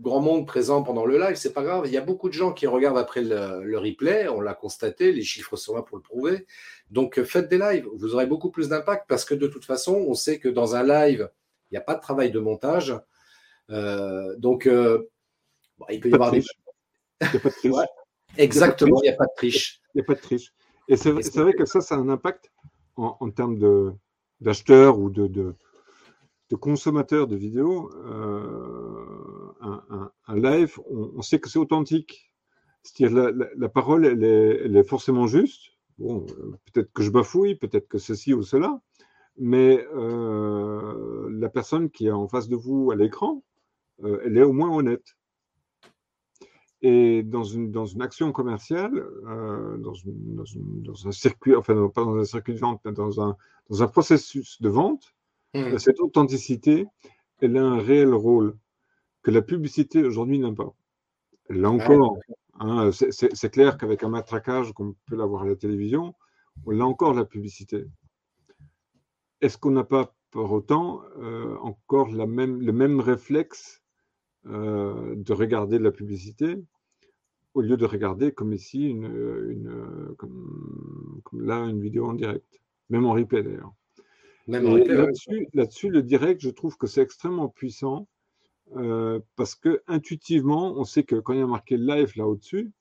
grand 0.00 0.20
monde 0.20 0.46
présent 0.46 0.82
pendant 0.82 1.04
le 1.04 1.18
live, 1.18 1.36
c'est 1.36 1.52
pas 1.52 1.62
grave. 1.62 1.84
Il 1.86 1.92
y 1.92 1.96
a 1.96 2.02
beaucoup 2.02 2.28
de 2.28 2.34
gens 2.34 2.52
qui 2.52 2.66
regardent 2.66 2.98
après 2.98 3.22
le, 3.22 3.78
replay. 3.78 4.28
On 4.28 4.40
l'a 4.40 4.54
constaté, 4.54 5.12
les 5.12 5.22
chiffres 5.22 5.56
sont 5.56 5.74
là 5.74 5.82
pour 5.82 5.96
le 5.96 6.02
prouver. 6.02 6.46
Donc 6.90 7.22
faites 7.22 7.48
des 7.48 7.58
lives. 7.58 7.86
Vous 7.96 8.14
aurez 8.14 8.26
beaucoup 8.26 8.50
plus 8.50 8.68
d'impact 8.68 9.06
parce 9.08 9.24
que 9.24 9.34
de 9.34 9.46
toute 9.46 9.64
façon, 9.64 9.94
on 9.94 10.14
sait 10.14 10.38
que 10.38 10.48
dans 10.48 10.74
un 10.74 10.82
live, 10.82 11.30
il 11.70 11.74
n'y 11.74 11.78
a 11.78 11.82
pas 11.82 11.94
de 11.94 12.00
travail 12.00 12.30
de 12.30 12.38
montage. 12.38 12.94
Euh, 13.70 14.34
donc, 14.36 14.66
euh, 14.66 15.08
il 15.90 16.00
peut 16.00 16.08
y 16.08 16.14
avoir 16.14 16.30
des. 16.30 16.42
Il 17.20 17.28
n'y 17.32 17.36
a 17.36 17.40
pas 17.40 17.50
de 17.50 17.54
triche. 17.54 17.74
Exactement, 18.36 19.00
il 19.02 19.08
n'y 19.08 19.14
a 19.14 19.16
pas 19.16 19.26
de 19.26 19.34
triche. 19.36 19.80
Il 19.94 19.98
n'y 19.98 20.02
a 20.02 20.04
pas 20.04 20.14
de 20.14 20.20
triche. 20.20 20.52
Et 20.88 20.96
c'est 20.96 21.10
vrai 21.12 21.52
que 21.52 21.64
ça, 21.66 21.80
ça 21.80 21.94
a 21.96 21.98
un 21.98 22.08
impact 22.08 22.50
en, 22.96 23.30
termes 23.30 23.96
d'acheteurs 24.40 24.98
ou 24.98 25.10
de, 25.10 25.26
de, 25.26 26.56
consommateurs 26.56 27.26
de 27.26 27.36
vidéos. 27.36 27.90
Euh, 27.94 28.97
un, 29.60 30.36
live, 30.36 30.78
on, 30.88 31.22
sait 31.22 31.40
que 31.40 31.48
c'est 31.48 31.58
authentique. 31.58 32.32
C'est-à-dire 32.82 33.32
la, 33.32 33.46
la, 33.56 33.68
parole, 33.68 34.06
elle 34.06 34.24
est, 34.24 34.60
elle 34.64 34.76
est, 34.76 34.84
forcément 34.84 35.26
juste. 35.26 35.72
Bon, 35.98 36.24
peut-être 36.72 36.92
que 36.92 37.02
je 37.02 37.10
bafouille, 37.10 37.56
peut-être 37.56 37.88
que 37.88 37.98
ceci 37.98 38.32
ou 38.34 38.42
cela, 38.42 38.80
mais 39.36 39.84
la 41.30 41.48
personne 41.48 41.90
qui 41.90 42.06
est 42.06 42.12
en 42.12 42.28
face 42.28 42.48
de 42.48 42.56
vous 42.56 42.90
à 42.90 42.96
l'écran, 42.96 43.42
euh, 44.04 44.20
elle 44.24 44.36
est 44.36 44.42
au 44.42 44.52
moins 44.52 44.70
honnête. 44.70 45.16
Et 46.80 47.24
dans 47.24 47.42
une, 47.42 47.72
dans 47.72 47.86
une 47.86 48.02
action 48.02 48.30
commerciale, 48.30 49.04
euh, 49.26 49.76
dans, 49.78 49.94
dans, 50.04 51.08
un 51.08 51.12
circuit, 51.12 51.56
enfin 51.56 51.90
pas 51.92 52.04
dans 52.04 52.16
un 52.16 52.24
circuit 52.24 52.54
de 52.54 52.60
vente, 52.60 52.80
mais 52.84 52.92
dans 52.92 53.20
un, 53.20 53.36
dans 53.68 53.82
un 53.82 53.88
processus 53.88 54.62
de 54.62 54.68
vente, 54.68 55.12
mmh. 55.54 55.58
euh, 55.58 55.78
cette 55.78 55.98
authenticité, 55.98 56.86
elle 57.40 57.56
a 57.56 57.64
un 57.64 57.80
réel 57.80 58.14
rôle 58.14 58.56
que 59.28 59.34
la 59.34 59.42
publicité 59.42 60.02
aujourd'hui 60.02 60.38
n'a 60.38 60.52
pas. 60.52 60.74
Là 61.50 61.70
encore, 61.70 62.18
hein, 62.60 62.90
c'est 62.92 63.50
clair 63.50 63.76
qu'avec 63.76 64.02
un 64.02 64.08
matraquage 64.08 64.72
qu'on 64.72 64.94
peut 65.06 65.16
l'avoir 65.16 65.42
à 65.42 65.46
la 65.46 65.54
télévision, 65.54 66.14
on 66.64 66.80
a 66.80 66.84
encore 66.84 67.12
la 67.12 67.26
publicité. 67.26 67.84
Est-ce 69.42 69.58
qu'on 69.58 69.72
n'a 69.72 69.84
pas 69.84 70.14
pour 70.30 70.50
autant 70.50 71.02
encore 71.60 72.10
la 72.10 72.26
même, 72.26 72.62
le 72.62 72.72
même 72.72 73.00
réflexe 73.00 73.82
euh, 74.46 75.14
de 75.14 75.32
regarder 75.34 75.78
de 75.78 75.84
la 75.84 75.92
publicité 75.92 76.64
au 77.52 77.60
lieu 77.60 77.76
de 77.76 77.84
regarder 77.84 78.32
comme 78.32 78.54
ici 78.54 78.88
une, 78.88 79.04
une 79.50 80.14
comme, 80.16 81.20
là 81.34 81.66
une 81.66 81.82
vidéo 81.82 82.06
en 82.06 82.14
direct, 82.14 82.62
même 82.88 83.04
en 83.04 83.12
replay 83.12 83.42
d'ailleurs. 83.42 83.74
Là-dessus, 84.46 85.48
là-dessus, 85.52 85.90
le 85.90 86.02
direct, 86.02 86.40
je 86.40 86.48
trouve 86.48 86.78
que 86.78 86.86
c'est 86.86 87.02
extrêmement 87.02 87.50
puissant 87.50 88.08
euh, 88.76 89.20
parce 89.36 89.54
que 89.54 89.82
intuitivement, 89.86 90.74
on 90.76 90.84
sait 90.84 91.04
que 91.04 91.16
quand 91.16 91.32
il 91.32 91.40
y 91.40 91.42
a 91.42 91.46
marqué 91.46 91.76
live 91.76 92.12
là 92.16 92.26
au-dessus 92.26 92.72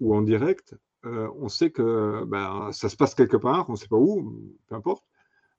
ou 0.00 0.14
en 0.14 0.22
direct, 0.22 0.76
euh, 1.04 1.28
on 1.38 1.48
sait 1.48 1.70
que 1.70 2.24
ben, 2.24 2.70
ça 2.72 2.88
se 2.88 2.96
passe 2.96 3.14
quelque 3.14 3.36
part, 3.36 3.68
on 3.68 3.72
ne 3.72 3.76
sait 3.78 3.88
pas 3.88 3.96
où, 3.96 4.34
peu 4.68 4.74
importe, 4.74 5.04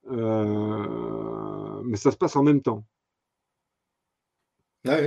mais 0.10 1.98
ça 1.98 2.12
se 2.12 2.18
passe 2.18 2.36
en 2.36 2.44
même 2.44 2.62
temps. 2.62 2.86
Ah 4.86 5.00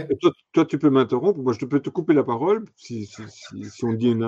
toi, 0.53 0.67
tu 0.67 0.79
peux 0.79 0.91
m'interrompre, 0.91 1.41
moi 1.41 1.53
je 1.53 1.65
peux 1.65 1.81
te 1.81 1.91
couper 1.91 2.13
la 2.13 2.25
parole 2.25 2.67
si, 2.77 3.09
on 3.83 3.93
dit 3.95 4.11
une 4.11 4.23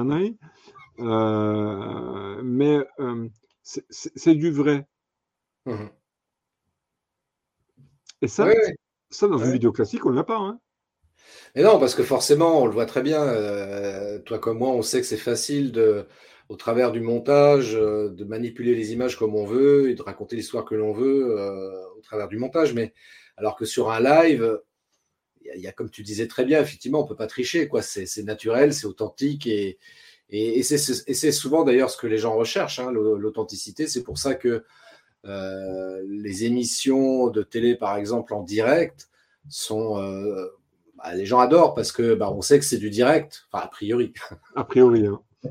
euh, 0.98 2.40
mais 2.42 2.78
euh, 3.00 3.28
c'est 3.62 4.34
du 4.34 4.50
vrai. 4.50 4.86
Mmh 5.66 5.88
Et 8.20 8.28
ça, 8.28 8.46
ça 9.12 9.28
dans 9.28 9.38
une 9.38 9.52
vidéo 9.52 9.72
classique, 9.72 10.04
on 10.06 10.10
ne 10.10 10.16
l'a 10.16 10.24
pas. 10.24 10.38
Hein. 10.38 10.60
Et 11.54 11.62
non, 11.62 11.78
parce 11.78 11.94
que 11.94 12.02
forcément, 12.02 12.62
on 12.62 12.66
le 12.66 12.72
voit 12.72 12.86
très 12.86 13.02
bien, 13.02 13.22
euh, 13.22 14.18
toi 14.20 14.38
comme 14.38 14.58
moi, 14.58 14.70
on 14.70 14.82
sait 14.82 15.00
que 15.00 15.06
c'est 15.06 15.16
facile 15.16 15.70
de, 15.70 16.06
au 16.48 16.56
travers 16.56 16.92
du 16.92 17.00
montage, 17.00 17.74
de 17.74 18.24
manipuler 18.24 18.74
les 18.74 18.92
images 18.92 19.16
comme 19.16 19.34
on 19.34 19.44
veut 19.44 19.90
et 19.90 19.94
de 19.94 20.02
raconter 20.02 20.36
l'histoire 20.36 20.64
que 20.64 20.74
l'on 20.74 20.92
veut 20.92 21.36
au 21.96 22.00
travers 22.00 22.28
du 22.28 22.38
montage. 22.38 22.74
Mais 22.74 22.92
alors 23.36 23.56
que 23.56 23.64
sur 23.64 23.90
un 23.90 24.00
live, 24.00 24.60
il 25.54 25.60
y, 25.60 25.66
a, 25.66 25.72
comme 25.72 25.90
tu 25.90 26.02
disais 26.02 26.26
très 26.26 26.44
bien, 26.44 26.60
effectivement, 26.60 27.00
on 27.00 27.06
peut 27.06 27.16
pas 27.16 27.26
tricher. 27.26 27.68
quoi. 27.68 27.82
C'est 27.82 28.22
naturel, 28.22 28.72
c'est 28.72 28.86
authentique 28.86 29.46
et, 29.46 29.78
et, 30.32 30.62
c'est 30.62 31.32
souvent 31.32 31.62
d'ailleurs 31.62 31.90
ce 31.90 31.98
que 31.98 32.06
les 32.06 32.18
gens 32.18 32.34
recherchent, 32.34 32.78
hein, 32.78 32.90
l'authenticité. 32.90 33.86
C'est 33.86 34.02
pour 34.02 34.18
ça 34.18 34.34
que 34.34 34.48
euh, 34.48 34.60
les 35.24 36.44
émissions 36.44 37.28
de 37.28 37.42
télé, 37.42 37.76
par 37.76 37.96
exemple, 37.96 38.34
en 38.34 38.42
direct, 38.42 39.08
sont. 39.48 39.98
Euh, 39.98 40.48
bah, 40.96 41.14
les 41.14 41.26
gens 41.26 41.40
adorent 41.40 41.74
parce 41.74 41.92
que 41.92 42.14
bah, 42.14 42.30
on 42.30 42.42
sait 42.42 42.58
que 42.58 42.64
c'est 42.64 42.78
du 42.78 42.90
direct, 42.90 43.46
enfin, 43.50 43.64
a 43.64 43.68
priori. 43.68 44.12
A 44.54 44.64
priori, 44.64 45.06
hein. 45.06 45.20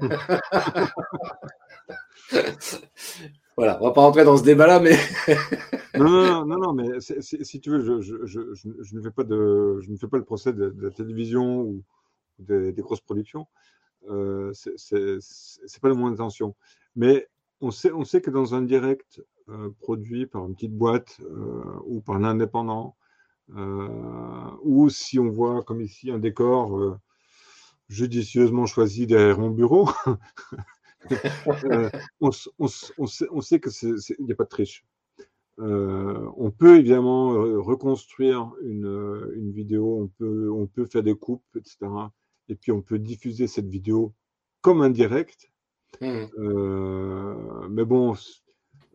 voilà, 3.57 3.77
on 3.81 3.86
va 3.86 3.91
pas 3.91 4.01
rentrer 4.01 4.23
dans 4.23 4.38
ce 4.38 4.43
débat-là, 4.43 4.79
mais. 4.79 4.95
non, 5.97 6.45
non, 6.45 6.57
non, 6.57 6.73
mais 6.73 7.01
si 7.01 7.60
tu 7.60 7.69
veux, 7.69 7.81
je, 7.81 8.01
je, 8.01 8.25
je, 8.53 8.95
ne 8.95 9.01
fais 9.01 9.12
pas 9.12 9.23
de, 9.23 9.79
je 9.81 9.91
ne 9.91 9.97
fais 9.97 10.07
pas 10.07 10.17
le 10.17 10.23
procès 10.23 10.53
de, 10.53 10.73
la 10.79 10.91
télévision 10.91 11.62
ou 11.62 11.84
des, 12.39 12.73
grosses 12.77 13.01
productions. 13.01 13.47
Euh, 14.10 14.51
c'est 14.53 15.81
pas 15.81 15.89
le 15.89 15.95
moins 15.95 16.12
d'intention. 16.12 16.55
Mais 16.95 17.27
on 17.60 17.71
sait, 17.71 17.91
on 17.91 18.05
sait 18.05 18.21
que 18.21 18.31
dans 18.31 18.55
un 18.55 18.62
direct 18.62 19.19
euh, 19.19 19.23
produit 19.80 20.25
par 20.25 20.45
une 20.45 20.56
petite 20.56 20.75
boîte 20.75 21.19
euh, 21.21 21.63
ou 21.86 22.01
par 22.01 22.15
un 22.15 22.23
indépendant, 22.23 22.95
euh, 23.56 24.49
ou 24.63 24.89
si 24.89 25.19
on 25.19 25.30
voit 25.30 25.63
comme 25.63 25.82
ici 25.82 26.12
un 26.12 26.19
décor 26.19 26.97
judicieusement 27.89 28.65
choisi 28.65 29.08
derrière 29.08 29.39
mon 29.39 29.49
bureau, 29.49 29.89
on, 32.21 32.30
on, 32.60 32.67
sait, 32.67 33.27
on, 33.32 33.41
sait, 33.41 33.60
qu'il 33.60 33.95
n'y 34.19 34.32
a 34.32 34.36
pas 34.36 34.45
de 34.45 34.49
triche. 34.49 34.86
on 35.58 36.51
peut 36.58 36.77
évidemment 36.77 37.32
reconstruire 37.62 38.51
une, 38.62 39.32
une, 39.36 39.51
vidéo, 39.51 40.01
on 40.01 40.08
peut, 40.08 40.49
on 40.51 40.67
peut 40.67 40.86
faire 40.86 41.04
des 41.04 41.15
coupes, 41.15 41.43
etc 41.56 41.88
et 42.51 42.56
puis 42.56 42.71
on 42.71 42.82
peut 42.82 42.99
diffuser 42.99 43.47
cette 43.47 43.67
vidéo 43.67 44.13
comme 44.60 44.82
un 44.82 44.89
direct. 44.89 45.49
Mmh. 46.01 46.25
Euh, 46.38 47.67
mais 47.69 47.86
bon, 47.86 48.13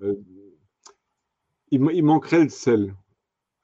euh, 0.03 0.15
il, 1.71 2.05
manquerait 2.05 2.45
le 2.45 2.49
sel. 2.49 2.95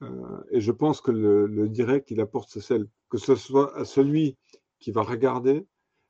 Euh, 0.03 0.43
et 0.51 0.61
je 0.61 0.73
pense 0.73 1.01
que 1.01 1.11
le, 1.11 1.69
direct, 1.69 2.11
il 2.11 2.21
apporte 2.21 2.51
ce 2.51 2.61
sel, 2.61 2.89
que 3.09 3.19
ce 3.19 3.35
soit 3.35 3.77
à 3.77 3.85
celui 3.85 4.37
qui 4.81 4.91
va 4.91 5.03
regarder, 5.03 5.67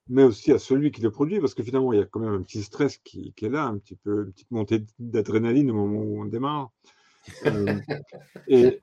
mais 0.08 0.24
aussi 0.24 0.52
à 0.52 0.58
celui 0.58 0.90
qui 0.90 1.02
le 1.02 1.10
produit, 1.10 1.40
parce 1.40 1.54
que 1.54 1.62
finalement, 1.62 1.92
il 1.92 1.98
y 1.98 2.02
a 2.02 2.06
quand 2.06 2.20
même 2.20 2.32
un 2.32 2.42
petit 2.42 2.62
stress 2.62 2.98
qui, 2.98 3.34
est 3.40 3.48
là, 3.48 3.66
un 3.66 3.78
petit 3.78 3.96
peu, 3.96 4.24
une 4.24 4.32
petite 4.32 4.50
montée 4.50 4.84
d'adrénaline 4.98 5.70
au 5.70 5.74
moment 5.74 6.00
où 6.00 6.22
on 6.22 6.24
démarre. 6.24 6.70
et, 8.48 8.80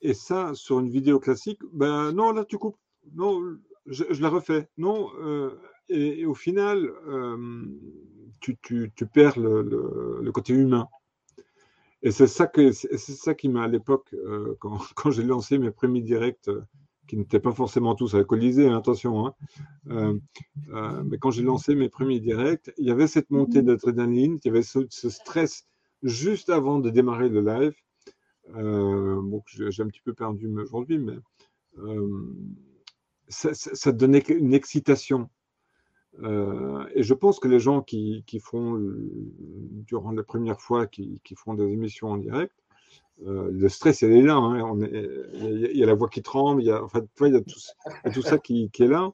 et, 0.00 0.14
ça, 0.14 0.54
sur 0.54 0.80
une 0.80 0.90
vidéo 0.90 1.20
classique, 1.20 1.60
ben 1.72 2.12
non, 2.12 2.32
là, 2.32 2.44
tu 2.44 2.56
coupes. 2.56 2.78
Non, 3.14 3.58
je, 3.86 4.22
la 4.22 4.28
refais. 4.28 4.68
Non, 4.76 5.10
euh, 5.20 5.50
et, 5.88 6.24
au 6.24 6.34
final, 6.34 6.90
euh, 7.06 7.66
tu, 8.42 9.06
perds 9.06 9.38
le, 9.38 10.30
côté 10.32 10.52
humain. 10.52 10.88
Et 12.02 12.10
c'est 12.10 12.26
ça, 12.26 12.50
ça 12.96 13.34
qui 13.34 13.48
m'a, 13.48 13.62
à 13.62 13.68
l'époque, 13.68 14.12
euh, 14.14 14.56
quand, 14.58 14.78
j'ai 15.10 15.22
lancé 15.22 15.58
mes 15.58 15.70
premiers 15.70 16.02
directs, 16.02 16.50
qui 17.08 17.16
n'étaient 17.16 17.40
pas 17.40 17.52
forcément 17.52 17.94
tous 17.94 18.14
alcoolisés, 18.14 18.68
hein, 18.68 18.76
attention, 18.76 19.26
hein, 19.26 20.18
mais 21.04 21.18
quand 21.18 21.30
j'ai 21.30 21.42
lancé 21.42 21.74
mes 21.74 21.88
premiers 21.88 22.20
directs, 22.20 22.72
il 22.78 22.86
y 22.86 22.90
avait 22.90 23.08
cette 23.08 23.30
montée 23.30 23.60
mmh. 23.60 23.66
d'adrénaline, 23.66 24.38
il 24.42 24.48
y 24.48 24.50
avait 24.50 24.62
ce, 24.62 24.86
stress 24.88 25.66
juste 26.02 26.48
avant 26.48 26.78
de 26.78 26.90
démarrer 26.90 27.28
le 27.28 27.40
live. 27.40 27.74
bon, 28.54 29.42
j'ai 29.46 29.82
un 29.82 29.88
petit 29.88 30.00
peu 30.04 30.14
perdu 30.14 30.48
aujourd'hui, 30.58 30.98
mais 30.98 31.18
ça, 33.28 33.92
donnait 33.92 34.20
une 34.28 34.54
excitation. 34.54 35.28
Euh, 36.20 36.84
et 36.94 37.02
je 37.02 37.14
pense 37.14 37.38
que 37.38 37.48
les 37.48 37.60
gens 37.60 37.80
qui, 37.80 38.24
font, 38.40 38.78
durant 39.86 40.12
les 40.12 40.22
premières 40.22 40.60
fois, 40.60 40.86
qui, 40.86 41.20
font 41.36 41.54
des 41.54 41.64
émissions 41.64 42.08
en 42.08 42.16
direct, 42.16 42.52
euh, 43.26 43.50
le 43.52 43.68
stress, 43.68 44.02
il 44.02 44.12
est 44.12 44.22
là. 44.22 44.34
Hein. 44.34 44.78
il, 44.80 45.76
y 45.76 45.82
a, 45.82 45.86
la 45.86 45.94
voix 45.94 46.08
qui 46.08 46.22
tremble, 46.22 46.62
il 46.62 46.66
y 46.66 46.70
a, 46.70 46.82
enfin, 46.82 47.00
y 47.00 47.42
tout, 48.12 48.22
ça 48.22 48.38
qui, 48.38 48.70
est 48.78 48.86
là. 48.86 49.10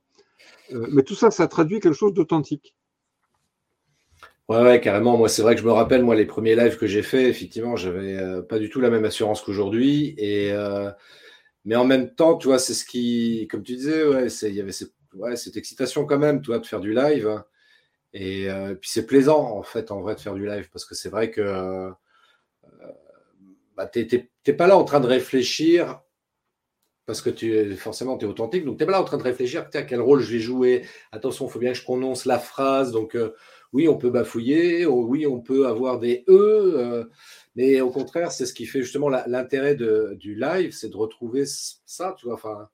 Euh, 0.73 0.87
mais 0.91 1.03
tout 1.03 1.15
ça, 1.15 1.31
ça 1.31 1.47
traduit 1.47 1.81
quelque 1.81 1.95
chose 1.95 2.15
d'authentique. 2.15 2.75
Ouais, 4.49 4.63
ouais, 4.63 4.81
carrément. 4.81 5.19
Moi, 5.19 5.29
c'est 5.29 5.43
vrai 5.43 5.55
que 5.55 5.61
je 5.61 5.67
me 5.67 5.73
rappelle, 5.73 6.03
moi, 6.03 6.15
les 6.15 6.25
premiers 6.25 6.57
lives 6.57 6.79
que 6.79 6.87
j'ai 6.87 7.03
fait, 7.03 7.29
effectivement, 7.29 7.77
j'avais 7.77 8.43
pas 8.49 8.59
du 8.59 8.71
tout 8.71 8.81
la 8.81 8.89
même 8.89 9.05
assurance 9.05 9.43
qu'aujourd'hui. 9.43 10.15
Et 10.17 10.53
mais 11.65 11.77
en 11.77 11.85
même 11.85 12.15
temps, 12.15 12.39
tu 12.39 12.47
vois, 12.49 12.59
c'est 12.59 12.73
ce 12.73 12.87
qui, 12.87 13.47
comme 13.51 13.63
tu 13.63 13.75
disais, 13.75 14.07
ouais, 14.07 14.29
il 14.29 14.55
y 14.55 14.61
avait 14.61 14.73
cette, 14.73 14.95
ouais, 15.15 15.37
cette, 15.37 15.57
excitation 15.57 16.07
quand 16.07 16.19
même, 16.19 16.43
toi, 16.43 16.59
de 16.59 16.67
faire 16.67 16.81
du 16.81 16.95
live. 16.95 17.43
Et 18.13 18.51
euh, 18.51 18.75
puis 18.75 18.91
c'est 18.91 19.07
plaisant, 19.07 19.57
en 19.57 19.63
fait, 19.63 19.91
en 19.91 20.01
vrai, 20.01 20.15
de 20.15 20.21
faire 20.21 20.35
du 20.35 20.47
live, 20.47 20.69
parce 20.73 20.85
que 20.85 20.95
c'est 20.95 21.11
vrai 21.11 21.31
que 21.31 21.41
euh, 21.41 21.91
bah, 23.77 23.87
tu 23.87 24.07
n'es 24.47 24.53
pas 24.55 24.67
là 24.67 24.77
en 24.77 24.85
train 24.85 25.01
de 25.01 25.07
réfléchir, 25.07 26.01
parce 27.07 27.23
que 27.23 27.31
tu 27.31 27.75
forcément, 27.77 28.17
tu 28.19 28.25
es 28.27 28.29
authentique, 28.29 28.65
donc 28.65 28.79
tu 28.79 28.83
n'es 28.83 28.87
pas 28.87 28.93
là 28.93 29.03
en 29.03 29.05
train 29.05 29.19
de 29.19 29.23
réfléchir, 29.23 29.69
à 29.73 29.83
quel 29.83 30.01
rôle 30.01 30.21
je 30.21 30.33
vais 30.33 30.41
jouer, 30.41 30.87
attention, 31.13 31.47
il 31.47 31.51
faut 31.51 31.59
bien 31.59 31.73
que 31.73 31.79
je 31.79 31.83
prononce 31.83 32.25
la 32.25 32.39
phrase, 32.39 32.93
donc 32.93 33.15
euh, 33.15 33.35
oui, 33.73 33.89
on 33.89 33.99
peut 33.99 34.11
bafouiller, 34.11 34.87
oh, 34.87 35.05
oui, 35.07 35.27
on 35.27 35.41
peut 35.41 35.67
avoir 35.67 35.99
des 35.99 36.25
E, 36.29 37.11
mais 37.57 37.81
au 37.81 37.91
contraire, 37.91 38.33
c'est 38.33 38.47
ce 38.47 38.55
qui 38.55 38.67
fait 38.67 38.83
justement 38.83 39.09
l'intérêt 39.09 39.75
du 39.75 40.35
live, 40.35 40.73
c'est 40.73 40.89
de 40.89 40.97
retrouver 40.97 41.45
ça, 41.45 42.15
tu 42.19 42.27
vois. 42.27 42.35
Enfin, 42.35 42.69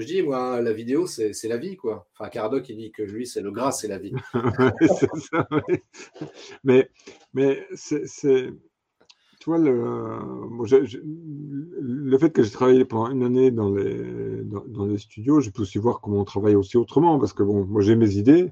je 0.00 0.06
dis, 0.06 0.22
moi, 0.22 0.60
la 0.60 0.72
vidéo, 0.72 1.06
c'est 1.06 1.32
la 1.44 1.56
vie, 1.56 1.76
quoi. 1.76 2.08
Enfin, 2.12 2.28
Cardoc, 2.28 2.68
il 2.68 2.76
dit 2.76 2.90
que 2.90 3.02
lui, 3.02 3.26
c'est 3.26 3.42
le 3.42 3.52
gras, 3.52 3.70
c'est 3.70 3.88
la 3.88 3.98
vie. 3.98 4.12
Mais, 6.64 6.90
mais 7.32 7.66
c'est. 7.74 8.50
Tu 9.40 9.50
vois, 9.50 9.58
le, 9.58 9.78
fait 12.18 12.30
que 12.30 12.42
j'ai 12.42 12.50
travaillé 12.50 12.84
pendant 12.86 13.10
une 13.10 13.22
année 13.22 13.50
dans 13.50 13.70
les, 13.70 14.98
studios, 14.98 15.40
je 15.40 15.50
peux 15.50 15.62
aussi 15.62 15.78
voir 15.78 16.00
comment 16.00 16.20
on 16.20 16.24
travaille 16.24 16.56
aussi 16.56 16.78
autrement, 16.78 17.18
parce 17.18 17.34
que 17.34 17.42
bon, 17.42 17.66
moi 17.66 17.82
j'ai 17.82 17.94
mes 17.94 18.16
idées, 18.16 18.50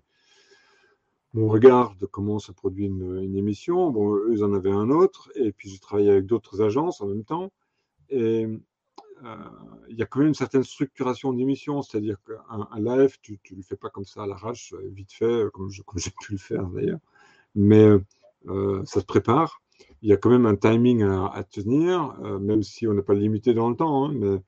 mon 1.32 1.48
regard 1.48 1.96
de 1.96 2.04
comment 2.04 2.38
se 2.38 2.52
produit 2.52 2.86
une, 2.86 3.36
émission. 3.36 3.90
Bon, 3.90 4.14
eux, 4.14 4.28
ils 4.32 4.44
en 4.44 4.52
avaient 4.52 4.70
un 4.70 4.90
autre, 4.90 5.30
et 5.34 5.52
puis 5.52 5.70
j'ai 5.70 5.78
travaillé 5.78 6.10
avec 6.10 6.26
d'autres 6.26 6.60
agences 6.60 7.00
en 7.00 7.06
même 7.06 7.24
temps. 7.24 7.50
Et 8.10 8.46
il 9.88 9.96
y 9.96 10.02
a 10.02 10.06
quand 10.06 10.20
même 10.20 10.28
une 10.28 10.34
certaine 10.34 10.64
structuration 10.64 11.32
d'émission, 11.32 11.82
c'est-à-dire 11.82 12.16
qu'un 12.26 12.68
un 12.70 12.80
live, 12.80 13.18
tu 13.22 13.40
ne 13.50 13.56
le 13.56 13.62
fais 13.62 13.76
pas 13.76 13.88
comme 13.90 14.04
ça 14.04 14.22
à 14.24 14.26
l'arrache, 14.26 14.74
vite 14.90 15.12
fait, 15.12 15.44
comme 15.52 15.70
j'ai 15.96 16.10
pu 16.20 16.32
le 16.32 16.38
faire 16.38 16.66
d'ailleurs, 16.68 17.00
mais 17.54 17.88
euh, 18.48 18.84
ça 18.84 19.00
se 19.00 19.06
prépare. 19.06 19.62
Il 20.00 20.08
y 20.08 20.12
a 20.12 20.16
quand 20.16 20.30
même 20.30 20.46
un 20.46 20.56
timing 20.56 21.02
à, 21.02 21.44
tenir, 21.44 22.16
euh, 22.22 22.38
même 22.38 22.62
si 22.62 22.86
on 22.86 22.94
n'est 22.94 23.02
pas 23.02 23.14
limité 23.14 23.54
dans 23.54 23.70
le 23.70 23.76
temps, 23.76 24.06
hein, 24.06 24.12
mais 24.14 24.40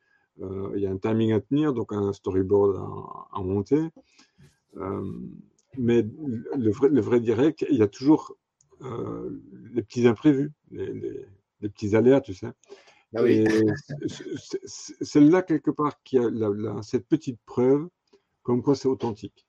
il 0.74 0.80
y 0.80 0.86
a 0.86 0.90
un 0.90 0.98
timing 0.98 1.32
à 1.32 1.40
tenir, 1.40 1.72
donc 1.72 1.92
un 1.92 2.12
storyboard 2.12 2.76
à, 3.32 3.40
monter 3.40 3.90
mais 5.78 6.04
le 6.56 7.00
vrai, 7.00 7.20
direct, 7.20 7.64
il 7.70 7.76
y 7.76 7.82
a 7.82 7.88
toujours 7.88 8.36
euh, 8.82 9.30
les 9.72 9.82
petits 9.82 10.06
imprévus, 10.06 10.52
les, 10.70 10.92
les, 11.60 11.68
petits 11.68 11.96
aléas, 11.96 12.20
tu 12.20 12.34
sais. 12.34 12.48
Ah 13.16 13.22
c'est 14.66 15.20
là 15.20 15.42
quelque 15.42 15.70
part 15.70 16.02
qu'il 16.02 16.20
y 16.20 16.44
a 16.44 16.82
cette 16.82 17.06
petite 17.06 17.38
preuve 17.46 17.88
comme 18.42 18.62
quoi 18.62 18.74
c'est 18.74 18.88
authentique. 18.88 19.46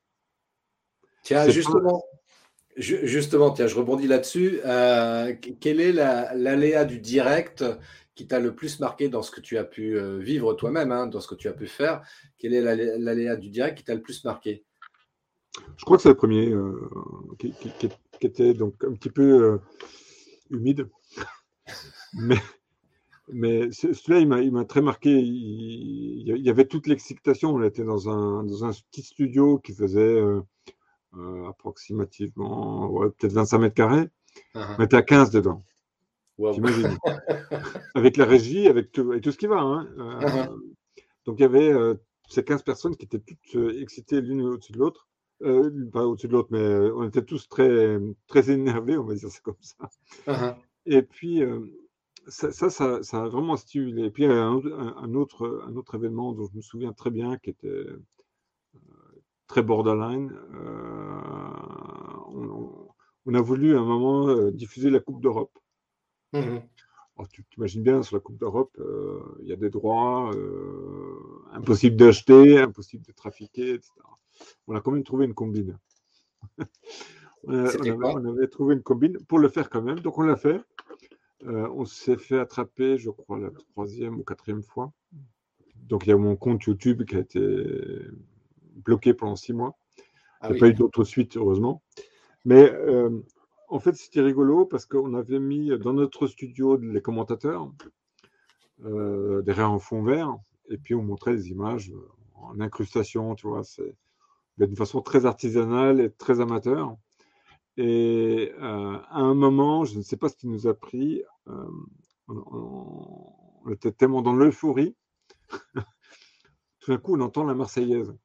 Tiens, 1.23 1.49
justement, 1.49 2.03
justement, 2.77 3.51
tiens, 3.51 3.67
je 3.67 3.75
rebondis 3.75 4.07
là-dessus. 4.07 4.59
Euh, 4.65 5.33
quel 5.59 5.81
est 5.81 5.91
l'aléa 5.91 6.85
du 6.85 6.99
direct 6.99 7.63
qui 8.15 8.27
t'a 8.27 8.39
le 8.39 8.55
plus 8.55 8.79
marqué 8.79 9.09
dans 9.09 9.21
ce 9.21 9.31
que 9.31 9.41
tu 9.41 9.57
as 9.57 9.63
pu 9.63 9.97
euh, 9.97 10.17
vivre 10.19 10.53
toi-même, 10.53 10.91
hein, 10.91 11.07
dans 11.07 11.19
ce 11.19 11.27
que 11.27 11.35
tu 11.35 11.47
as 11.47 11.53
pu 11.53 11.67
faire? 11.67 12.01
Quel 12.37 12.53
est 12.53 12.61
l'aléa 12.61 13.35
du 13.35 13.49
direct 13.49 13.77
qui 13.77 13.83
t'a 13.83 13.95
le 13.95 14.01
plus 14.01 14.23
marqué? 14.23 14.63
Je 15.77 15.85
crois 15.85 15.97
que 15.97 16.03
c'est 16.03 16.09
le 16.09 16.15
premier 16.15 16.49
euh, 16.49 16.89
qui, 17.39 17.53
était 18.21 18.53
donc 18.53 18.75
un 18.83 18.93
petit 18.93 19.09
peu 19.09 19.23
euh, 19.23 19.57
humide. 20.49 20.89
mais 22.13 22.37
mais 23.31 23.71
celui-là, 23.71 24.41
il 24.41 24.51
m'a 24.51 24.65
très 24.65 24.81
marqué. 24.81 25.09
Il, 25.11 26.23
y 26.25 26.49
avait 26.49 26.65
toute 26.65 26.87
l'excitation. 26.87 27.53
On 27.55 27.63
était 27.63 27.83
dans 27.83 28.09
un, 28.09 28.43
dans 28.43 28.65
un 28.65 28.71
petit 28.71 29.01
studio 29.01 29.57
qui 29.59 29.73
faisait 29.73 29.99
euh, 29.99 30.41
approximativement 31.47 32.99
peut-être 33.17 33.33
25 33.33 33.57
mètres 33.57 33.75
carrés. 33.75 34.09
Uh-huh. 34.53 34.75
On 34.77 34.83
était 34.83 34.97
à 34.97 35.01
15 35.01 35.31
dedans. 35.31 35.63
avec 37.95 38.17
la 38.17 38.25
régie, 38.25 38.67
avec 38.67 38.91
tout, 38.91 39.19
tout 39.19 39.31
ce 39.31 39.37
qui 39.37 39.47
va. 39.47 39.59
Hein. 39.59 39.87
Uh-huh. 39.97 40.59
Donc 41.25 41.39
il 41.39 41.43
y 41.43 41.45
avait 41.45 41.73
ces 42.29 42.43
15 42.43 42.63
personnes 42.63 42.95
qui 42.95 43.05
étaient 43.05 43.19
toutes 43.19 43.73
excitées 43.79 44.21
l'une 44.21 44.41
au-dessus 44.41 44.73
de 44.73 44.79
l'autre. 44.79 45.07
euh, 45.41 45.89
pas 45.91 46.05
au-dessus 46.05 46.27
de 46.27 46.33
l'autre, 46.33 46.49
mais 46.51 46.91
on 46.91 47.07
était 47.07 47.23
tous 47.23 47.47
très, 47.47 47.97
très 48.27 48.51
énervés, 48.51 48.97
on 48.97 49.05
va 49.05 49.15
dire 49.15 49.29
ça 49.29 49.39
comme 49.41 49.55
ça. 49.61 49.89
Uh-huh. 50.27 50.55
Et 50.85 51.01
puis, 51.01 51.41
ça, 52.27 52.51
ça, 52.51 52.69
ça, 52.69 53.23
a 53.23 53.27
vraiment 53.27 53.55
stimulé. 53.55 54.05
Et 54.05 54.11
puis, 54.11 54.25
un, 54.25 54.61
un, 54.61 55.13
autre, 55.13 55.63
un 55.67 55.75
autre 55.75 55.95
événement 55.95 56.33
dont 56.33 56.47
je 56.51 56.57
me 56.57 56.61
souviens 56.61 56.93
très 56.93 57.11
bien, 57.11 57.37
qui 57.37 57.49
était 57.51 57.85
très 59.47 59.61
borderline, 59.61 60.33
on, 63.27 63.33
a 63.33 63.41
voulu 63.41 63.75
à 63.75 63.79
un 63.79 63.85
moment 63.85 64.49
diffuser 64.51 64.89
la 64.89 64.99
Coupe 64.99 65.21
d'Europe. 65.21 65.57
Mmh 66.33 66.59
tu 67.31 67.45
t'imagines 67.45 67.81
bien, 67.81 68.03
sur 68.03 68.17
la 68.17 68.19
Coupe 68.19 68.37
d'Europe, 68.37 68.77
il 69.39 69.47
y 69.47 69.53
a 69.53 69.55
des 69.55 69.69
droits 69.69 70.31
impossible 71.53 71.95
d'acheter, 71.95 72.59
impossible 72.59 73.05
de 73.05 73.13
trafiquer, 73.13 73.75
etc 73.75 73.89
on 74.67 74.75
a 74.75 74.81
quand 74.81 74.91
même 74.91 75.03
trouvé 75.03 75.25
une 75.25 75.33
combine. 75.33 75.77
on, 77.47 77.53
avait, 77.55 78.47
trouvé 78.47 78.75
une 78.75 78.83
combine 78.83 79.17
pour 79.27 79.39
le 79.39 79.49
faire 79.49 79.69
quand 79.69 79.81
même, 79.81 79.99
donc 79.99 80.17
on 80.17 80.23
l'a 80.23 80.35
fait. 80.35 80.61
Euh, 81.43 81.69
on 81.73 81.85
s'est 81.85 82.17
fait 82.17 82.39
attraper, 82.39 82.97
je 82.97 83.09
crois, 83.09 83.37
la 83.39 83.51
troisième 83.51 84.19
ou 84.19 84.23
quatrième 84.23 84.63
fois. 84.63 84.91
Donc 85.75 86.05
il 86.05 86.09
y 86.09 86.13
a 86.13 86.17
mon 86.17 86.35
compte 86.35 86.63
YouTube 86.63 87.03
qui 87.03 87.15
a 87.15 87.19
été 87.19 87.39
bloqué 88.75 89.13
pendant 89.13 89.35
six 89.35 89.53
mois. 89.53 89.77
Ah 90.41 90.47
il 90.49 90.51
n'y 90.53 90.57
a 90.57 90.59
pas 90.59 90.67
eu 90.69 90.73
d'autres 90.73 91.03
suites, 91.03 91.37
heureusement. 91.37 91.83
Mais 92.45 92.71
euh, 92.71 93.09
en 93.67 93.79
fait, 93.79 93.95
c'était 93.95 94.21
rigolo 94.21 94.65
parce 94.65 94.85
qu'on 94.85 95.13
avait 95.13 95.39
mis 95.39 95.77
dans 95.79 95.93
notre 95.93 96.27
studio 96.27 96.77
les 96.77 97.01
commentateurs 97.01 97.71
euh, 98.83 99.41
derrière 99.41 99.69
un 99.69 99.79
fond 99.79 100.03
vert 100.03 100.37
et 100.69 100.77
puis 100.77 100.95
on 100.95 101.03
montrait 101.03 101.33
les 101.33 101.49
images 101.49 101.91
en 102.35 102.59
incrustation, 102.59 103.35
tu 103.35 103.47
vois. 103.47 103.63
C'est 103.63 103.95
d'une 104.57 104.75
façon 104.75 105.01
très 105.01 105.25
artisanale 105.25 105.99
et 105.99 106.11
très 106.11 106.39
amateur. 106.39 106.95
Et 107.77 108.53
euh, 108.57 108.97
à 109.09 109.19
un 109.19 109.33
moment, 109.33 109.83
je 109.85 109.97
ne 109.97 110.03
sais 110.03 110.17
pas 110.17 110.29
ce 110.29 110.35
qui 110.35 110.47
nous 110.47 110.67
a 110.67 110.73
pris, 110.73 111.23
euh, 111.47 111.67
on, 112.27 113.69
était 113.71 113.91
tellement 113.91 114.21
dans 114.21 114.33
l'euphorie, 114.33 114.95
tout 116.79 116.91
d'un 116.91 116.97
coup, 116.97 117.15
on 117.15 117.21
entend 117.21 117.43
la 117.43 117.53
Marseillaise. 117.53 118.15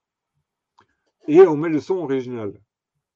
Et 1.27 1.41
on 1.41 1.57
met 1.57 1.69
le 1.69 1.81
son 1.81 1.97
original. 1.97 2.61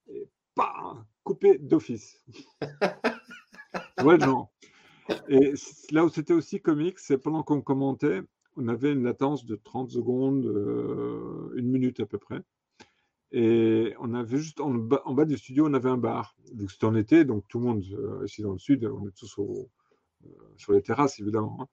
Et 0.08 0.28
pas 0.54 1.06
coupé 1.22 1.58
d'office. 1.58 2.22
ouais, 4.04 4.18
non. 4.18 4.48
Et 5.28 5.54
là 5.90 6.04
où 6.04 6.08
c'était 6.08 6.34
aussi 6.34 6.60
comique, 6.60 6.98
c'est 6.98 7.18
pendant 7.18 7.42
qu'on 7.42 7.60
commentait, 7.60 8.22
on 8.56 8.68
avait 8.68 8.92
une 8.92 9.02
latence 9.02 9.44
de 9.44 9.56
30 9.56 9.90
secondes, 9.90 10.46
euh, 10.46 11.52
une 11.56 11.70
minute 11.70 12.00
à 12.00 12.06
peu 12.06 12.18
près. 12.18 12.42
Et 13.36 13.92
on 13.98 14.14
avait 14.14 14.38
juste 14.38 14.60
en 14.60 14.70
bas, 14.70 15.02
en 15.06 15.12
bas, 15.12 15.24
du 15.24 15.36
studio, 15.36 15.66
on 15.68 15.74
avait 15.74 15.90
un 15.90 15.96
bar. 15.96 16.36
Vu 16.54 16.66
que 16.66 16.72
c'était 16.72 16.84
en 16.84 16.94
été, 16.94 17.24
donc 17.24 17.42
tout 17.48 17.58
le 17.58 17.64
monde, 17.64 17.84
euh, 17.92 18.24
ici 18.24 18.42
dans 18.42 18.52
le 18.52 18.60
sud, 18.60 18.84
on 18.84 19.08
est 19.08 19.16
tous 19.16 19.40
euh, 19.40 20.28
sur 20.56 20.72
les 20.72 20.80
terrasses, 20.82 21.18
évidemment. 21.18 21.58
Hein. 21.60 21.66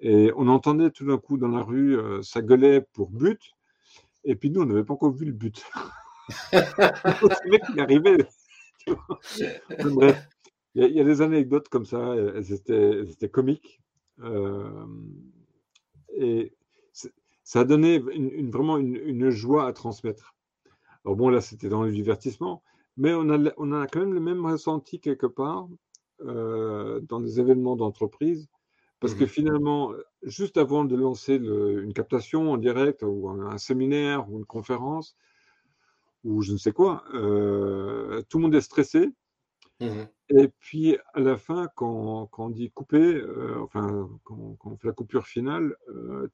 Et 0.00 0.32
on 0.34 0.48
entendait 0.48 0.90
tout 0.90 1.06
d'un 1.06 1.16
coup 1.16 1.38
dans 1.38 1.46
la 1.46 1.62
rue, 1.62 1.96
euh, 1.96 2.22
ça 2.22 2.42
gueulait 2.42 2.80
pour 2.80 3.12
but. 3.12 3.40
Et 4.24 4.34
puis 4.34 4.50
nous, 4.50 4.62
on 4.62 4.66
n'avait 4.66 4.82
pas 4.82 4.94
encore 4.94 5.12
vu 5.12 5.26
le 5.26 5.32
but. 5.32 5.64
le 6.52 7.50
mec, 7.50 7.62
il 7.72 7.80
arrivait. 7.80 8.26
Bref, 9.84 10.28
il 10.74 10.88
y, 10.88 11.00
a 11.00 11.04
des 11.04 11.22
anecdotes 11.22 11.68
comme 11.68 11.86
ça, 11.86 12.16
elles 12.16 12.52
étaient, 12.52 13.28
comiques. 13.28 13.80
et 16.16 16.52
ça 17.44 17.60
a 17.60 17.64
donné 17.64 18.02
une, 18.12 18.50
vraiment 18.50 18.76
une, 18.76 19.30
joie 19.30 19.68
à 19.68 19.72
transmettre. 19.72 20.35
Alors 21.06 21.14
bon, 21.14 21.28
là, 21.28 21.40
c'était 21.40 21.68
dans 21.68 21.84
le 21.84 21.92
divertissement, 21.92 22.64
mais 22.96 23.14
on 23.14 23.30
a, 23.30 23.52
on 23.58 23.70
a 23.70 23.86
quand 23.86 24.00
même 24.00 24.12
le 24.12 24.18
même 24.18 24.44
ressenti 24.44 24.98
quelque 24.98 25.26
part 25.26 25.68
euh, 26.22 26.98
dans 27.02 27.20
des 27.20 27.38
événements 27.38 27.76
d'entreprise, 27.76 28.48
parce 28.98 29.14
que 29.14 29.22
mmh 29.22 29.28
finalement, 29.28 29.92
juste 30.24 30.56
avant 30.56 30.84
de 30.84 30.96
lancer 30.96 31.36
une 31.36 31.92
captation 31.92 32.50
en 32.50 32.56
direct, 32.56 33.04
ou 33.04 33.28
un, 33.28 33.56
séminaire, 33.56 34.28
ou 34.28 34.38
une 34.38 34.46
conférence, 34.46 35.16
ou 36.24 36.42
je 36.42 36.52
ne 36.52 36.58
sais 36.58 36.72
quoi, 36.72 37.04
euh, 37.14 38.22
tout 38.28 38.38
le 38.38 38.42
monde 38.42 38.54
est 38.56 38.60
stressé. 38.60 39.08
Mmh 39.80 40.08
et 40.28 40.48
puis 40.58 40.98
à 41.14 41.20
la 41.20 41.36
fin, 41.36 41.68
quand, 41.76 42.28
on 42.36 42.50
dit 42.50 42.72
couper, 42.72 43.14
euh, 43.14 43.60
enfin 43.62 44.08
quand, 44.24 44.56
on 44.64 44.76
fait 44.76 44.88
la 44.88 44.92
coupure 44.92 45.28
finale, 45.28 45.76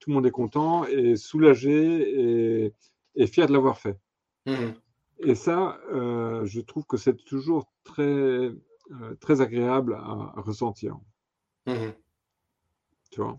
tout 0.01 0.09
le 0.09 0.15
monde 0.15 0.25
est 0.25 0.31
content 0.31 0.87
et 0.87 1.17
soulagé 1.17 2.63
et, 2.65 2.73
et 3.17 3.27
fier 3.27 3.47
de 3.47 3.53
l'avoir 3.53 3.79
fait. 3.79 3.99
Mmh 4.47 4.75
Et 5.21 5.35
ça, 5.35 5.79
euh, 5.93 6.45
je 6.45 6.61
trouve 6.61 6.85
que 6.87 6.97
c'est 6.97 7.17
toujours 7.25 7.73
très, 7.85 8.03
euh, 8.03 9.15
très 9.21 9.41
agréable 9.41 9.95
à, 9.95 10.33
ressentir. 10.37 10.99
Mmh 11.67 11.93
tu 13.11 13.21
vois? 13.21 13.39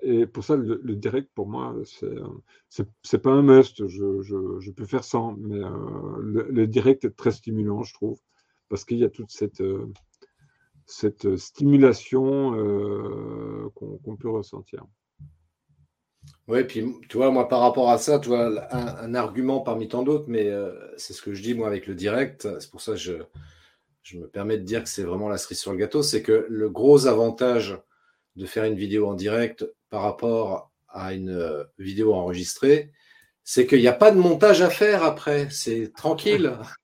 Et 0.00 0.26
pour 0.26 0.42
ça, 0.42 0.56
le, 0.56 0.96
direct, 0.96 1.30
pour 1.34 1.46
moi, 1.46 1.76
c'est, 1.84 2.86
c'est, 3.02 3.18
pas 3.18 3.30
un 3.30 3.42
must. 3.42 3.86
Je, 3.86 4.22
je, 4.22 4.58
je, 4.58 4.70
peux 4.70 4.86
faire 4.86 5.04
sans, 5.04 5.36
mais 5.36 5.62
euh, 5.62 6.16
le, 6.18 6.66
direct 6.66 7.04
est 7.04 7.14
très 7.14 7.30
stimulant, 7.30 7.82
je 7.82 7.92
trouve, 7.92 8.18
parce 8.70 8.86
qu'il 8.86 8.98
y 8.98 9.04
a 9.04 9.10
toute 9.10 9.30
cette, 9.30 9.62
cette 10.86 11.36
stimulation 11.36 12.52
qu'on 13.74 14.16
peut 14.16 14.30
ressentir. 14.30 14.86
Oui, 16.48 16.64
puis 16.64 16.84
tu 17.08 17.16
vois, 17.16 17.30
moi 17.30 17.48
par 17.48 17.60
rapport 17.60 17.90
à 17.90 17.98
ça, 17.98 18.18
tu 18.18 18.28
vois, 18.28 18.50
un, 18.74 19.14
argument 19.14 19.60
parmi 19.60 19.88
tant 19.88 20.02
d'autres, 20.02 20.24
mais 20.26 20.48
euh, 20.48 20.72
c'est 20.96 21.12
ce 21.12 21.22
que 21.22 21.34
je 21.34 21.42
dis 21.42 21.54
moi 21.54 21.68
avec 21.68 21.86
le 21.86 21.94
direct, 21.94 22.48
c'est 22.58 22.70
pour 22.70 22.80
ça 22.80 22.92
que 22.92 22.98
je, 22.98 23.12
me 24.14 24.26
permets 24.26 24.58
de 24.58 24.64
dire 24.64 24.82
que 24.82 24.88
c'est 24.88 25.04
vraiment 25.04 25.28
la 25.28 25.38
cerise 25.38 25.60
sur 25.60 25.72
le 25.72 25.78
gâteau, 25.78 26.02
c'est 26.02 26.22
que 26.22 26.46
le 26.48 26.68
gros 26.68 27.06
avantage 27.06 27.78
de 28.34 28.44
faire 28.44 28.64
une 28.64 28.74
vidéo 28.74 29.06
en 29.06 29.14
direct 29.14 29.64
par 29.88 30.02
rapport 30.02 30.72
à 30.88 31.14
une 31.14 31.30
euh, 31.30 31.64
vidéo 31.78 32.12
enregistrée, 32.14 32.90
c'est 33.44 33.66
qu'il 33.66 33.80
n'y 33.80 33.88
a 33.88 33.92
pas 33.92 34.10
de 34.10 34.18
montage 34.18 34.62
à 34.62 34.70
faire 34.70 35.04
après, 35.04 35.48
c'est 35.50 35.92
tranquille. 35.94 36.58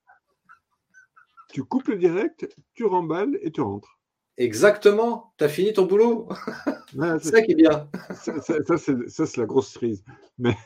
Tu 1.51 1.65
coupes 1.65 1.89
le 1.89 1.97
direct, 1.97 2.47
tu 2.75 2.85
remballes 2.85 3.39
et 3.41 3.51
tu 3.51 3.63
rentres. 3.63 3.98
Exactement, 4.39 5.35
tu 5.37 5.45
as 5.45 5.49
fini 5.49 5.73
ton 5.73 5.87
boulot? 5.87 6.29
c'est 7.21 7.25
ça 7.25 7.43
qui 7.43 7.53
est 7.53 7.57
bien. 7.57 7.89
Ça, 8.15 8.79
c'est 8.79 9.37
la 9.37 9.47
grosse 9.47 9.77
crise. 9.77 10.05
Mais... 10.39 10.57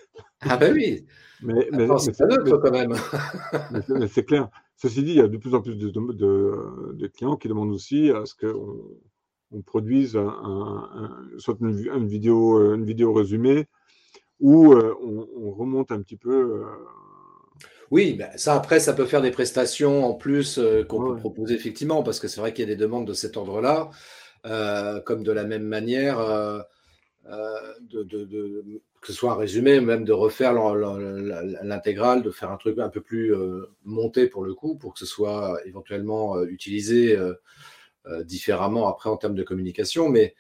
Ah 0.43 0.59
ben 0.59 0.75
oui. 0.75 1.07
Mais, 1.43 1.69
mais, 1.73 1.89
c'est 1.99 2.17
quand 2.17 2.71
même. 2.71 2.95
c'est 4.09 4.25
clair. 4.25 4.51
Ceci 4.77 5.03
dit, 5.03 5.13
il 5.13 5.17
y 5.17 5.21
a 5.21 5.29
de 5.29 5.37
plus 5.39 5.55
en 5.55 5.63
plus 5.63 5.77
de, 5.77 5.91
de, 5.91 7.07
clients 7.07 7.37
qui 7.37 7.49
demandent 7.49 7.73
aussi 7.73 8.11
à 8.11 8.27
ce 8.27 8.35
qu'on 8.35 8.79
on 9.51 9.63
produise 9.63 10.17
un, 10.17 11.11
soit 11.39 11.57
une, 11.61 12.07
vidéo, 12.07 12.75
une 12.75 12.85
vidéo 12.85 13.13
résumée 13.15 13.67
où 14.39 14.75
euh, 14.75 14.95
on, 15.03 15.51
remonte 15.53 15.93
un 15.93 16.03
petit 16.03 16.17
peu 16.17 16.31
euh, 16.31 16.65
oui, 17.93 18.15
ben, 18.15 18.31
ça 18.39 18.55
après, 18.55 18.81
ça 18.81 18.95
peut 18.95 19.05
faire 19.05 19.21
des 19.21 19.31
prestations 19.31 20.07
en 20.07 20.15
plus 20.15 20.59
euh, 20.59 20.83
qu'on 20.83 21.13
peut 21.13 21.17
proposer 21.17 21.55
effectivement, 21.55 22.03
parce 22.03 22.21
que 22.21 22.27
c'est 22.27 22.41
vrai 22.41 22.55
qu'il 22.55 22.67
y 22.67 22.73
a 22.73 22.75
des 22.75 22.81
demandes 22.81 23.07
de 23.07 23.13
cet 23.13 23.37
ordre-là, 23.37 23.91
euh, 24.47 24.99
comme 25.03 25.23
de 25.23 25.31
la 25.31 25.45
même 25.45 25.65
manière, 25.65 26.19
euh, 26.19 26.63
de, 27.83 28.03
que 29.03 29.07
ce 29.07 29.13
soit 29.13 29.33
un 29.33 29.37
résumé, 29.37 29.79
même 29.81 30.05
de 30.07 30.13
refaire 30.13 30.55
l'intégrale, 30.55 32.23
de 32.23 32.31
faire 32.31 32.51
un 32.51 32.57
truc 32.57 32.79
un 32.79 32.89
peu 32.89 33.03
plus 33.03 33.35
monté 33.85 34.27
pour 34.27 34.43
le 34.43 34.55
coup, 34.55 34.77
pour 34.79 34.95
que 34.95 34.99
ce 34.99 35.07
soit 35.07 35.61
éventuellement 35.67 36.43
utilisé 36.45 37.19
différemment 38.25 38.89
après 38.89 39.11
en 39.11 39.19
termes 39.19 39.35
de 39.35 39.43
communication. 39.43 40.09
Mais 40.09 40.35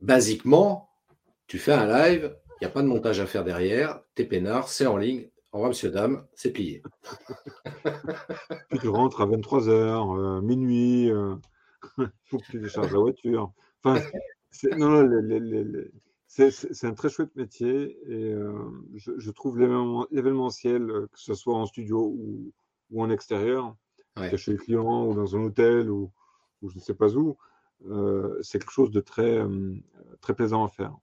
basiquement, 0.00 0.90
tu 1.48 1.58
fais 1.58 1.72
un 1.72 1.86
live, 1.86 2.36
il 2.60 2.64
n'y 2.64 2.66
a 2.66 2.70
pas 2.70 2.82
de 2.82 2.88
montage 2.88 3.20
à 3.20 3.26
faire 3.26 3.44
derrière. 3.44 4.00
T'es 4.14 4.24
peinard, 4.24 4.68
c'est 4.68 4.86
en 4.86 4.96
ligne. 4.96 5.28
Au 5.54 5.58
revoir, 5.58 5.70
monsieur, 5.70 5.90
dame, 5.90 6.26
c'est 6.34 6.52
plié. 6.52 6.82
Puis 8.70 8.78
tu 8.80 8.88
rentres 8.88 9.20
à 9.20 9.26
23h, 9.26 9.70
euh, 9.70 10.40
minuit. 10.40 11.10
Euh, 11.10 11.36
il 11.98 12.10
faut 12.24 12.38
que 12.38 12.50
tu 12.50 12.58
décharges 12.58 12.92
la 12.92 12.98
voiture. 12.98 13.52
Enfin, 13.84 14.04
c'est, 14.50 14.72
un 14.72 15.06
très 16.94 17.08
chouette 17.08 17.36
métier 17.36 17.96
et 18.08 18.32
euh, 18.32 18.68
je, 18.94 19.30
trouve 19.30 19.60
l'événementiel, 20.10 21.06
que 21.12 21.20
ce 21.20 21.34
soit 21.34 21.54
en 21.54 21.66
studio 21.66 22.12
ou, 22.16 22.52
en 23.00 23.10
extérieur, 23.10 23.76
chez 24.36 24.52
le 24.52 24.58
client 24.58 25.06
ou 25.06 25.14
dans 25.14 25.36
un 25.36 25.44
hôtel 25.44 25.88
ou, 25.88 26.10
je 26.66 26.74
ne 26.74 26.80
sais 26.80 26.94
pas 26.94 27.14
où, 27.14 27.36
c'est 28.42 28.58
quelque 28.58 28.72
chose 28.72 28.90
de 28.90 29.00
très, 29.00 29.40
très 30.20 30.34
plaisant 30.34 30.64
à 30.64 30.68
faire 30.68 30.96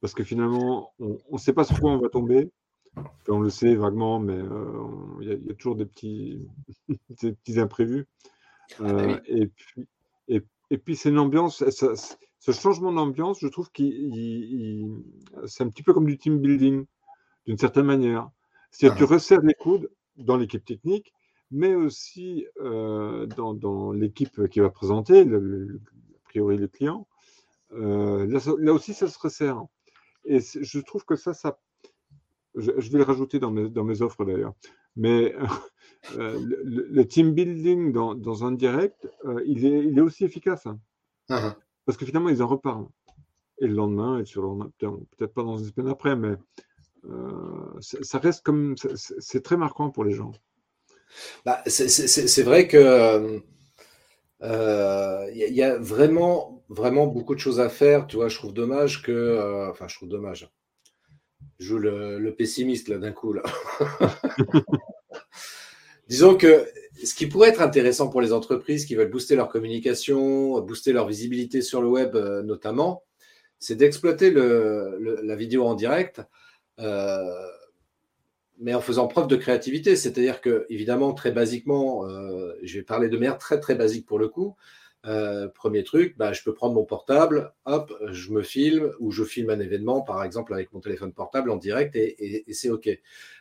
parce 0.00 0.14
que 0.14 0.24
finalement, 0.24 0.92
on 0.98 1.18
ne 1.32 1.38
sait 1.38 1.52
pas 1.52 1.64
sur 1.64 1.80
quoi 1.80 1.92
on 1.92 1.98
va 1.98 2.08
tomber. 2.08 2.50
on 3.28 3.40
le 3.40 3.50
sait 3.50 3.74
vaguement, 3.74 4.18
mais 4.18 4.36
euh, 4.36 4.86
il 5.20 5.28
y, 5.28 5.50
a 5.50 5.54
toujours 5.54 5.76
des 5.76 5.86
petits, 5.86 6.48
des 7.22 7.32
petits 7.32 7.60
imprévus. 7.60 8.06
Ah 8.78 8.92
bah 8.92 9.20
et 9.26 9.46
puis, 9.48 9.88
et, 10.28 10.78
puis 10.78 10.94
c'est 10.94 11.08
une 11.08 11.18
ambiance, 11.18 11.64
ce 11.68 12.52
changement 12.52 12.92
d'ambiance, 12.92 13.40
je 13.40 13.48
trouve 13.48 13.70
que 13.72 13.82
c'est 15.46 15.64
un 15.64 15.68
petit 15.68 15.82
peu 15.82 15.92
comme 15.92 16.06
du 16.06 16.16
team 16.16 16.38
building, 16.38 16.86
d'une 17.46 17.58
certaine 17.58 17.86
manière. 17.86 18.30
C'est-à-dire 18.70 18.98
que 18.98 19.04
tu 19.04 19.12
resserres 19.12 19.42
les 19.42 19.54
coudes 19.54 19.90
dans 20.16 20.36
l'équipe 20.36 20.64
technique, 20.64 21.12
mais 21.50 21.74
aussi 21.74 22.46
euh, 22.60 23.26
dans, 23.26 23.92
l'équipe 23.92 24.48
qui 24.48 24.60
va 24.60 24.70
présenter, 24.70 25.24
le, 25.24 25.80
a 26.14 26.28
priori 26.28 26.56
le 26.56 26.68
client. 26.68 27.06
Euh, 27.72 28.26
là, 28.58 28.72
aussi, 28.72 28.94
ça 28.94 29.08
se 29.08 29.18
resserre. 29.18 29.64
Et 30.24 30.40
je 30.40 30.78
trouve 30.80 31.04
que 31.04 31.16
ça, 31.16 31.34
ça 31.34 31.58
je, 32.54 32.70
vais 32.70 32.98
le 32.98 33.04
rajouter 33.04 33.38
dans 33.38 33.50
mes, 33.50 33.68
dans 33.68 33.84
mes 33.84 34.02
offres 34.02 34.24
d'ailleurs. 34.24 34.54
Mais 34.96 35.34
euh, 36.16 36.40
le, 36.64 37.04
team 37.04 37.32
building 37.32 37.92
dans, 37.92 38.14
dans 38.14 38.44
un 38.44 38.52
direct, 38.52 39.08
il, 39.46 39.64
est, 39.64 39.84
il 39.86 39.98
est 39.98 40.02
aussi 40.02 40.24
efficace. 40.24 40.66
Hein. 40.66 40.78
Uh-huh. 41.28 41.54
Parce 41.86 41.96
que 41.96 42.04
finalement, 42.04 42.28
ils 42.28 42.42
en 42.42 42.48
reparlent. 42.48 42.88
Et 43.58 43.66
le 43.66 43.74
lendemain, 43.74 44.18
et 44.18 44.24
sur 44.24 44.42
le 44.42 44.48
lendemain, 44.48 44.70
peut-être 44.78 45.34
pas 45.34 45.42
dans 45.42 45.58
une 45.58 45.70
semaine 45.70 45.88
après, 45.88 46.16
mais 46.16 46.34
ça 47.80 48.18
reste 48.18 48.42
comme. 48.42 48.74
C'est 48.94 49.42
très 49.42 49.58
marquant 49.58 49.90
pour 49.90 50.04
les 50.04 50.12
gens. 50.12 50.32
Bah, 51.44 51.62
c'est 51.66 52.42
vrai 52.42 52.68
que 52.68 53.42
il 54.42 54.46
euh, 54.46 55.30
y, 55.32 55.62
a 55.62 55.76
vraiment, 55.76 56.64
vraiment 56.70 57.06
beaucoup 57.06 57.34
de 57.34 57.40
choses 57.40 57.60
à 57.60 57.68
faire. 57.68 58.06
Tu 58.06 58.16
vois, 58.16 58.28
je 58.28 58.36
trouve 58.36 58.54
dommage 58.54 59.02
que, 59.02 59.12
euh, 59.12 59.70
enfin, 59.70 59.86
je 59.86 59.96
trouve 59.96 60.08
dommage. 60.08 60.50
Je 61.58 61.66
joue 61.66 61.78
le, 61.78 62.34
pessimiste 62.36 62.88
là 62.88 62.96
d'un 62.98 63.12
coup 63.12 63.34
là. 63.34 63.42
Disons 66.08 66.36
que 66.36 66.66
ce 67.04 67.14
qui 67.14 67.26
pourrait 67.26 67.50
être 67.50 67.60
intéressant 67.60 68.08
pour 68.08 68.22
les 68.22 68.32
entreprises 68.32 68.86
qui 68.86 68.94
veulent 68.94 69.10
booster 69.10 69.36
leur 69.36 69.48
communication, 69.48 70.60
booster 70.62 70.92
leur 70.92 71.06
visibilité 71.06 71.60
sur 71.60 71.82
le 71.82 71.88
web 71.88 72.16
euh, 72.16 72.42
notamment, 72.42 73.04
c'est 73.58 73.76
d'exploiter 73.76 74.30
la 74.30 75.36
vidéo 75.36 75.66
en 75.66 75.74
direct 75.74 76.22
mais 78.60 78.74
en 78.74 78.80
faisant 78.80 79.08
preuve 79.08 79.26
de 79.26 79.36
créativité. 79.36 79.96
C'est-à-dire 79.96 80.40
que, 80.40 80.66
évidemment, 80.68 81.12
très 81.12 81.32
basiquement, 81.32 82.06
euh, 82.06 82.52
je 82.62 82.78
vais 82.78 82.84
parler 82.84 83.08
de 83.08 83.16
manière 83.16 83.38
très 83.38 83.58
très 83.58 83.74
basique 83.74 84.06
pour 84.06 84.18
le 84.18 84.28
coup. 84.28 84.56
Euh, 85.06 85.48
premier 85.48 85.82
truc, 85.82 86.14
bah, 86.18 86.34
je 86.34 86.42
peux 86.42 86.52
prendre 86.52 86.74
mon 86.74 86.84
portable, 86.84 87.54
hop, 87.64 87.90
je 88.10 88.30
me 88.32 88.42
filme 88.42 88.92
ou 89.00 89.10
je 89.12 89.24
filme 89.24 89.48
un 89.48 89.58
événement, 89.58 90.02
par 90.02 90.22
exemple 90.22 90.52
avec 90.52 90.74
mon 90.74 90.80
téléphone 90.80 91.14
portable 91.14 91.50
en 91.50 91.56
direct 91.56 91.96
et, 91.96 92.44
c'est 92.52 92.68
OK. 92.68 92.90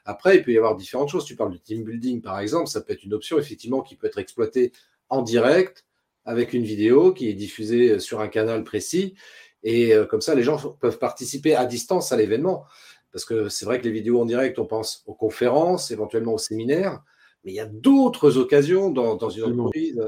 Après, 0.05 0.37
il 0.37 0.43
peut 0.43 0.53
y 0.53 0.57
avoir 0.57 0.77
différentes 0.77 1.09
choses. 1.09 1.25
Tu 1.25 1.35
parles 1.35 1.51
de 1.51 1.57
team 1.57 1.83
building, 1.83 2.21
par 2.21 2.39
exemple, 2.39 2.67
ça 2.67 2.79
peut 2.79 2.93
être 2.93 3.03
une 3.03 3.13
option 3.13 3.37
effectivement 3.37 3.81
qui 3.81 3.95
peut 3.95 4.07
être 4.07 4.19
exploitée 4.19 4.71
en 5.09 5.21
direct 5.21 5.85
avec 6.23 6.53
une 6.53 6.63
vidéo 6.63 7.13
qui 7.13 7.27
est 7.27 7.33
diffusée 7.33 7.99
sur 7.99 8.21
un 8.21 8.29
canal 8.29 8.63
précis 8.63 9.15
et 9.63 9.93
euh, 9.93 10.05
comme 10.05 10.21
ça, 10.21 10.35
les 10.35 10.43
gens 10.43 10.57
peuvent 10.79 10.99
participer 10.99 11.55
à 11.55 11.65
distance 11.65 12.11
à 12.11 12.17
l'événement. 12.17 12.65
Parce 13.11 13.25
que 13.25 13.49
c'est 13.49 13.65
vrai 13.65 13.79
que 13.79 13.85
les 13.85 13.91
vidéos 13.91 14.21
en 14.21 14.25
direct, 14.25 14.59
on 14.59 14.65
pense 14.65 15.03
aux 15.07 15.13
conférences, 15.13 15.91
éventuellement 15.91 16.33
aux 16.33 16.39
séminaires, 16.39 17.01
mais 17.43 17.51
il 17.51 17.55
y 17.55 17.59
a 17.59 17.65
d'autres 17.65 18.37
occasions 18.37 18.91
dans, 18.91 19.29
une 19.29 19.43
entreprise 19.43 19.99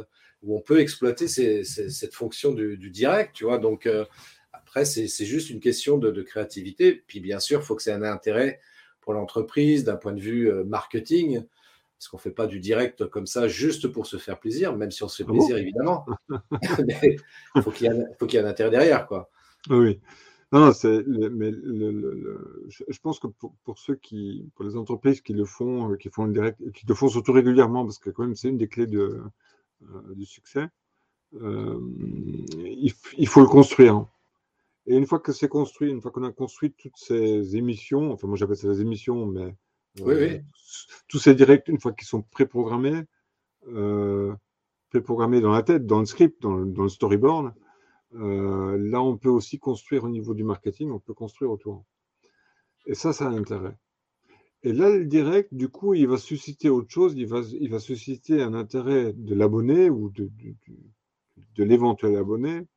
où 0.44 0.56
on 0.56 0.62
peut 0.62 0.80
exploiter 0.80 1.28
cette 1.28 2.14
fonction 2.14 2.52
du, 2.52 2.90
direct, 2.90 3.36
tu 3.36 3.46
vois. 3.46 3.58
Donc, 3.58 3.86
euh, 3.86 4.06
après, 4.54 4.86
c'est 4.86 5.26
juste 5.26 5.50
une 5.50 5.60
question 5.60 5.98
de, 5.98 6.22
créativité. 6.22 6.94
Puis, 7.08 7.20
bien 7.20 7.40
sûr, 7.40 7.60
il 7.60 7.66
faut 7.66 7.76
que 7.76 7.84
c'est 7.84 7.92
un 7.92 8.04
intérêt 8.04 8.60
pour 9.00 9.14
l'entreprise 9.14 9.84
d'un 9.84 9.96
point 9.96 10.14
de 10.14 10.22
vue 10.22 10.52
euh, 10.52 10.64
marketing, 10.64 11.44
parce 11.98 12.08
qu'on 12.08 12.18
ne 12.18 12.22
fait 12.22 12.32
pas 12.32 12.48
du 12.48 12.60
direct 12.60 13.06
comme 13.08 13.26
ça 13.26 13.48
juste 13.48 13.88
pour 13.88 14.06
se 14.06 14.18
faire 14.18 14.40
plaisir, 14.40 14.76
même 14.76 14.92
si 14.92 15.04
on 15.04 15.08
se 15.08 15.24
fait 15.24 15.28
ah 15.28 15.32
plaisir, 15.32 15.58
évidemment. 15.58 16.06
mais 16.86 17.18
il 17.56 17.62
faut 17.64 17.72
qu'il 17.72 17.88
y, 17.88 18.36
ait 18.36 18.40
un 18.40 18.46
intérêt 18.46 18.70
derrière, 18.70 19.08
quoi. 19.08 19.30
Oui. 19.70 20.00
Non, 20.52 20.60
non, 20.60 20.74
c'est, 20.74 21.04
mais 21.08 21.50
le, 21.50 22.68
je, 22.68 23.00
pense 23.00 23.20
que 23.20 23.28
pour, 23.28 23.80
ceux 23.80 23.96
qui, 23.96 24.52
pour 24.56 24.66
les 24.66 24.76
entreprises 24.76 25.22
qui 25.22 25.32
le 25.32 25.46
font, 25.46 25.94
euh, 25.94 25.96
qui 25.96 26.10
font 26.10 26.26
le 26.26 26.34
direct, 26.34 26.72
qui 26.74 26.86
le 26.86 26.94
font 26.94 27.08
surtout 27.08 27.32
régulièrement, 27.32 27.86
parce 27.86 28.00
que 28.00 28.10
quand 28.10 28.24
même 28.24 28.36
c'est 28.36 28.50
une 28.50 28.58
des 28.58 28.68
clés 28.68 28.86
de, 28.86 29.22
euh, 29.84 30.14
du 30.14 30.26
succès, 30.26 30.68
euh, 31.42 31.80
il, 33.18 33.28
faut 33.28 33.40
le 33.40 33.48
construire. 33.48 34.06
Et 34.88 34.98
une 34.98 35.06
fois 35.06 35.20
que 35.20 35.32
c'est 35.32 35.48
construit, 35.48 35.90
une 35.90 36.02
fois 36.02 36.12
qu'on 36.12 36.24
a 36.24 36.34
construit 36.34 36.74
toutes 36.74 36.98
ces 36.98 37.56
émissions, 37.56 38.12
enfin 38.12 38.28
moi 38.28 38.36
j'appelle 38.36 38.58
ça 38.58 38.68
les 38.68 38.82
émissions, 38.82 39.26
mais 39.26 39.56
tous 41.08 41.20
ces 41.20 41.34
directs, 41.34 41.70
une 41.70 41.80
fois 41.80 41.94
qu'ils 41.94 42.08
sont 42.08 42.24
préprogrammés, 42.24 43.04
préprogrammés 44.90 45.40
dans 45.40 45.52
la 45.52 45.64
tête, 45.64 45.86
dans 45.86 46.00
le 46.00 46.06
script, 46.06 46.42
dans 46.42 46.66
dans 46.66 46.84
le 46.84 46.90
storyboard, 46.90 47.54
euh, 48.16 48.78
là, 48.78 49.02
on 49.02 49.18
peut 49.18 49.30
aussi 49.30 49.60
construire 49.60 50.04
au 50.04 50.10
niveau 50.10 50.34
du 50.34 50.44
marketing, 50.44 50.92
on 50.92 51.00
peut 51.00 51.14
construire 51.14 51.52
autour. 51.52 51.86
Et 52.86 52.94
ça, 52.94 53.14
ça 53.14 53.28
a 53.28 53.32
intérêt. 53.32 53.78
Et 54.64 54.74
là, 54.74 54.90
le 54.90 55.06
direct, 55.06 55.54
du 55.54 55.70
coup, 55.70 55.94
il 55.94 56.08
va 56.08 56.18
susciter 56.18 56.70
autre 56.70 56.90
chose, 56.90 57.14
il 57.16 57.26
va, 57.26 57.42
il 57.60 57.70
va 57.70 57.80
susciter 57.80 58.42
un 58.42 58.54
intérêt 58.54 59.14
de 59.14 59.34
l'abonné 59.34 59.90
ou 59.90 60.10
de, 60.10 60.30
de, 61.56 61.64
l'éventuel 61.64 62.16
abonné. 62.16 62.68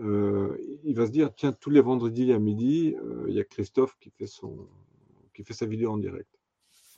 Euh, 0.00 0.56
il 0.84 0.94
va 0.94 1.06
se 1.06 1.10
dire, 1.10 1.34
tiens, 1.34 1.52
tous 1.52 1.70
les 1.70 1.80
vendredis 1.80 2.32
à 2.32 2.38
midi, 2.38 2.94
euh, 3.02 3.24
il 3.28 3.34
y 3.34 3.40
a 3.40 3.44
Christophe 3.44 3.96
qui 3.98 4.10
fait, 4.10 4.26
son, 4.26 4.68
qui 5.34 5.42
fait 5.42 5.54
sa 5.54 5.66
vidéo 5.66 5.92
en 5.92 5.98
direct. 5.98 6.30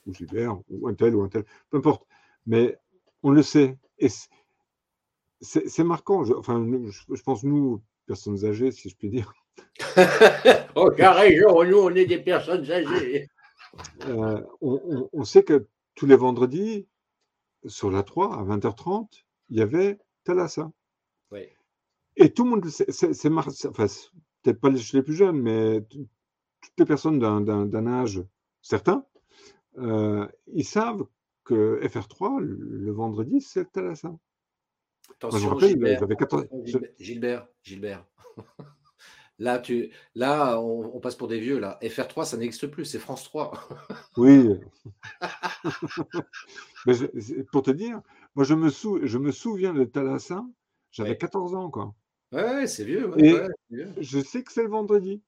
Ou 0.06 0.12
Gilbert, 0.12 0.58
ou 0.68 0.88
un 0.88 0.94
tel, 0.94 1.14
ou 1.14 1.22
un 1.22 1.28
tel, 1.28 1.44
peu 1.70 1.78
importe. 1.78 2.06
Mais 2.46 2.76
on 3.22 3.30
le 3.30 3.42
sait. 3.42 3.78
Et 3.98 4.08
c'est 5.40 5.84
marquant. 5.84 6.24
Je, 6.24 6.34
enfin, 6.34 6.66
je, 6.88 7.22
pense, 7.22 7.44
nous, 7.44 7.82
personnes 8.06 8.44
âgées, 8.44 8.70
si 8.72 8.88
je 8.88 8.96
puis 8.96 9.08
dire. 9.08 9.32
oh, 10.74 10.90
raison, 10.96 11.64
nous, 11.64 11.78
on 11.78 11.94
est 11.94 12.06
des 12.06 12.18
personnes 12.18 12.70
âgées. 12.70 13.28
Euh, 14.06 14.42
on, 14.60 15.24
sait 15.24 15.44
que 15.44 15.66
tous 15.94 16.06
les 16.06 16.16
vendredis, 16.16 16.86
sur 17.66 17.90
la 17.90 18.02
3, 18.02 18.38
à 18.38 18.42
20h30, 18.44 19.24
il 19.50 19.58
y 19.58 19.60
avait 19.60 19.98
Thalassa. 20.24 20.70
Oui. 21.30 21.46
Et 22.16 22.32
tout 22.32 22.44
le 22.44 22.50
monde, 22.50 22.68
c'est 22.68 23.28
enfin, 23.28 23.86
peut-être 24.42 24.60
pas 24.60 24.74
chez 24.76 24.96
les 24.96 25.02
plus 25.02 25.14
jeunes, 25.14 25.40
mais 25.40 25.82
toutes 25.82 26.08
les 26.78 26.84
personnes 26.84 27.18
d'un 27.18 27.86
âge 27.86 28.22
certain, 28.62 29.04
euh, 29.78 30.26
ils 30.48 30.64
savent 30.64 31.06
que 31.44 31.80
FR3, 31.82 32.40
le 32.40 32.92
vendredi, 32.92 33.40
c'est 33.40 33.70
Thalassa. 33.70 34.16
Attention, 35.14 35.58
Gilbert, 35.58 36.00
Gilbert, 36.98 37.48
Gilbert, 37.62 38.04
Là, 39.40 39.60
tu, 39.60 39.90
là 40.16 40.60
on, 40.60 40.98
passe 40.98 41.14
pour 41.14 41.28
des 41.28 41.38
vieux. 41.38 41.60
Là. 41.60 41.78
FR3, 41.80 42.24
ça 42.24 42.36
n'existe 42.36 42.66
plus, 42.66 42.84
c'est 42.84 42.98
France 42.98 43.22
3. 43.24 43.52
oui. 44.16 44.48
Mais 46.86 46.94
pour 47.52 47.62
te 47.62 47.70
dire, 47.70 48.00
moi, 48.34 48.44
je 48.44 48.54
me, 48.54 48.68
sou, 48.68 48.98
je 49.04 49.16
me 49.16 49.30
souviens 49.30 49.72
de 49.74 49.84
Talassin, 49.84 50.50
j'avais 50.90 51.16
14 51.16 51.54
ans. 51.54 51.70
Quoi. 51.70 51.94
Ouais, 52.32 52.66
c'est 52.66 52.84
vieux, 52.84 53.12
Je 54.00 54.20
sais 54.20 54.42
que 54.42 54.52
c'est 54.52 54.64
le 54.64 54.70
vendredi. 54.70 55.22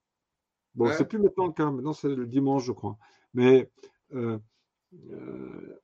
Bon, 0.74 0.90
c'est 0.96 1.04
plus 1.04 1.18
maintenant 1.18 1.46
le 1.46 1.52
cas, 1.52 1.70
maintenant 1.70 1.92
c'est 1.92 2.08
le 2.08 2.26
dimanche, 2.26 2.64
je 2.64 2.72
crois. 2.72 2.96
Mais 3.34 3.70
euh, 4.14 4.38
euh, 5.10 5.80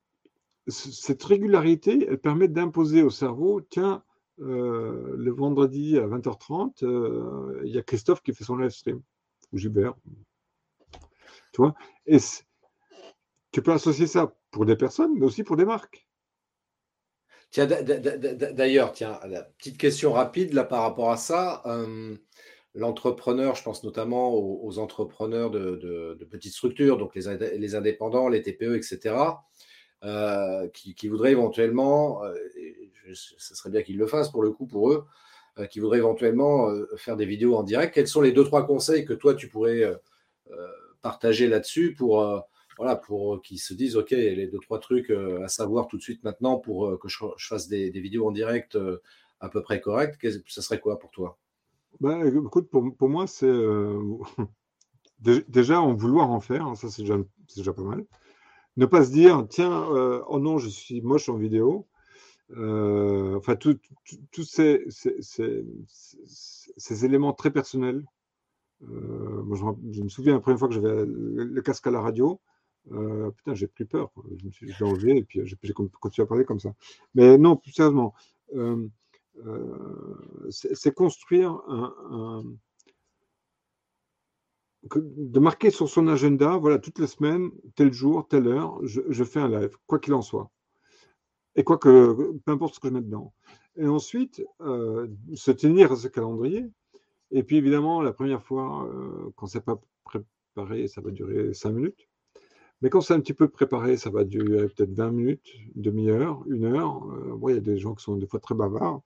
cette 0.69 1.23
régularité, 1.23 2.07
elle 2.09 2.19
permet 2.19 2.49
d'imposer 2.49 3.03
au 3.03 3.11
cerveau, 3.11 3.61
tiens, 3.61 4.03
euh, 4.41 5.15
le 5.17 5.33
vendredi 5.33 5.97
à 5.97 6.07
20h30, 6.07 6.85
euh, 6.85 7.63
il 7.65 7.75
y 7.75 7.79
a 7.79 7.83
Christophe 7.83 8.23
qui 8.23 8.35
fait 8.35 8.45
son 8.45 8.57
live 8.57 8.71
stream, 8.71 9.01
ou 9.53 9.59
Gilbert. 9.59 9.95
Tu 11.53 11.63
vois? 11.63 11.75
Tu 13.53 13.63
peux 13.63 13.73
associer 13.73 14.07
ça 14.07 14.37
pour 14.51 14.67
des 14.67 14.77
personnes, 14.77 15.15
mais 15.19 15.25
aussi 15.25 15.43
pour 15.43 15.57
des 15.57 15.65
marques. 15.65 16.07
Tiens, 17.51 17.67
d'ailleurs, 17.67 18.93
tiens, 18.93 19.19
petite 19.57 19.79
question 19.79 20.13
rapide 20.13 20.53
là 20.53 20.65
par 20.65 20.83
rapport 20.83 21.11
à 21.11 21.17
ça. 21.17 21.63
Euh, 21.65 22.17
l'entrepreneur, 22.75 23.55
je 23.55 23.63
pense 23.63 23.85
notamment 23.85 24.35
aux, 24.35 24.79
entrepreneurs 24.79 25.51
de, 25.51 26.19
petites 26.31 26.53
structures, 26.53 26.99
donc 26.99 27.15
les 27.15 27.75
indépendants, 27.75 28.29
les 28.29 28.43
TPE, 28.43 28.77
etc. 28.77 29.15
Euh, 30.05 30.69
qui, 30.69 31.09
voudraient 31.09 31.33
éventuellement, 31.33 32.23
euh, 32.23 32.35
ce 33.15 33.55
serait 33.55 33.71
bien 33.71 33.83
qu'ils 33.83 33.97
le 33.97 34.07
fassent 34.07 34.31
pour 34.31 34.43
le 34.43 34.51
coup 34.51 34.67
pour 34.67 34.93
eux, 34.93 35.07
euh, 35.59 35.67
qui 35.67 35.81
voudraient 35.81 35.99
éventuellement 35.99 36.71
faire 36.97 37.17
des 37.17 37.25
vidéos 37.25 37.57
en 37.57 37.63
direct. 37.63 37.95
Quels 37.95 38.07
sont 38.07 38.21
les 38.21 38.33
deux 38.33 38.45
trois 38.45 38.67
conseils 38.67 39.07
que 39.07 39.15
toi 39.15 39.35
tu 39.35 39.49
pourrais 39.49 39.83
partager 41.01 41.49
là-dessus 41.49 41.95
pour 41.95 42.45
voilà 42.77 42.95
pour 42.95 43.41
qu'ils 43.41 43.59
se 43.59 43.73
disent 43.73 43.97
ok 43.97 44.11
les 44.11 44.47
deux 44.49 44.59
trois 44.59 44.81
trucs 44.81 45.11
à 45.11 45.49
savoir 45.49 45.89
tout 45.89 45.97
de 45.97 46.03
suite 46.03 46.23
maintenant 46.25 46.59
pour 46.59 46.99
que 46.99 47.09
je, 47.09 47.17
fasse 47.39 47.67
des, 47.69 47.91
vidéos 47.91 48.29
en 48.29 48.33
direct 48.33 48.79
à 49.41 49.49
peu 49.49 49.63
près 49.63 49.81
correctes. 49.81 50.19
Ce 50.47 50.61
serait 50.61 50.79
quoi 50.79 50.99
pour 50.99 51.11
toi? 51.11 51.39
Bah, 52.01 52.21
écoute, 52.27 52.69
pour, 52.69 53.09
moi, 53.09 53.27
c'est 53.27 53.51
déjà 55.49 55.81
en 55.81 55.95
vouloir 55.95 56.31
en 56.31 56.41
faire, 56.41 56.67
hein, 56.67 56.75
ça 56.75 56.91
c'est 56.91 57.03
déjà, 57.03 57.73
pas 57.73 57.83
mal 57.83 58.05
ne 58.77 58.87
pas 58.87 59.05
se 59.05 59.11
dire, 59.11 59.47
tiens, 59.49 59.91
euh, 59.93 60.23
oh 60.29 60.39
non, 60.39 60.59
je 60.59 60.69
suis 60.69 61.01
moche 61.01 61.29
en 61.29 61.37
vidéo. 61.37 61.87
Euh, 62.57 63.37
enfin, 63.37 63.57
tous 63.57 64.45
ces, 64.45 64.85
ces, 64.89 67.05
éléments 67.05 67.33
très 67.33 67.51
personnels. 67.51 68.05
Euh, 68.83 69.43
moi, 69.43 69.77
je, 69.91 70.03
me 70.03 70.09
souviens 70.09 70.35
la 70.35 70.41
première 70.41 70.59
fois 70.59 70.69
que 70.69 70.75
j'avais 70.75 71.05
le, 71.07 71.63
casque 71.63 71.87
à 71.87 71.91
la 71.91 72.01
radio, 72.01 72.41
putain, 72.85 73.55
j'ai 73.55 73.67
pris 73.67 73.85
peur. 73.85 74.13
Je 74.39 74.47
me 74.47 74.51
suis 74.51 74.85
enlevé 74.85 75.17
et 75.17 75.25
puis 75.25 75.41
j'ai 75.45 75.73
continué 75.73 76.25
à 76.25 76.27
parler 76.27 76.45
comme 76.45 76.61
ça. 76.61 76.75
Mais 77.15 77.39
non, 77.39 77.57
plus 77.57 77.73
sérieusement, 77.73 78.15
c'est 80.51 80.95
construire 80.95 81.63
un, 81.69 82.45
de 84.85 85.41
marquer 85.41 85.71
sur 85.71 85.89
son 85.89 86.07
agenda, 86.09 86.57
voilà, 86.57 86.79
toutes 86.79 86.99
les 86.99 87.07
semaines, 87.07 87.51
tel 87.75 87.93
jour, 87.93 88.27
telle 88.29 88.47
heure, 88.47 88.79
je, 88.83 89.25
fais 89.25 89.41
un 89.41 89.49
live, 89.49 89.77
quoi 89.87 89.99
qu'il 89.99 90.15
en 90.15 90.23
soit. 90.23 90.51
Et 91.57 91.65
quoi 91.65 91.79
que, 91.79 92.33
peu 92.45 92.53
importe 92.53 92.75
ce 92.75 92.81
que 92.81 92.89
je 92.89 92.93
mets 92.93 93.01
dedans. 93.01 93.33
Et 93.77 93.87
ensuite, 93.87 94.45
euh, 94.61 95.09
se 95.35 95.51
tenir 95.51 95.93
à 95.93 95.97
ce 95.97 96.09
calendrier. 96.09 96.67
Et 97.31 97.43
puis 97.43 97.57
évidemment, 97.57 98.03
la 98.03 98.13
première 98.13 98.43
fois, 98.43 98.87
euh, 98.87 99.31
quand 99.37 99.47
c'est 99.47 99.65
pas 99.65 99.81
préparé, 100.05 100.87
ça 100.87 101.01
va 101.01 101.11
durer 101.11 101.53
cinq 101.55 101.73
minutes. 101.73 102.09
Mais 102.83 102.91
quand 102.91 103.01
c'est 103.01 103.15
un 103.15 103.21
petit 103.21 103.33
peu 103.33 103.49
préparé, 103.49 103.97
ça 103.97 104.11
va 104.11 104.25
durer 104.25 104.69
peut-être 104.69 104.93
20 104.93 105.11
minutes, 105.11 105.51
demi-heure, 105.75 106.43
une 106.47 106.67
heure. 106.67 107.03
Euh, 107.07 107.39
il 107.49 107.55
y 107.55 107.59
a 107.59 107.61
des 107.61 107.79
gens 107.79 107.95
qui 107.95 108.05
sont 108.05 108.17
des 108.17 108.27
fois 108.27 108.39
très 108.39 108.55
bavards. 108.55 109.01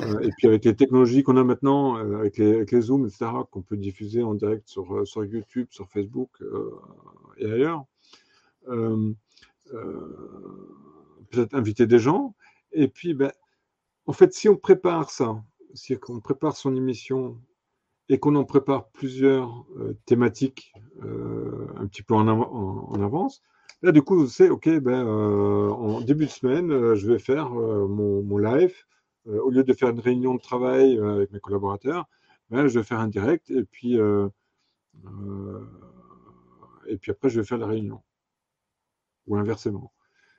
Euh, 0.00 0.20
et 0.20 0.30
puis 0.36 0.46
avec 0.48 0.64
les 0.64 0.74
technologies 0.74 1.22
qu'on 1.22 1.36
a 1.36 1.44
maintenant, 1.44 1.96
euh, 1.98 2.18
avec, 2.18 2.38
les, 2.38 2.56
avec, 2.56 2.74
Zooms, 2.74 3.06
etc., 3.06 3.30
qu'on 3.50 3.62
peut 3.62 3.76
diffuser 3.76 4.22
en 4.22 4.34
direct 4.34 4.68
sur, 4.68 4.94
euh, 4.94 5.26
YouTube, 5.26 5.68
sur 5.70 5.88
Facebook 5.88 6.42
et 7.38 7.50
ailleurs, 7.50 7.84
peut-être 11.30 11.54
inviter 11.54 11.86
des 11.86 11.98
gens. 11.98 12.34
Et 12.72 12.88
puis, 12.88 13.14
ben, 13.14 13.32
en 14.06 14.12
fait, 14.12 14.32
si 14.34 14.48
on 14.48 14.56
prépare 14.56 15.10
ça, 15.10 15.42
si 15.74 15.96
on 16.08 16.20
prépare 16.20 16.56
son 16.56 16.76
émission 16.76 17.38
et 18.08 18.18
qu'on 18.18 18.34
en 18.34 18.44
prépare 18.44 18.88
plusieurs 18.90 19.64
thématiques 20.04 20.72
un 21.00 21.86
petit 21.86 22.02
peu 22.02 22.14
en, 22.14 22.28
avance, 23.02 23.42
là, 23.82 23.92
du 23.92 24.02
coup, 24.02 24.26
c'est 24.26 24.50
OK, 24.50 24.68
ben, 24.80 25.06
en 25.06 26.00
début 26.00 26.26
de 26.26 26.30
semaine, 26.30 26.94
je 26.94 27.10
vais 27.10 27.18
faire 27.18 27.50
mon, 27.50 28.38
live 28.38 28.74
au 29.26 29.50
lieu 29.50 29.64
de 29.64 29.72
faire 29.72 29.90
une 29.90 30.00
réunion 30.00 30.34
de 30.34 30.40
travail 30.40 30.98
euh, 30.98 31.16
avec 31.16 31.32
mes 31.32 31.40
collaborateurs, 31.40 32.08
ben, 32.50 32.66
je 32.66 32.78
vais 32.78 32.84
faire 32.84 33.00
un 33.00 33.08
direct 33.08 33.50
et 33.50 33.64
puis, 33.64 33.98
euh, 33.98 34.28
et 36.86 36.96
puis 36.98 37.10
après, 37.12 37.30
je 37.30 37.40
vais 37.40 37.46
faire 37.46 37.58
la 37.58 37.66
réunion. 37.66 38.02
Ou 39.26 39.36
inversement. 39.36 39.92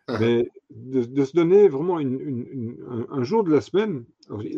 Ah. 0.07 0.17
Mais 0.19 0.49
de, 0.69 1.23
se 1.23 1.33
donner 1.33 1.69
vraiment 1.69 1.97
un, 1.97 3.23
jour 3.23 3.45
de 3.45 3.51
la 3.51 3.61
semaine, 3.61 4.03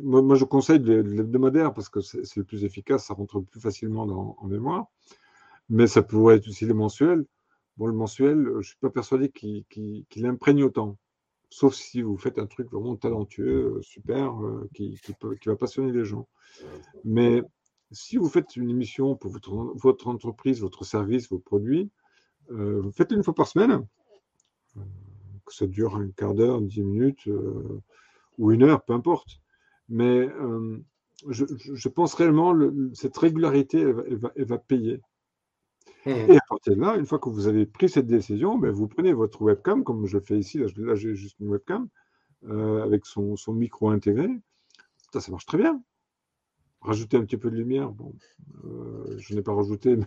moi, 0.02 0.36
je 0.36 0.44
conseille 0.44 0.80
l'hebdomadaire 0.80 1.72
parce 1.74 1.90
que 1.90 2.02
c'est 2.02 2.38
le 2.38 2.44
plus 2.44 2.64
efficace, 2.64 3.06
ça 3.06 3.14
rentre 3.14 3.42
plus 3.42 3.60
facilement 3.62 4.08
dans, 4.08 4.36
en 4.40 4.48
mémoire, 4.48 4.88
mais 5.70 5.86
ça 5.86 6.02
pourrait 6.02 6.38
être 6.38 6.48
aussi 6.48 6.66
le 6.66 6.74
mensuel. 6.74 7.26
Bon, 7.78 7.86
le 7.86 7.94
mensuel, 7.94 8.44
je 8.46 8.58
ne 8.58 8.62
suis 8.64 8.78
pas 8.78 8.90
persuadé 8.90 9.30
qu'il 9.30 10.26
imprègne 10.26 10.64
autant 10.64 10.98
sauf 11.56 11.74
si 11.74 12.02
vous 12.02 12.18
faites 12.18 12.38
un 12.38 12.48
truc 12.48 12.70
vraiment 12.70 12.98
talentueux, 12.98 13.78
euh, 13.78 13.82
super, 13.82 14.38
euh, 14.44 14.70
qui, 14.74 15.00
va 15.46 15.56
passionner 15.56 15.94
les 15.94 16.04
gens. 16.04 16.28
Mais 17.06 17.42
si 17.92 18.18
vous 18.18 18.28
faites 18.28 18.58
une 18.58 18.70
émission 18.70 19.16
pour 19.16 19.32
votre, 19.32 20.08
entreprise, 20.08 20.60
votre 20.60 20.84
service, 20.84 21.30
vos 21.30 21.40
produits, 21.40 21.90
euh, 22.52 22.92
faites-le 22.92 23.16
une 23.16 23.24
fois 23.24 23.34
par 23.34 23.48
semaine, 23.48 23.88
que 25.46 25.54
ça 25.54 25.66
dure 25.66 25.96
un 25.96 26.10
quart 26.10 26.34
d'heure, 26.34 26.60
dix 26.60 26.84
minutes 26.84 27.30
ou 28.38 28.52
une 28.52 28.64
heure, 28.64 28.84
peu 28.84 28.92
importe. 28.92 29.40
Mais 29.88 30.28
je, 31.30 31.88
pense 31.88 32.16
réellement 32.16 32.54
que 32.54 32.90
cette 32.94 33.16
régularité, 33.16 33.80
elle 33.80 34.46
va 34.46 34.58
payer. 34.58 35.00
Mmh. 36.06 36.32
Et 36.32 36.38
à 36.38 36.42
partir 36.48 36.76
de 36.76 36.82
là, 36.82 36.96
une 36.96 37.06
fois 37.06 37.20
que 37.20 37.30
vous 37.30 37.48
avez 37.48 37.66
pris 37.66 37.90
cette 37.90 38.06
décision, 38.06 38.58
ben, 38.58 38.72
vous 38.72 38.88
prenez 38.88 39.14
votre 39.14 39.42
webcam, 39.42 39.84
comme 39.84 40.06
je 40.06 40.20
fais 40.20 40.38
ici, 40.38 40.60
là, 40.60 40.96
j'ai 40.96 41.16
juste 41.16 41.40
une 41.40 41.50
webcam, 41.50 41.88
euh, 42.48 42.84
avec 42.84 43.06
son, 43.06 43.36
micro 43.48 43.90
intégré. 43.90 44.30
Ça, 45.12 45.20
ça 45.20 45.32
marche 45.32 45.46
très 45.46 45.58
bien. 45.58 45.82
Rajouter 46.82 47.18
un 47.18 47.26
petit 47.26 47.38
peu 47.38 47.50
de 47.50 47.56
lumière, 47.56 47.90
bon, 47.90 48.14
euh, 48.66 49.16
je 49.18 49.34
n'ai 49.34 49.42
pas 49.42 49.54
rajouté, 49.54 49.98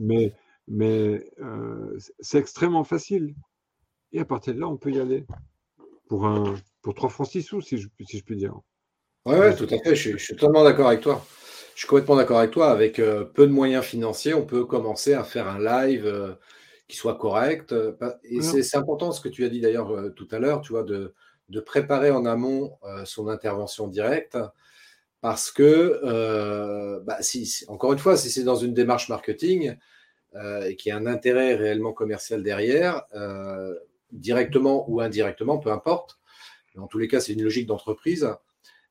mais, 0.00 0.34
mais, 0.68 1.30
euh, 1.38 1.96
c'est 2.18 2.38
extrêmement 2.38 2.84
facile. 2.84 3.34
Et 4.10 4.18
à 4.18 4.24
partir 4.24 4.54
de 4.54 4.60
là, 4.60 4.68
on 4.68 4.76
peut 4.76 4.90
y 4.90 4.98
aller. 4.98 5.24
Pour, 6.08 6.26
un, 6.26 6.56
pour 6.82 6.94
3 6.94 7.08
francs 7.08 7.28
6 7.28 7.42
sous, 7.42 7.60
si 7.60 7.78
je, 7.78 7.88
si 8.04 8.18
je 8.18 8.24
puis 8.24 8.36
dire. 8.36 8.54
Oui, 9.24 9.36
ouais, 9.36 9.54
tout 9.54 9.68
à 9.70 9.78
fait, 9.78 9.94
je, 9.94 10.12
je 10.12 10.16
suis 10.16 10.34
totalement 10.34 10.64
d'accord 10.64 10.88
avec 10.88 11.00
toi. 11.00 11.24
Je 11.74 11.80
suis 11.80 11.88
complètement 11.88 12.16
d'accord 12.16 12.38
avec 12.38 12.50
toi. 12.50 12.70
Avec 12.70 12.98
euh, 12.98 13.24
peu 13.24 13.46
de 13.46 13.52
moyens 13.52 13.84
financiers, 13.84 14.34
on 14.34 14.44
peut 14.44 14.64
commencer 14.64 15.14
à 15.14 15.24
faire 15.24 15.48
un 15.48 15.58
live 15.58 16.06
euh, 16.06 16.34
qui 16.88 16.96
soit 16.96 17.16
correct. 17.16 17.72
Euh, 17.72 17.92
et 18.24 18.42
c'est 18.42 18.76
important 18.76 19.12
ce 19.12 19.20
que 19.20 19.28
tu 19.28 19.44
as 19.44 19.48
dit 19.48 19.60
d'ailleurs 19.60 20.12
tout 20.14 20.28
à 20.30 20.38
l'heure, 20.38 20.60
tu 20.60 20.72
vois, 20.72 20.82
de, 20.82 21.14
préparer 21.66 22.10
en 22.10 22.24
amont 22.24 22.78
son 23.04 23.28
intervention 23.28 23.86
directe. 23.86 24.38
Parce 25.20 25.52
que, 25.52 26.00
bah, 27.04 27.18
si, 27.20 27.64
encore 27.68 27.92
une 27.92 27.98
fois, 27.98 28.16
si 28.16 28.30
c'est 28.30 28.42
dans 28.42 28.56
une 28.56 28.74
démarche 28.74 29.08
marketing 29.08 29.76
et 30.66 30.76
qu'il 30.76 30.90
y 30.90 30.92
a 30.92 30.96
un 30.96 31.06
intérêt 31.06 31.54
réellement 31.54 31.92
commercial 31.92 32.42
derrière, 32.42 33.02
directement 34.10 34.90
ou 34.90 35.00
indirectement, 35.00 35.58
peu 35.58 35.70
importe, 35.70 36.18
en 36.76 36.86
tous 36.86 36.98
les 36.98 37.08
cas, 37.08 37.20
c'est 37.20 37.34
une 37.34 37.42
logique 37.42 37.66
d'entreprise 37.66 38.28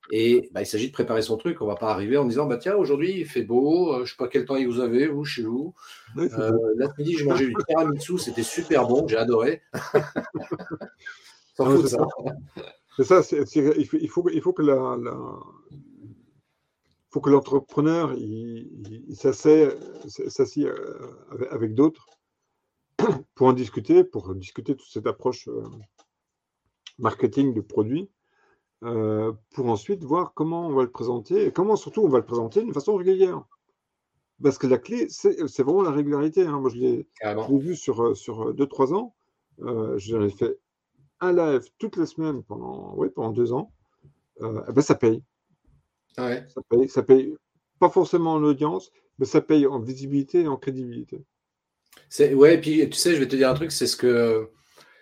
et 0.10 0.50
bah, 0.52 0.62
il 0.62 0.66
s'agit 0.66 0.88
de 0.88 0.94
préparer 0.94 1.22
son 1.22 1.38
truc. 1.38 1.62
On 1.62 1.66
ne 1.66 1.70
va 1.70 1.76
pas 1.76 1.92
arriver 1.92 2.18
en 2.18 2.26
disant 2.26 2.48
bah, 2.48 2.58
Tiens, 2.58 2.76
aujourd'hui, 2.76 3.20
il 3.20 3.26
fait 3.26 3.44
beau. 3.44 3.94
Euh, 3.94 3.98
je 3.98 4.02
ne 4.02 4.06
sais 4.08 4.16
pas 4.18 4.28
quel 4.28 4.46
temps 4.46 4.62
vous 4.64 4.80
avez, 4.80 5.08
vous, 5.08 5.26
chez 5.26 5.44
vous. 5.44 5.76
Euh, 6.18 6.52
L'après-midi, 6.76 7.18
j'ai 7.18 7.26
mangé 7.26 7.48
du 7.48 7.56
tiramisu. 7.68 8.18
C'était 8.18 8.44
super 8.44 8.88
bon. 8.88 9.08
J'ai 9.08 9.18
adoré. 9.18 9.62
c'est 11.58 13.04
ça. 13.04 13.22
il, 13.32 13.86
faut, 13.86 13.98
il, 14.00 14.10
faut, 14.10 14.30
il 14.30 14.42
faut 14.42 14.54
que 14.54 14.64
la, 14.64 14.98
faut 17.10 17.22
que 17.22 17.30
l'entrepreneur 17.30 18.14
il, 18.14 19.06
il 19.10 19.16
s'assied 19.16 20.66
euh, 20.66 21.46
avec 21.52 21.76
d'autres 21.76 22.08
pour 23.36 23.48
en 23.48 23.54
discuter, 23.54 24.04
pour 24.04 24.34
discuter 24.36 24.76
toute 24.76 24.90
cette 24.90 25.08
approche 25.08 25.48
marketing 27.00 27.54
de 27.54 27.62
produits 27.62 28.10
euh, 28.84 29.32
pour 29.54 29.68
ensuite 29.70 30.04
voir 30.04 30.34
comment 30.34 30.68
on 30.68 30.74
va 30.74 30.84
le 30.84 30.92
présenter 30.92 31.46
et 31.46 31.52
comment 31.52 31.76
surtout 31.76 32.02
on 32.02 32.10
va 32.10 32.18
le 32.18 32.26
présenter 32.26 32.62
d'une 32.62 32.74
façon 32.74 32.96
régulière. 32.96 33.44
Parce 34.42 34.58
que 34.58 34.66
la 34.66 34.80
clé, 34.80 35.08
c'est 35.10 35.62
vraiment 35.62 35.84
la 35.84 35.92
régularité. 35.92 36.42
Hein. 36.44 36.60
Moi, 36.60 36.72
je 36.72 36.78
l'ai 36.78 37.08
vu 37.60 37.76
sur 37.76 38.02
2-3 38.02 38.16
sur 38.16 38.42
euh, 38.42 38.94
ans. 38.94 39.16
Euh, 39.62 40.00
J'en 40.00 40.24
ai 40.24 40.32
fait 40.32 40.58
un 41.20 41.34
live 41.34 41.70
toutes 41.78 41.98
les 41.98 42.08
semaines 42.08 42.42
pendant, 42.44 42.96
oui, 42.96 43.10
pendant 43.14 43.32
deux 43.32 43.54
ans. 43.54 43.72
Euh, 44.42 44.64
ben, 44.72 44.82
ça 44.82 44.96
paye. 44.96 45.22
Ah 46.18 46.36
ça 46.48 46.62
paye. 46.68 46.90
Ça 46.90 47.04
paye 47.04 47.36
pas 47.80 47.90
forcément 47.90 48.34
en 48.34 48.44
audience, 48.44 48.92
mais 49.20 49.26
ça 49.26 49.42
paye 49.42 49.68
en 49.68 49.80
visibilité 49.80 50.42
et 50.42 50.48
en 50.48 50.58
crédibilité. 50.58 51.24
Ouais, 52.20 52.56
et 52.56 52.62
puis 52.62 52.90
tu 52.90 52.98
sais, 52.98 53.14
je 53.14 53.20
vais 53.20 53.28
te 53.28 53.36
dire 53.36 53.50
un 53.50 53.54
truc, 53.54 53.72
c'est 53.72 53.88
ce 53.88 53.98
que 53.98 54.50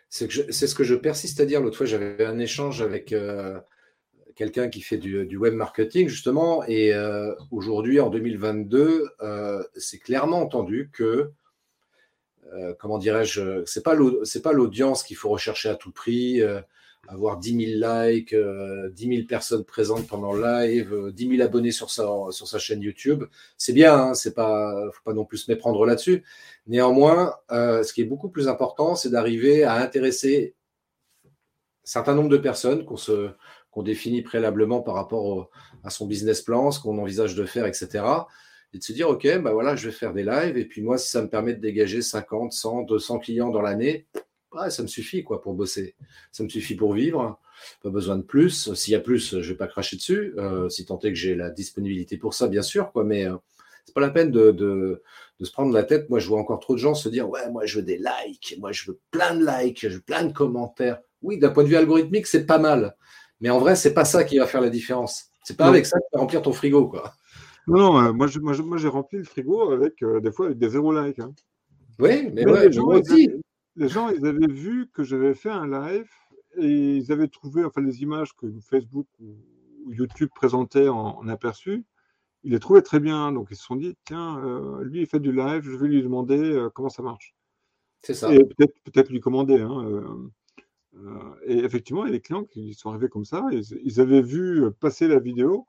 c'est 0.09 0.67
ce 0.67 0.75
que 0.75 0.83
je 0.83 0.95
persiste 0.95 1.39
à 1.39 1.45
dire. 1.45 1.61
L'autre 1.61 1.77
fois, 1.77 1.85
j'avais 1.85 2.25
un 2.25 2.39
échange 2.39 2.81
avec 2.81 3.13
euh, 3.13 3.59
quelqu'un 4.35 4.67
qui 4.69 4.81
fait 4.81 4.97
du, 4.97 5.37
web 5.37 5.53
marketing, 5.53 6.07
justement, 6.07 6.63
et 6.65 6.93
euh, 6.93 7.33
aujourd'hui, 7.51 7.99
en 7.99 8.09
2022, 8.09 9.07
euh, 9.21 9.63
c'est 9.75 9.99
clairement 9.99 10.41
entendu 10.41 10.89
que, 10.91 11.31
comment 12.79 12.97
dirais-je, 12.97 13.63
c'est 13.65 13.83
pas 13.83 13.93
l'audience 13.93 15.03
qu'il 15.03 15.15
faut 15.15 15.29
rechercher 15.29 15.69
à 15.69 15.75
tout 15.75 15.91
prix 15.91 16.41
avoir 17.07 17.37
10 17.37 17.79
000 17.79 17.93
likes, 17.93 18.29
10 18.29 18.35
euh, 18.35 18.91
000 18.95 19.27
personnes 19.27 19.63
présentes 19.63 20.07
pendant 20.07 20.33
le 20.33 20.41
live, 20.41 21.11
10 21.13 21.25
euh, 21.25 21.31
000 21.37 21.41
abonnés 21.43 21.71
sur 21.71 21.89
sa, 21.89 22.59
chaîne 22.59 22.81
YouTube. 22.81 23.23
C'est 23.57 23.73
bien, 23.73 23.95
hein, 23.95 24.13
c'est 24.13 24.33
pas, 24.33 24.73
faut 24.93 25.03
pas 25.03 25.13
non 25.13 25.25
plus 25.25 25.39
se 25.39 25.51
méprendre 25.51 25.85
là-dessus. 25.85 26.23
Néanmoins, 26.67 27.35
euh, 27.51 27.83
ce 27.83 27.93
qui 27.93 28.01
est 28.01 28.05
beaucoup 28.05 28.29
plus 28.29 28.47
important, 28.47 28.95
c'est 28.95 29.09
d'arriver 29.09 29.63
à 29.63 29.75
intéresser 29.75 30.55
un 31.25 31.29
certain 31.83 32.13
nombre 32.13 32.29
de 32.29 32.37
personnes 32.37 32.85
qu'on 32.85 33.83
définit 33.83 34.21
préalablement 34.21 34.81
par 34.81 34.93
rapport 34.93 35.49
à 35.83 35.89
son 35.89 36.05
business 36.05 36.41
plan, 36.41 36.71
ce 36.71 36.79
qu'on 36.79 36.97
envisage 36.99 37.33
de 37.33 37.45
faire, 37.45 37.65
etc. 37.65 38.03
Et 38.73 38.77
de 38.77 38.83
se 38.83 38.93
dire, 38.93 39.09
OK, 39.09 39.27
bah 39.39 39.53
voilà, 39.53 39.75
je 39.75 39.87
vais 39.87 39.95
faire 39.95 40.13
des 40.13 40.23
lives. 40.23 40.57
Et 40.57 40.65
puis 40.65 40.83
moi, 40.83 40.99
si 40.99 41.09
ça 41.09 41.23
me 41.23 41.29
permet 41.29 41.55
de 41.55 41.59
dégager 41.59 42.03
50, 42.03 42.53
100, 42.53 42.83
200 42.83 43.19
clients 43.19 43.49
dans 43.49 43.61
l'année, 43.61 44.05
ça 44.69 44.81
me 44.81 44.87
suffit 44.87 45.23
quoi 45.23 45.41
pour 45.41 45.53
bosser. 45.53 45.95
Ça 46.31 46.43
me 46.43 46.49
suffit 46.49 46.75
pour 46.75 46.93
vivre. 46.93 47.39
Pas 47.83 47.89
besoin 47.89 48.17
de 48.17 48.23
plus. 48.23 48.73
S'il 48.73 48.93
y 48.93 48.95
a 48.95 48.99
plus, 48.99 49.39
je 49.41 49.49
vais 49.49 49.57
pas 49.57 49.67
cracher 49.67 49.95
dessus. 49.97 50.33
Euh, 50.37 50.69
si 50.69 50.85
tant 50.85 50.99
est 50.99 51.09
que 51.09 51.15
j'ai 51.15 51.35
la 51.35 51.49
disponibilité 51.49 52.17
pour 52.17 52.33
ça, 52.33 52.47
bien 52.47 52.61
sûr, 52.61 52.91
quoi. 52.91 53.03
Mais 53.03 53.25
euh, 53.25 53.35
c'est 53.85 53.93
pas 53.93 54.01
la 54.01 54.09
peine 54.09 54.31
de, 54.31 54.51
de, 54.51 55.01
se 55.41 55.51
prendre 55.51 55.73
la 55.73 55.83
tête. 55.83 56.09
Moi, 56.09 56.19
je 56.19 56.27
vois 56.27 56.39
encore 56.39 56.59
trop 56.59 56.73
de 56.73 56.79
gens 56.79 56.95
se 56.95 57.09
dire 57.09 57.29
ouais, 57.29 57.49
moi, 57.51 57.65
je 57.65 57.77
veux 57.77 57.85
des 57.85 57.97
likes. 57.97 58.55
Moi, 58.59 58.71
je 58.71 58.89
veux 58.89 58.99
plein 59.11 59.35
de 59.35 59.45
likes. 59.45 59.81
Je 59.81 59.95
veux 59.95 60.01
plein 60.01 60.23
de 60.23 60.33
commentaires. 60.33 60.99
Oui, 61.21 61.37
d'un 61.37 61.49
point 61.49 61.63
de 61.63 61.69
vue 61.69 61.75
algorithmique, 61.75 62.27
c'est 62.27 62.45
pas 62.45 62.59
mal. 62.59 62.95
Mais 63.41 63.49
en 63.49 63.59
vrai, 63.59 63.75
c'est 63.75 63.93
pas 63.93 64.05
ça 64.05 64.23
qui 64.23 64.37
va 64.37 64.47
faire 64.47 64.61
la 64.61 64.69
différence. 64.69 65.27
C'est 65.43 65.57
pas 65.57 65.65
avec 65.65 65.85
ça 65.85 65.97
que 65.97 66.03
tu 66.03 66.09
vas 66.13 66.19
remplir 66.21 66.41
ton 66.41 66.53
frigo, 66.53 66.87
quoi. 66.87 67.13
Non, 67.67 67.77
non, 67.77 68.01
euh, 68.01 68.13
moi, 68.13 68.27
j'ai 68.27 68.39
moi, 68.39 68.77
rempli 68.89 69.19
le 69.19 69.23
frigo 69.23 69.71
avec 69.71 70.03
des 70.03 70.31
fois 70.31 70.47
avec 70.47 70.57
des 70.57 70.69
zéro 70.69 70.91
likes. 70.91 71.19
Hein. 71.19 71.33
Oui, 71.99 72.29
mais, 72.33 72.45
les, 72.45 72.71
gens, 72.71 72.87
aussi. 72.87 73.29
Les 73.79 73.87
gens, 73.87 74.09
ils 74.09 74.25
avaient 74.25 74.47
vu 74.47 74.89
que 74.93 75.03
j'avais 75.03 75.33
fait 75.33 75.49
un 75.49 75.65
live 75.65 76.09
et 76.57 76.97
ils 76.97 77.11
avaient 77.11 77.29
trouvé, 77.29 77.63
enfin, 77.63 77.81
les 77.81 78.01
images 78.01 78.35
que 78.35 78.47
Facebook 78.59 79.07
ou, 79.19 79.37
YouTube 79.87 80.29
présentait 80.35 80.89
en, 80.89 81.27
aperçu, 81.29 81.83
ils 82.43 82.51
les 82.51 82.59
trouvaient 82.59 82.81
très 82.81 82.99
bien. 82.99 83.31
Donc, 83.31 83.47
ils 83.49 83.55
se 83.55 83.63
sont 83.63 83.77
dit, 83.77 83.95
tiens, 84.05 84.37
euh, 84.43 84.83
lui, 84.83 85.01
il 85.01 85.07
fait 85.07 85.21
du 85.21 85.31
live, 85.31 85.63
je 85.63 85.75
vais 85.77 85.87
lui 85.87 86.03
demander 86.03 86.37
euh, 86.37 86.69
comment 86.69 86.89
ça 86.89 87.01
marche. 87.01 87.33
C'est 88.01 88.13
ça. 88.13 88.31
Et 88.31 88.43
peut-être 88.43 89.07
peut 89.07 89.13
lui 89.13 89.21
commander. 89.21 89.59
Hein, 89.59 90.29
et 91.45 91.59
effectivement, 91.59 92.05
il 92.05 92.09
y 92.09 92.11
a 92.11 92.17
des 92.17 92.21
clients 92.21 92.43
qui 92.43 92.73
sont 92.73 92.89
arrivés 92.89 93.09
comme 93.09 93.25
ça. 93.25 93.47
ils 93.51 94.01
avaient 94.01 94.21
vu 94.21 94.69
passer 94.79 95.07
la 95.07 95.19
vidéo 95.19 95.65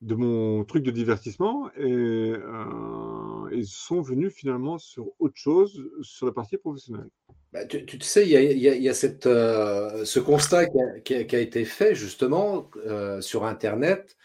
de 0.00 0.14
mon 0.14 0.64
truc 0.64 0.82
de 0.82 0.90
divertissement 0.90 1.70
et 1.76 2.32
euh, 2.34 3.39
ils 3.52 3.66
sont 3.66 4.00
venus 4.00 4.32
finalement 4.32 4.78
sur 4.78 5.12
autre 5.18 5.36
chose, 5.36 5.90
sur 6.02 6.26
la 6.26 6.32
partie 6.32 6.56
professionnelle. 6.56 7.08
Bah, 7.52 7.64
tu, 7.64 7.84
sais, 8.00 8.28
il 8.28 8.58
y 8.58 8.88
a, 8.88 8.94
cette, 8.94 9.26
euh, 9.26 10.04
ce 10.04 10.20
constat 10.20 10.66
qui 11.04 11.14
a, 11.14 11.40
été 11.40 11.64
fait 11.64 11.94
justement 11.94 12.70
euh, 12.86 13.20
sur 13.20 13.44
Internet. 13.44 14.16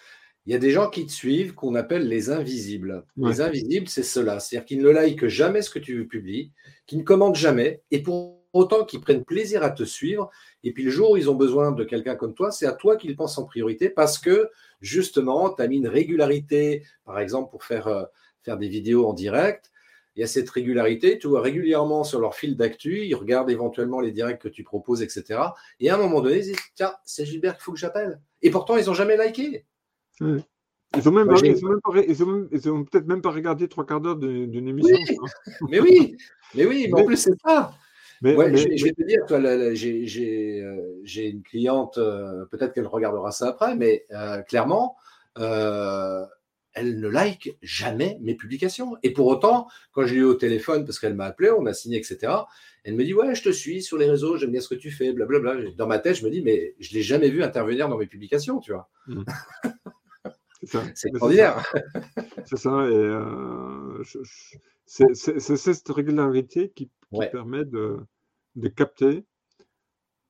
Il 0.45 0.53
y 0.53 0.55
a 0.55 0.59
des 0.59 0.69
gens 0.69 0.91
qui 0.91 1.07
te 1.07 1.11
suivent 1.11 1.55
qu'on 1.55 1.73
appelle 1.73 2.07
les 2.07 2.29
invisibles. 2.29 3.03
Les 3.17 3.41
invisibles, 3.41 3.87
c'est 3.89 4.03
cela. 4.03 4.39
C'est-à-dire 4.39 4.65
qu'ils 4.65 4.81
ne 4.81 4.89
like 4.89 5.25
jamais 5.25 5.63
ce 5.63 5.71
que 5.71 5.79
tu 5.79 6.07
publies, 6.07 6.51
qu'ils 6.85 6.99
ne 6.99 7.03
commentent 7.03 7.35
jamais, 7.35 7.81
et 7.89 8.03
pour 8.03 8.45
autant 8.55 8.85
qu'ils 8.85 9.01
prennent 9.01 9.25
plaisir 9.25 9.63
à 9.63 9.69
te 9.69 9.83
suivre. 9.83 10.29
Et 10.63 10.71
puis 10.71 10.83
le 10.83 10.89
jour 10.89 11.11
où 11.11 11.17
ils 11.17 11.29
ont 11.29 11.35
besoin 11.35 11.71
de 11.71 11.83
quelqu'un 11.83 12.15
comme 12.15 12.33
toi, 12.33 12.51
c'est 12.51 12.65
à 12.65 12.71
toi 12.71 12.95
qu'ils 12.95 13.15
pensent 13.15 13.37
en 13.37 13.43
priorité 13.43 13.89
parce 13.89 14.17
que 14.17 14.49
justement, 14.81 15.49
tu 15.49 15.61
as 15.61 15.67
mis 15.67 15.77
une 15.77 15.89
régularité, 15.89 16.83
par 17.03 17.19
exemple, 17.19 17.51
pour 17.51 17.65
faire, 17.65 17.87
euh, 17.87 18.05
faire 18.45 18.57
des 18.57 18.69
vidéos 18.69 19.07
en 19.07 19.13
direct. 19.13 19.71
Il 20.15 20.21
y 20.21 20.23
a 20.23 20.27
cette 20.27 20.49
régularité, 20.49 21.19
tu 21.19 21.27
vois 21.27 21.41
régulièrement 21.41 22.05
sur 22.05 22.21
leur 22.21 22.35
fil 22.35 22.55
d'actu, 22.55 23.05
ils 23.05 23.15
regardent 23.15 23.49
éventuellement 23.49 23.99
les 23.99 24.11
directs 24.11 24.41
que 24.41 24.47
tu 24.47 24.63
proposes, 24.63 25.01
etc. 25.01 25.41
Et 25.81 25.89
à 25.89 25.95
un 25.95 25.97
moment 25.97 26.21
donné, 26.21 26.37
ils 26.37 26.43
disent 26.43 26.59
Tiens, 26.73 26.93
c'est 27.03 27.25
Gilbert 27.25 27.55
qu'il 27.55 27.63
faut 27.63 27.73
que 27.73 27.79
j'appelle. 27.79 28.21
Et 28.41 28.49
pourtant, 28.49 28.77
ils 28.77 28.85
n'ont 28.85 28.93
jamais 28.93 29.17
liké. 29.17 29.65
Ils 30.21 31.03
n'ont 31.03 31.11
même, 31.11 31.27
peut-être 31.27 33.07
même 33.07 33.21
pas 33.21 33.31
regardé 33.31 33.67
trois 33.67 33.85
quarts 33.85 33.99
d'heure 33.99 34.15
d'une 34.15 34.67
émission. 34.69 34.95
mais 35.69 35.81
oui, 35.81 36.15
mais 36.53 36.65
oui, 36.65 36.87
mais 36.89 37.01
en 37.01 37.05
plus, 37.05 37.17
c'est 37.17 37.37
ça. 37.45 37.73
Mais, 38.21 38.33
Je, 38.55 38.83
vais 38.85 38.93
te 38.93 39.03
dire, 39.03 39.19
euh, 39.31 39.75
j'ai 41.03 41.29
une 41.29 41.43
cliente, 41.43 41.97
euh, 41.97 42.45
peut-être 42.45 42.73
qu'elle 42.73 42.87
regardera 42.87 43.31
ça 43.31 43.49
après, 43.49 43.75
mais 43.75 44.05
euh, 44.11 44.41
clairement, 44.43 44.95
elle 46.75 46.99
ne 46.99 47.07
like 47.07 47.57
jamais 47.61 48.17
mes 48.21 48.35
publications. 48.35 48.97
Et 49.01 49.11
pour 49.11 49.27
autant, 49.27 49.67
quand 49.91 50.05
je 50.05 50.13
l'ai 50.13 50.19
eu 50.19 50.23
au 50.23 50.35
téléphone, 50.35 50.85
parce 50.85 50.99
qu'elle 50.99 51.15
m'a 51.15 51.25
appelé, 51.25 51.49
on 51.49 51.65
a 51.65 51.73
signé, 51.73 51.97
etc., 51.97 52.33
elle 52.83 52.95
me 52.95 53.03
dit 53.03 53.13
Ouais, 53.13 53.33
je 53.33 53.41
te 53.41 53.49
suis 53.49 53.81
sur 53.81 53.97
les 53.97 54.09
réseaux, 54.09 54.37
j'aime 54.37 54.51
bien 54.51 54.61
ce 54.61 54.69
que 54.69 54.75
tu 54.75 54.91
fais, 54.91 55.11
blablabla. 55.11 55.71
Dans 55.75 55.87
ma 55.87 55.99
tête, 55.99 56.17
je 56.17 56.25
me 56.25 56.29
dis 56.29 56.41
Mais 56.41 56.75
je 56.79 56.91
ne 56.91 56.97
l'ai 56.97 57.01
jamais 57.03 57.29
vu 57.29 57.41
intervenir 57.41 57.89
dans 57.89 57.97
mes 57.97 58.05
publications, 58.05 58.59
tu 58.59 58.73
vois. 58.73 58.89
Mmh. 59.07 59.23
C'est 60.63 61.09
extraordinaire. 61.09 61.63
C'est 62.45 62.57
ça. 62.57 62.87
Et 62.89 63.11
c'est 64.85 65.57
cette 65.57 65.89
régularité 65.89 66.71
qui, 66.75 66.89
permet 67.31 67.65
de, 67.65 67.97
de, 68.55 68.67
capter 68.67 69.25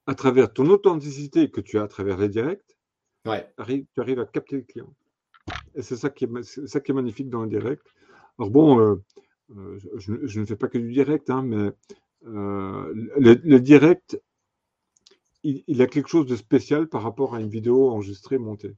à 0.08 0.14
travers 0.14 0.52
ton 0.52 0.68
authenticité 0.68 1.50
que 1.50 1.62
tu 1.62 1.80
as 1.80 1.84
à 1.84 1.88
travers 1.88 2.18
les 2.18 2.28
directs. 2.28 2.78
Ouais. 3.26 3.50
Tu 3.66 4.02
arrives 4.02 4.20
à 4.20 4.26
capter 4.26 4.58
le 4.58 4.64
client. 4.64 4.94
Et 5.76 5.82
c'est 5.82 5.98
ça, 5.98 6.10
qui 6.10 6.26
est, 6.26 6.94
magnifique 6.94 7.30
dans 7.30 7.44
le 7.44 7.50
direct. 7.50 7.86
Alors 8.40 8.50
bon, 8.50 8.80
euh, 8.80 8.96
euh, 9.58 9.80
je, 9.98 10.40
ne 10.40 10.46
fais 10.46 10.56
pas 10.56 10.68
que 10.68 10.78
du 10.78 10.92
direct, 10.92 11.30
hein, 11.30 11.44
mais 11.44 11.72
euh, 12.28 12.94
le, 13.18 13.58
direct, 13.60 14.20
il, 15.44 15.82
a 15.82 15.88
quelque 15.88 16.10
chose 16.10 16.26
de 16.26 16.36
spécial 16.36 16.88
par 16.88 17.04
rapport 17.04 17.36
à 17.36 17.40
une 17.40 17.50
vidéo 17.50 17.90
enregistrée, 17.90 18.38
montée. 18.38 18.74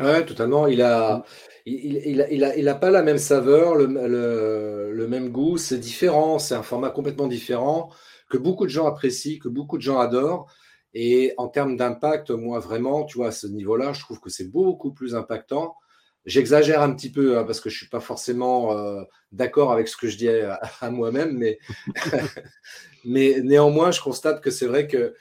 Oui, 0.00 0.24
totalement. 0.26 0.66
Il 0.66 0.82
a, 0.82 1.24
il, 1.66 1.96
il, 2.04 2.20
a, 2.44 2.56
il 2.56 2.78
pas 2.80 2.90
la 2.90 3.02
même 3.02 3.18
saveur, 3.18 3.76
le 3.76 5.06
même 5.08 5.30
goût. 5.30 5.56
C'est 5.56 5.78
différent. 5.78 6.38
C'est 6.38 6.54
un 6.54 6.62
format 6.62 6.90
complètement 6.90 7.28
différent 7.28 7.90
que 8.28 8.38
beaucoup 8.38 8.64
de 8.64 8.70
gens 8.70 8.86
apprécient, 8.86 9.38
que 9.38 9.48
beaucoup 9.48 9.76
de 9.76 9.82
gens 9.82 9.98
adorent. 9.98 10.52
Et 10.94 11.34
en 11.38 11.48
termes 11.48 11.76
d'impact, 11.76 12.30
moi 12.30 12.60
vraiment, 12.60 13.04
tu 13.04 13.18
vois, 13.18 13.28
à 13.28 13.32
ce 13.32 13.46
niveau-là, 13.46 13.92
je 13.92 14.00
trouve 14.00 14.20
que 14.20 14.30
c'est 14.30 14.50
beaucoup 14.50 14.92
plus 14.92 15.14
impactant. 15.14 15.76
J'exagère 16.24 16.80
un 16.80 16.94
petit 16.94 17.10
peu 17.10 17.36
hein, 17.36 17.44
parce 17.44 17.60
que 17.60 17.68
je 17.68 17.76
suis 17.76 17.88
pas 17.88 18.00
forcément 18.00 18.72
euh, 18.72 19.02
d'accord 19.32 19.72
avec 19.72 19.88
ce 19.88 19.96
que 19.96 20.08
je 20.08 20.16
dis 20.16 20.28
à, 20.28 20.90
moi-même, 20.90 21.36
mais, 21.36 21.58
mais 23.04 23.40
néanmoins, 23.42 23.90
je 23.90 24.00
constate 24.00 24.40
que 24.40 24.50
c'est 24.50 24.66
vrai 24.66 24.86
que 24.86 25.14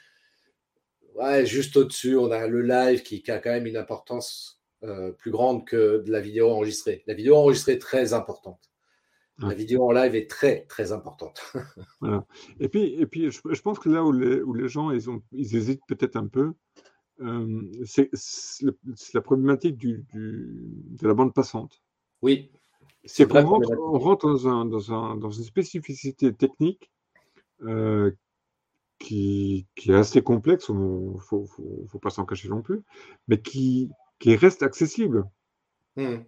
ouais, 1.15 1.45
juste 1.45 1.76
au-dessus, 1.76 2.15
on 2.17 2.32
a 2.32 2.47
le 2.47 2.61
live 2.61 3.01
qui, 3.01 3.21
qui, 3.21 3.32
a 3.32 3.39
quand 3.39 3.51
même 3.51 3.67
une 3.67 3.78
importance 3.78 4.61
euh, 4.84 5.11
plus 5.11 5.32
grande 5.32 5.65
que 5.65 6.03
de 6.05 6.11
la 6.11 6.21
vidéo 6.21 6.51
enregistrée. 6.51 7.03
La 7.07 7.13
vidéo 7.13 7.36
enregistrée 7.36 7.74
est 7.74 7.82
très 7.82 8.13
importante. 8.13 8.72
La 9.39 9.53
vidéo 9.53 9.84
en 9.84 9.91
live 9.91 10.15
est 10.15 10.29
très, 10.29 10.65
très 10.65 10.91
importante. 10.91 11.41
Et 12.59 12.69
puis, 12.69 12.93
et 12.99 13.05
puis 13.07 13.31
je, 13.31 13.61
pense 13.61 13.79
que 13.79 13.89
là 13.89 14.03
où 14.03 14.11
les, 14.11 14.41
où 14.41 14.53
les 14.53 14.67
gens 14.67 14.91
ils, 14.91 15.09
ont, 15.09 15.23
ils 15.31 15.55
hésitent 15.55 15.81
peut-être 15.88 16.15
un 16.15 16.27
peu, 16.27 16.53
euh, 17.21 17.61
c'est 17.86 18.09
la 19.13 19.21
problématique 19.21 19.77
du, 19.77 20.05
de 20.13 21.07
la 21.07 21.13
bande 21.13 21.34
passante. 21.34 21.81
Oui. 22.21 22.51
C'est 23.05 23.27
qu'on 23.27 23.43
rentre, 23.43 23.69
on 23.71 23.99
rentre 23.99 24.27
dans, 24.27 24.47
un, 24.47 24.65
dans, 24.65 24.93
un, 24.93 25.17
dans, 25.17 25.31
une 25.31 25.43
spécificité 25.43 26.34
technique 26.34 26.91
euh, 27.63 28.11
qui, 28.99 29.67
qui, 29.75 29.91
est 29.91 29.95
assez 29.95 30.21
complexe, 30.21 30.67
il 30.69 30.75
ne 30.75 31.17
faut, 31.17 31.45
faut, 31.45 31.86
faut, 31.88 31.99
pas 31.99 32.09
s'en 32.11 32.25
cacher 32.25 32.47
non 32.47 32.61
plus, 32.61 32.81
mais 33.27 33.41
qui, 33.41 33.89
qui 34.19 34.36
reste 34.36 34.63
accessible. 34.63 35.25
Hmm. 35.97 36.19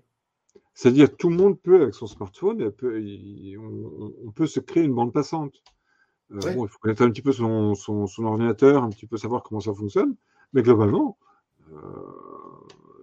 C'est-à-dire 0.76 1.15
tout 1.15 1.30
le 1.30 1.38
monde 1.38 1.59
peut, 1.59 1.82
avec 1.82 1.95
son 1.95 2.05
smartphone, 2.05 2.61
on, 2.61 4.32
peut 4.32 4.45
se 4.45 4.59
créer 4.59 4.84
une 4.84 4.93
bande 4.93 5.13
passante. 5.13 5.63
Euh, 6.32 6.39
il 6.43 6.67
faut 6.67 6.80
connaître 6.80 7.01
un 7.01 7.09
petit 7.09 7.21
peu 7.21 7.32
son, 7.32 7.73
ordinateur, 8.19 8.84
un 8.84 8.89
petit 8.89 9.07
peu 9.07 9.15
savoir 9.15 9.41
comment 9.41 9.61
ça 9.61 9.73
fonctionne, 9.73 10.15
mais 10.51 10.63
globalement, 10.63 11.17
euh, 11.71 11.78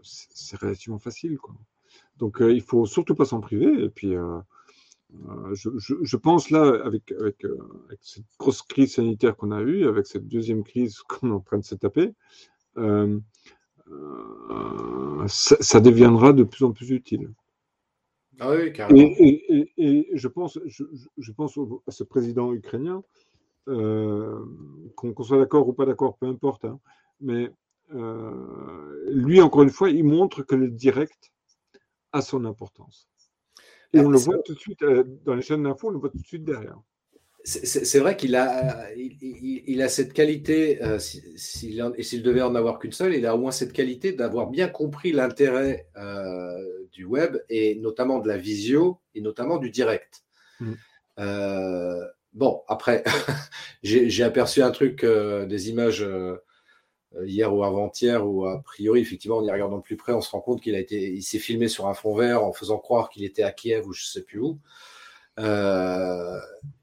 c'est 0.02 0.60
relativement 0.60 0.98
facile. 0.98 1.38
Quoi. 1.38 1.54
Donc 2.18 2.36
il 2.40 2.44
euh, 2.44 2.52
il 2.52 2.62
faut 2.62 2.84
surtout 2.84 3.14
pas 3.14 3.24
s'en 3.24 3.40
priver. 3.40 3.84
Et 3.84 3.88
puis, 3.88 4.16
je, 5.54 6.16
pense 6.16 6.50
là, 6.50 6.78
avec, 6.84 7.10
avec, 7.12 7.46
cette 8.02 8.26
grosse 8.38 8.60
crise 8.60 8.96
sanitaire 8.96 9.34
qu'on 9.34 9.50
a 9.50 9.62
eue, 9.62 9.86
avec 9.86 10.06
cette 10.06 10.28
deuxième 10.28 10.62
crise 10.62 11.00
qu'on 11.08 11.30
est 11.30 11.34
en 11.34 11.40
train 11.40 11.58
de 11.58 11.64
se 11.64 11.74
taper, 11.74 12.12
euh, 12.76 13.18
ça, 15.26 15.80
deviendra 15.80 16.32
de 16.32 16.42
plus 16.42 16.64
en 16.64 16.72
plus 16.72 16.90
utile. 16.90 17.30
Ah 18.41 18.51
oui, 18.51 18.72
Et, 19.76 20.09
je 20.14 20.28
pense, 20.28 20.59
je, 20.66 21.33
pense 21.33 21.59
à 21.87 21.91
ce 21.91 22.05
président 22.05 22.53
ukrainien, 22.53 23.03
euh, 23.68 24.45
qu'on 24.97 25.22
soit 25.22 25.39
d'accord 25.39 25.68
ou 25.68 25.72
pas 25.72 25.87
d'accord, 25.87 26.16
peu 26.16 26.26
importe, 26.26 26.64
hein, 26.64 26.80
mais 27.20 27.51
euh, 27.95 29.05
lui, 29.11 29.41
encore 29.41 29.62
une 29.62 29.70
fois, 29.70 29.91
il 29.91 30.05
montre 30.05 30.43
que 30.43 30.55
le 30.55 30.68
direct 30.68 31.33
a 32.12 32.22
son 32.22 32.45
importance. 32.45 33.09
Et 33.93 33.99
ah, 33.99 34.05
on 34.05 34.11
le 34.11 34.18
voit 34.18 34.39
tout 34.39 34.55
de 34.55 34.59
suite 34.59 34.85
dans 35.24 35.35
les 35.35 35.43
chaînes 35.43 35.64
d'infos, 35.64 35.89
on 35.89 35.93
le 35.93 35.99
voit 35.99 36.09
tout 36.09 36.18
de 36.18 36.26
suite 36.26 36.45
derrière. 36.45 36.80
C'est 37.45 37.99
vrai 37.99 38.16
qu'il 38.16 38.36
a, 38.36 38.86
il, 38.95 39.82
a 39.82 39.88
cette 39.88 40.12
qualité, 40.12 40.80
euh, 40.82 41.01
et 41.97 42.03
s'il 42.05 42.22
devait 42.22 42.43
en 42.43 42.55
avoir 42.55 42.78
qu'une 42.78 42.93
seule, 42.93 43.14
il 43.14 43.26
a 43.26 43.34
au 43.34 43.38
moins 43.38 43.51
cette 43.51 43.72
qualité 43.72 44.12
d'avoir 44.12 44.47
bien 44.47 44.68
compris 44.68 45.11
l'intérêt 45.11 45.88
euh, 45.97 46.57
du 46.93 47.05
web 47.05 47.38
et 47.49 47.74
notamment 47.74 48.20
de 48.20 48.28
la 48.28 48.36
visio 48.36 49.01
et 49.16 49.20
notamment 49.20 49.59
du 49.59 49.70
direct. 49.70 50.22
Mm. 50.61 50.72
Euh, 51.18 52.05
bon, 52.32 52.62
après, 52.68 53.03
j'ai 53.82 54.22
aperçu 54.22 54.62
un 54.62 54.70
truc, 54.70 55.05
des 55.05 55.68
images 55.68 56.07
hier 57.24 57.53
ou 57.53 57.64
avant-hier, 57.64 58.24
où 58.24 58.47
a 58.47 58.62
priori, 58.62 59.01
effectivement, 59.01 59.38
en 59.38 59.45
y 59.45 59.51
regardant 59.51 59.78
de 59.78 59.82
plus 59.82 59.97
près, 59.97 60.12
on 60.12 60.20
se 60.20 60.30
rend 60.30 60.40
compte 60.40 60.61
qu'il 60.61 60.76
a 60.76 60.78
été, 60.78 61.12
il 61.12 61.22
s'est 61.22 61.40
filmé 61.40 61.66
sur 61.66 61.88
un 61.88 61.95
fond 61.95 62.14
vert 62.14 62.45
en 62.45 62.53
faisant 62.53 62.78
croire 62.78 63.11
qu'il 63.11 63.24
était 63.24 63.43
à 63.43 63.51
Kiev 63.51 63.84
ou 63.88 63.93
je 63.93 64.05
sais 64.05 64.22
plus 64.22 64.38
où. 64.38 64.61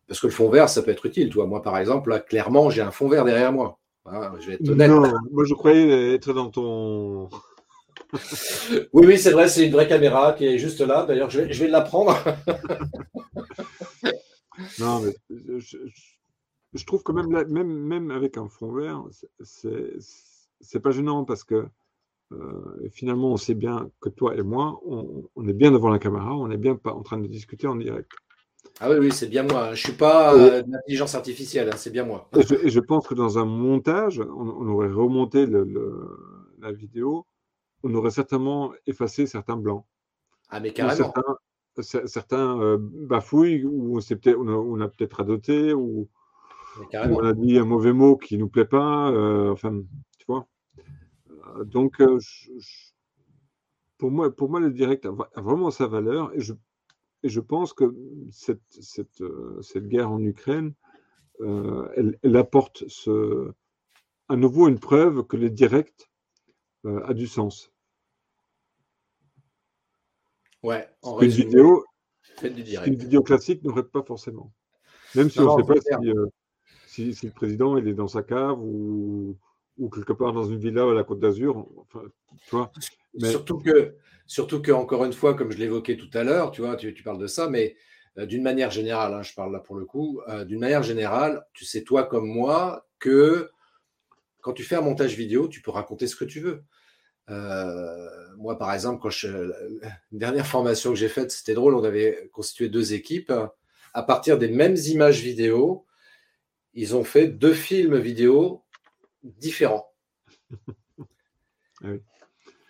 Parce 0.10 0.20
que 0.20 0.26
le 0.26 0.34
fond 0.34 0.50
vert, 0.50 0.68
ça 0.70 0.82
peut 0.82 0.90
être 0.90 1.06
utile. 1.06 1.30
Toi, 1.30 1.46
moi, 1.46 1.62
par 1.62 1.78
exemple, 1.78 2.10
là, 2.10 2.20
clairement, 2.20 2.72
j'ai 2.72 2.82
un 2.82 2.90
fond 2.90 3.08
vert 3.08 3.24
derrière 3.24 3.54
moi. 3.54 3.78
Hein, 4.08 4.34
je 4.40 4.48
vais 4.48 4.54
être 4.56 4.68
honnête. 4.68 4.90
Non, 4.90 5.04
moi, 5.32 5.46
je 5.46 5.54
croyais 5.54 6.16
être 6.16 6.34
dans 6.34 6.50
ton. 6.50 7.30
oui, 8.92 9.06
oui, 9.06 9.20
c'est 9.20 9.30
vrai, 9.30 9.48
c'est 9.48 9.68
une 9.68 9.72
vraie 9.72 9.88
caméra 9.88 10.34
qui 10.34 10.48
est 10.48 10.58
juste 10.58 10.82
là. 10.82 11.06
D'ailleurs, 11.06 11.30
je 11.30 11.42
vais, 11.42 11.54
je 11.54 11.64
vais 11.64 11.70
la 11.70 11.82
prendre. 11.82 12.18
non, 14.80 15.02
mais 15.02 15.14
je, 15.60 16.86
trouve 16.88 17.04
que 17.04 17.12
même, 17.12 17.28
même, 17.48 17.72
même 17.72 18.10
avec 18.10 18.38
un 18.38 18.50
fond 18.50 18.72
vert, 18.72 19.04
c'est 19.42 20.80
pas 20.82 20.90
gênant 20.90 21.24
parce 21.24 21.44
que 21.44 21.68
euh, 22.32 22.90
finalement, 22.92 23.34
on 23.34 23.38
sait 23.38 23.54
bien 23.54 23.92
que 24.02 24.10
toi 24.10 24.36
et 24.36 24.42
moi, 24.42 24.80
on, 24.88 25.30
on, 25.36 25.48
est 25.48 25.54
bien 25.54 25.70
devant 25.70 25.90
la 25.90 26.00
caméra, 26.00 26.36
on 26.36 26.48
n'est 26.48 26.58
bien 26.58 26.76
pas 26.76 26.94
en 26.94 27.04
train 27.04 27.20
de 27.20 27.28
discuter 27.28 27.68
en 27.68 27.76
direct. 27.76 28.12
Ah 28.82 28.90
oui, 28.90 28.98
oui, 28.98 29.12
c'est 29.12 29.28
bien 29.28 29.44
moi. 29.44 29.68
Je 29.68 29.72
ne 29.72 29.76
suis 29.76 29.94
pas 29.94 30.34
euh, 30.34 30.62
d'intelligence 30.62 31.14
artificielle, 31.14 31.70
hein, 31.70 31.76
c'est 31.76 31.90
bien 31.90 32.06
moi. 32.06 32.30
Et 32.38 32.70
je, 32.70 32.80
pense 32.80 33.08
que 33.08 33.14
dans 33.14 33.38
un 33.38 33.46
montage, 33.46 34.20
on, 34.20 34.68
aurait 34.70 34.92
remonté 34.92 35.46
la 35.46 36.72
vidéo, 36.72 37.26
on 37.84 37.94
aurait 37.94 38.12
certainement 38.12 38.72
effacé 38.88 39.26
certains 39.28 39.58
blancs. 39.58 39.86
Ah, 40.50 40.60
mais 40.60 40.72
carrément. 40.72 41.14
Certains, 41.82 42.60
euh, 42.60 42.78
bafouilles, 42.80 43.64
ou 43.64 43.98
on, 43.98 44.82
a, 44.82 44.88
peut-être 44.88 45.14
radoté, 45.14 45.74
ou, 45.74 46.10
on 46.94 47.24
a 47.24 47.34
dit 47.34 47.58
un 47.58 47.66
mauvais 47.66 47.94
mot 47.94 48.18
qui 48.18 48.36
ne 48.36 48.42
nous 48.42 48.50
plaît 48.50 48.66
pas. 48.66 49.12
Euh, 49.12 49.52
enfin, 49.52 49.82
tu 50.18 50.26
vois. 50.28 50.48
donc, 51.66 52.02
pour, 53.98 54.12
moi, 54.12 54.34
pour 54.34 54.50
moi, 54.50 54.60
le 54.60 54.72
direct 54.72 55.06
a 55.06 55.42
vraiment 55.42 55.70
sa 55.70 55.88
valeur. 55.88 56.32
Et 56.34 56.42
je 56.42 56.54
et 57.24 57.30
je 57.30 57.40
pense 57.40 57.74
que 57.74 57.96
cette, 58.32 58.62
cette, 58.70 59.22
euh, 59.22 59.62
cette 59.62 59.88
guerre 59.88 60.12
en 60.12 60.22
Ukraine, 60.24 60.74
euh, 61.42 62.16
elle, 62.22 62.36
apporte 62.38 62.88
ce, 62.88 63.52
à 64.28 64.36
nouveau 64.36 64.68
une 64.68 64.80
preuve 64.80 65.24
que 65.24 65.38
le 65.38 65.50
direct 65.50 66.10
euh, 66.86 67.04
a 67.06 67.14
du 67.14 67.28
sens. 67.28 67.72
Ouais, 70.64 70.90
en 71.02 71.20
une 71.22 71.30
vidéo, 71.30 71.86
du 72.42 72.64
direct. 72.64 72.88
une 72.88 73.00
vidéo 73.00 73.24
classique 73.24 73.64
n'aurait 73.64 73.88
pas 73.88 74.04
forcément. 74.04 74.52
Même 75.16 75.30
si 75.30 75.40
on 75.40 75.58
ne 75.58 75.62
sait 75.62 75.68
pas 75.68 75.80
si, 76.88 77.14
si, 77.14 77.28
le 77.28 77.34
président 77.34 77.78
il 77.78 77.88
est 77.88 77.94
dans 77.94 78.08
sa 78.08 78.24
cave 78.24 78.60
ou, 78.60 79.38
ou 79.78 79.90
quelque 79.90 80.14
part 80.14 80.34
dans 80.34 80.44
une 80.44 80.58
villa 80.58 80.84
à 80.84 80.94
la 80.94 81.04
Côte 81.04 81.20
d'Azur. 81.20 81.66
Enfin, 81.78 82.02
tu 82.46 82.56
vois, 82.56 82.72
Surtout 83.24 83.58
que, 83.60 83.96
surtout 84.30 84.62
que, 84.62 84.72
encore 84.72 85.04
une 85.06 85.12
fois, 85.12 85.34
comme 85.34 85.52
je 85.52 85.58
l'évoquais 85.58 85.98
tout 85.98 86.10
à 86.14 86.24
l'heure, 86.24 86.52
tu 86.52 86.62
vois, 86.62 86.76
tu, 86.76 86.94
parles 87.04 87.18
de 87.18 87.26
ça, 87.26 87.50
mais 87.50 87.76
euh, 88.18 88.28
d'une 88.28 88.44
manière 88.44 88.70
générale, 88.70 89.14
hein, 89.14 89.24
je 89.24 89.34
parle 89.34 89.52
là 89.52 89.60
pour 89.60 89.76
le 89.76 89.86
coup, 89.86 90.22
euh, 90.30 90.46
d'une 90.46 90.60
manière 90.60 90.84
générale, 90.84 91.46
tu 91.52 91.66
sais, 91.66 91.84
toi 91.84 92.04
comme 92.04 92.28
moi, 92.28 92.88
que 93.00 93.50
quand 94.42 94.54
tu 94.54 94.64
fais 94.64 94.76
un 94.76 94.82
montage 94.82 95.16
vidéo, 95.16 95.48
tu 95.48 95.62
peux 95.62 95.72
raconter 95.72 96.06
ce 96.06 96.16
que 96.16 96.26
tu 96.26 96.40
veux. 96.42 96.64
Euh, 97.32 98.08
moi, 98.38 98.58
par 98.58 98.72
exemple, 98.72 99.02
quand 99.02 99.10
je, 99.10 99.28
la 99.82 99.92
dernière 100.12 100.46
formation 100.46 100.92
que 100.92 100.96
j'ai 100.96 101.10
faite, 101.10 101.32
c'était 101.32 101.56
drôle, 101.56 101.74
on 101.74 101.84
avait 101.84 102.30
constitué 102.32 102.70
deux 102.70 102.94
équipes. 102.94 103.34
À 103.96 104.04
partir 104.04 104.38
des 104.38 104.48
mêmes 104.48 104.76
images 104.76 105.22
vidéo, 105.22 105.88
ils 106.76 106.96
ont 106.96 107.04
fait 107.04 107.28
deux 107.28 107.54
films 107.54 107.98
vidéo 107.98 108.64
différents. 109.24 109.92
Ah 111.82 111.92
oui. 111.92 112.02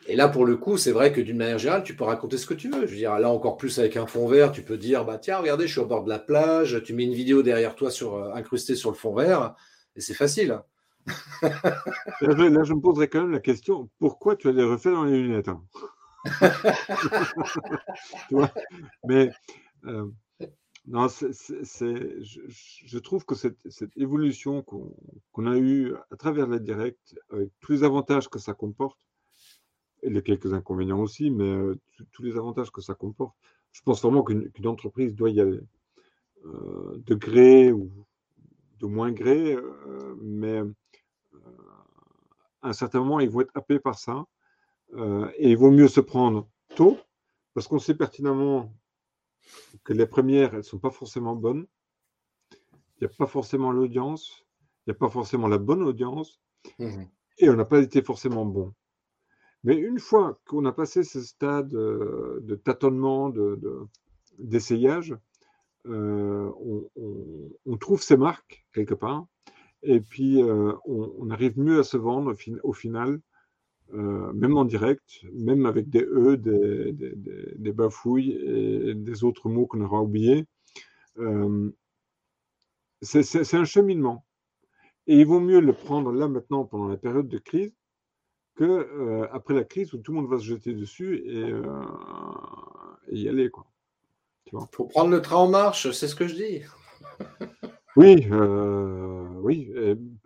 Et 0.10 0.16
là, 0.16 0.28
pour 0.28 0.43
le 0.43 0.57
coup, 0.57 0.76
c'est 0.76 0.91
vrai 0.91 1.14
que 1.14 1.22
d'une 1.22 1.38
manière 1.38 1.60
générale, 1.60 1.84
tu 1.84 1.95
peux 1.95 2.03
raconter 2.03 2.39
ce 2.39 2.47
que 2.47 2.55
tu 2.55 2.68
veux. 2.68 2.88
Je 2.88 2.91
veux 2.91 2.97
dire, 2.97 3.20
là 3.20 3.30
encore 3.30 3.57
plus 3.57 3.78
avec 3.78 3.95
un 3.95 4.07
fond 4.07 4.28
vert, 4.28 4.51
tu 4.51 4.64
peux 4.64 4.76
dire, 4.76 5.05
bah 5.05 5.20
tiens, 5.20 5.38
regardez, 5.38 5.68
je 5.68 5.74
suis 5.74 5.82
au 5.82 5.86
bord 5.86 6.03
de 6.03 6.10
la 6.10 6.18
plage, 6.18 6.82
tu 6.84 6.95
mets 6.95 7.03
une 7.03 7.14
vidéo 7.14 7.43
derrière 7.43 7.76
toi 7.76 7.91
sur, 7.91 8.16
euh, 8.16 8.34
incrustée 8.34 8.76
sur 8.76 8.89
le 8.89 8.95
fond 8.95 9.14
vert, 9.14 9.53
et 9.95 10.01
c'est 10.01 10.16
facile. 10.16 10.64
là, 11.43 12.64
je 12.64 12.74
me 12.74 12.82
poserais 12.82 13.07
quand 13.07 13.22
même 13.22 13.32
la 13.32 13.39
question, 13.39 13.88
pourquoi 13.99 14.36
tu 14.36 14.47
as 14.47 14.51
les 14.51 14.64
reflets 14.64 14.91
dans 14.91 15.03
les 15.03 15.22
lunettes 15.22 15.47
hein 15.47 15.62
Mais 19.07 19.30
euh, 19.86 20.07
non, 20.88 21.07
je, 21.07 22.97
trouve 22.97 23.26
que 23.26 23.36
cette, 23.36 23.60
évolution 23.95 24.64
qu'on 24.64 25.45
a 25.45 25.55
eue 25.55 25.93
à 26.10 26.16
travers 26.16 26.47
la 26.47 26.57
direct, 26.57 27.16
avec 27.32 27.51
tous 27.60 27.74
les 27.74 27.84
avantages 27.84 28.28
que 28.28 28.39
ça 28.39 28.55
comporte, 28.55 28.97
et 30.04 30.10
les 30.10 30.22
quelques 30.22 30.54
inconvénients 30.54 31.00
aussi, 31.00 31.32
mais 31.32 31.50
euh, 31.50 31.80
tous 32.12 32.24
les 32.24 32.38
avantages 32.38 32.72
que 32.72 32.82
ça 32.82 32.93
comporte. 32.93 33.36
Je 33.72 33.82
pense 33.82 34.02
vraiment 34.02 34.24
qu'une 34.24 34.52
entreprise 34.66 35.16
doit 35.16 35.30
y 35.30 35.39
aller 35.39 35.60
euh, 36.45 37.02
de 37.06 37.16
gré 37.16 37.72
ou 37.72 37.91
de 38.80 38.86
moins 38.86 39.12
gré, 39.12 39.54
euh, 39.54 40.16
mais 40.22 40.62
à 42.62 42.70
un 42.70 42.74
certain 42.74 43.00
moment, 43.00 43.20
ils 43.20 43.30
vont 43.30 43.41
être 43.41 43.56
happés 43.56 43.80
par 43.80 43.97
ça. 43.97 44.26
et 45.38 45.52
il 45.52 45.58
vaut 45.58 45.72
mieux 45.72 45.88
se 45.88 46.02
prendre 46.02 46.50
tôt, 46.76 46.97
parce 47.54 47.68
qu'on 47.68 47.80
sait 47.80 47.95
pertinemment 47.95 48.74
que 49.84 49.93
les 49.93 50.06
premières, 50.06 50.52
elles 50.52 50.60
ne 50.60 50.64
sont 50.64 50.80
pas 50.80 50.91
forcément 50.91 51.36
bonnes. 51.36 51.68
Il 52.52 53.02
n'y 53.02 53.08
a 53.08 53.16
pas 53.18 53.28
forcément 53.28 53.72
l'audience, 53.72 54.45
il 54.86 54.89
n'y 54.89 54.95
a 54.95 55.00
pas 55.00 55.10
forcément 55.10 55.47
la 55.47 55.58
bonne 55.58 55.84
audience, 55.84 56.41
mmh 56.80 57.04
et 57.39 57.50
on 57.50 57.56
n'a 57.56 57.66
pas 57.66 57.80
été 57.80 58.02
forcément 58.02 58.45
bon. 58.45 58.74
Mais 59.64 59.76
une 59.76 59.99
fois 59.99 60.39
qu'on 60.45 60.66
a 60.66 60.72
passé 60.72 61.03
ce 61.03 61.22
stade 61.22 61.74
euh, 61.76 62.39
de 62.41 62.55
tâtonnement, 62.55 63.32
d'essayage, 64.38 65.16
euh, 65.86 66.49
on, 67.66 67.78
trouve 67.78 68.01
ses 68.01 68.18
marques 68.18 68.66
quelque 68.74 68.93
part, 68.93 69.26
et 69.84 70.01
puis 70.01 70.41
euh, 70.41 70.74
on, 70.86 71.30
arrive 71.30 71.57
mieux 71.60 71.80
à 71.80 71.84
se 71.84 71.97
vendre 71.97 72.36
au, 72.64 72.74
final, 72.74 73.20
même 73.91 74.57
en 74.57 74.66
direct, 74.66 75.26
même 75.34 75.66
avec 75.66 75.89
des 75.89 76.03
E, 76.03 76.38
des, 76.38 77.72
bafouilles 77.72 78.32
et 78.32 78.93
des 78.93 79.24
autres 79.24 79.49
mots 79.49 79.66
qu'on 79.68 79.82
aura 79.82 80.01
oubliés. 80.01 80.45
c'est 83.01 83.53
un 83.53 83.66
cheminement. 83.66 84.26
Et 85.07 85.18
il 85.20 85.26
vaut 85.26 85.39
mieux 85.39 85.60
le 85.60 85.74
prendre 85.74 86.12
là 86.12 86.28
maintenant 86.28 86.66
pendant 86.66 86.88
la 86.88 86.97
période 86.97 87.28
de 87.28 87.39
crise 87.39 87.79
que 88.60 88.66
euh, 88.66 89.26
après 89.32 89.53
la 89.53 89.64
crise 89.64 89.93
où 89.93 89.99
tout 89.99 90.12
le 90.12 90.20
monde 90.20 90.30
va 90.30 90.38
se 90.38 90.43
jeter 90.43 90.74
dessus 90.74 91.24
et, 91.26 91.49
euh, 91.49 91.64
y 93.10 93.30
aller. 93.30 93.49
Quoi. 93.49 93.66
Tu 94.43 94.57
faut 94.74 94.84
prendre 94.84 95.12
le 95.12 95.22
train 95.22 95.38
en 95.38 95.47
marche, 95.47 95.89
c'est 95.91 96.10
ce 96.10 96.16
que 96.16 96.28
je 96.28 96.36
dis. 96.36 96.62
oui, 97.95 98.28
euh, 98.30 99.26
oui. 99.41 99.72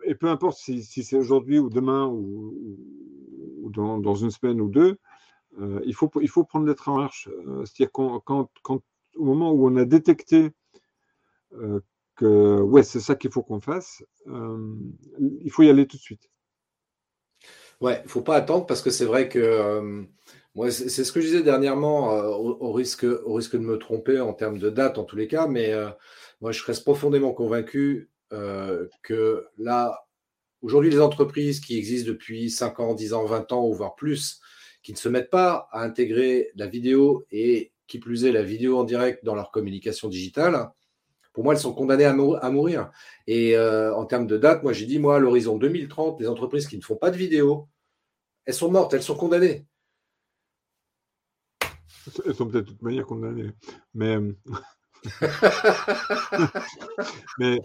Et, 0.04 0.14
peu 0.16 0.28
importe 0.28 0.58
si, 0.58 0.82
c'est 0.82 1.16
aujourd'hui 1.16 1.60
ou 1.60 1.70
demain 1.70 2.08
ou, 2.08 3.70
dans, 3.70 4.14
une 4.16 4.32
semaine 4.32 4.60
ou 4.60 4.68
deux, 4.68 4.98
il, 5.84 5.94
faut, 5.94 6.10
il 6.20 6.28
faut 6.28 6.42
prendre 6.42 6.66
le 6.66 6.74
train 6.74 6.92
en 6.92 6.98
marche. 6.98 7.28
C'est-à-dire 7.64 7.92
quand, 7.92 8.18
quand, 8.20 8.50
au 9.14 9.24
moment 9.24 9.52
où 9.52 9.68
on 9.68 9.76
a 9.76 9.84
détecté 9.84 10.50
que 12.16 12.60
ouais, 12.60 12.82
c'est 12.82 13.00
ça 13.00 13.14
qu'il 13.14 13.30
faut 13.30 13.42
qu'on 13.42 13.60
fasse, 13.60 14.02
il 14.26 15.50
faut 15.52 15.62
y 15.62 15.70
aller 15.70 15.86
tout 15.86 15.96
de 15.96 16.02
suite. 16.02 16.30
Ouais, 17.84 18.00
il 18.02 18.04
ne 18.04 18.08
faut 18.08 18.22
pas 18.22 18.36
attendre 18.36 18.64
parce 18.64 18.80
que 18.80 18.88
c'est 18.88 19.04
vrai 19.04 19.28
que 19.28 19.38
euh, 19.38 20.02
moi, 20.54 20.70
c'est 20.70 21.04
ce 21.04 21.12
que 21.12 21.20
je 21.20 21.26
disais 21.26 21.42
dernièrement, 21.42 22.14
euh, 22.14 22.28
au, 22.28 22.72
risque, 22.72 23.04
au 23.04 23.34
risque 23.34 23.56
de 23.56 23.58
me 23.58 23.76
tromper 23.76 24.20
en 24.20 24.32
termes 24.32 24.58
de 24.58 24.70
date 24.70 24.96
en 24.96 25.04
tous 25.04 25.16
les 25.16 25.28
cas, 25.28 25.46
mais 25.46 25.70
euh, 25.74 25.90
moi 26.40 26.50
je 26.50 26.64
reste 26.64 26.82
profondément 26.82 27.34
convaincu 27.34 28.08
que 29.02 29.46
là, 29.58 30.06
aujourd'hui, 30.62 30.90
les 30.90 31.00
entreprises 31.00 31.60
qui 31.60 31.76
existent 31.76 32.08
depuis 32.08 32.50
5 32.50 32.80
ans, 32.80 32.94
10 32.94 33.12
ans, 33.12 33.26
20 33.26 33.52
ans 33.52 33.66
ou 33.66 33.74
voire 33.74 33.94
plus, 33.96 34.40
qui 34.82 34.92
ne 34.92 34.96
se 34.96 35.10
mettent 35.10 35.30
pas 35.30 35.68
à 35.70 35.82
intégrer 35.84 36.52
la 36.56 36.66
vidéo 36.66 37.26
et 37.30 37.70
qui 37.86 37.98
plus 37.98 38.24
est 38.24 38.32
la 38.32 38.42
vidéo 38.42 38.78
en 38.78 38.84
direct 38.84 39.24
dans 39.26 39.34
leur 39.34 39.50
communication 39.50 40.08
digitale, 40.08 40.70
pour 41.34 41.44
moi, 41.44 41.52
elles 41.52 41.60
sont 41.60 41.74
condamnées 41.74 42.06
à, 42.06 42.14
mourir. 42.14 42.90
Et 43.26 43.58
en 43.58 44.04
termes 44.06 44.26
de 44.26 44.38
date, 44.38 44.62
moi, 44.62 44.72
j'ai 44.72 44.86
dit, 44.86 44.98
moi, 44.98 45.16
à 45.16 45.18
l'horizon 45.18 45.58
2030, 45.58 46.18
les 46.18 46.28
entreprises 46.28 46.66
qui 46.66 46.78
ne 46.78 46.82
font 46.82 46.96
pas 46.96 47.10
de 47.10 47.16
vidéo, 47.16 47.68
elles 48.46 48.54
sont 48.54 48.70
mortes, 48.70 48.94
elles 48.94 49.02
sont 49.02 49.16
condamnées. 49.16 49.66
Elles 52.26 52.34
sont 52.34 52.46
peut-être 52.46 52.66
de 52.66 52.70
toute 52.70 52.82
manière 52.82 53.06
condamnées. 53.06 53.52
Mais, 53.94 54.18
mais 57.38 57.60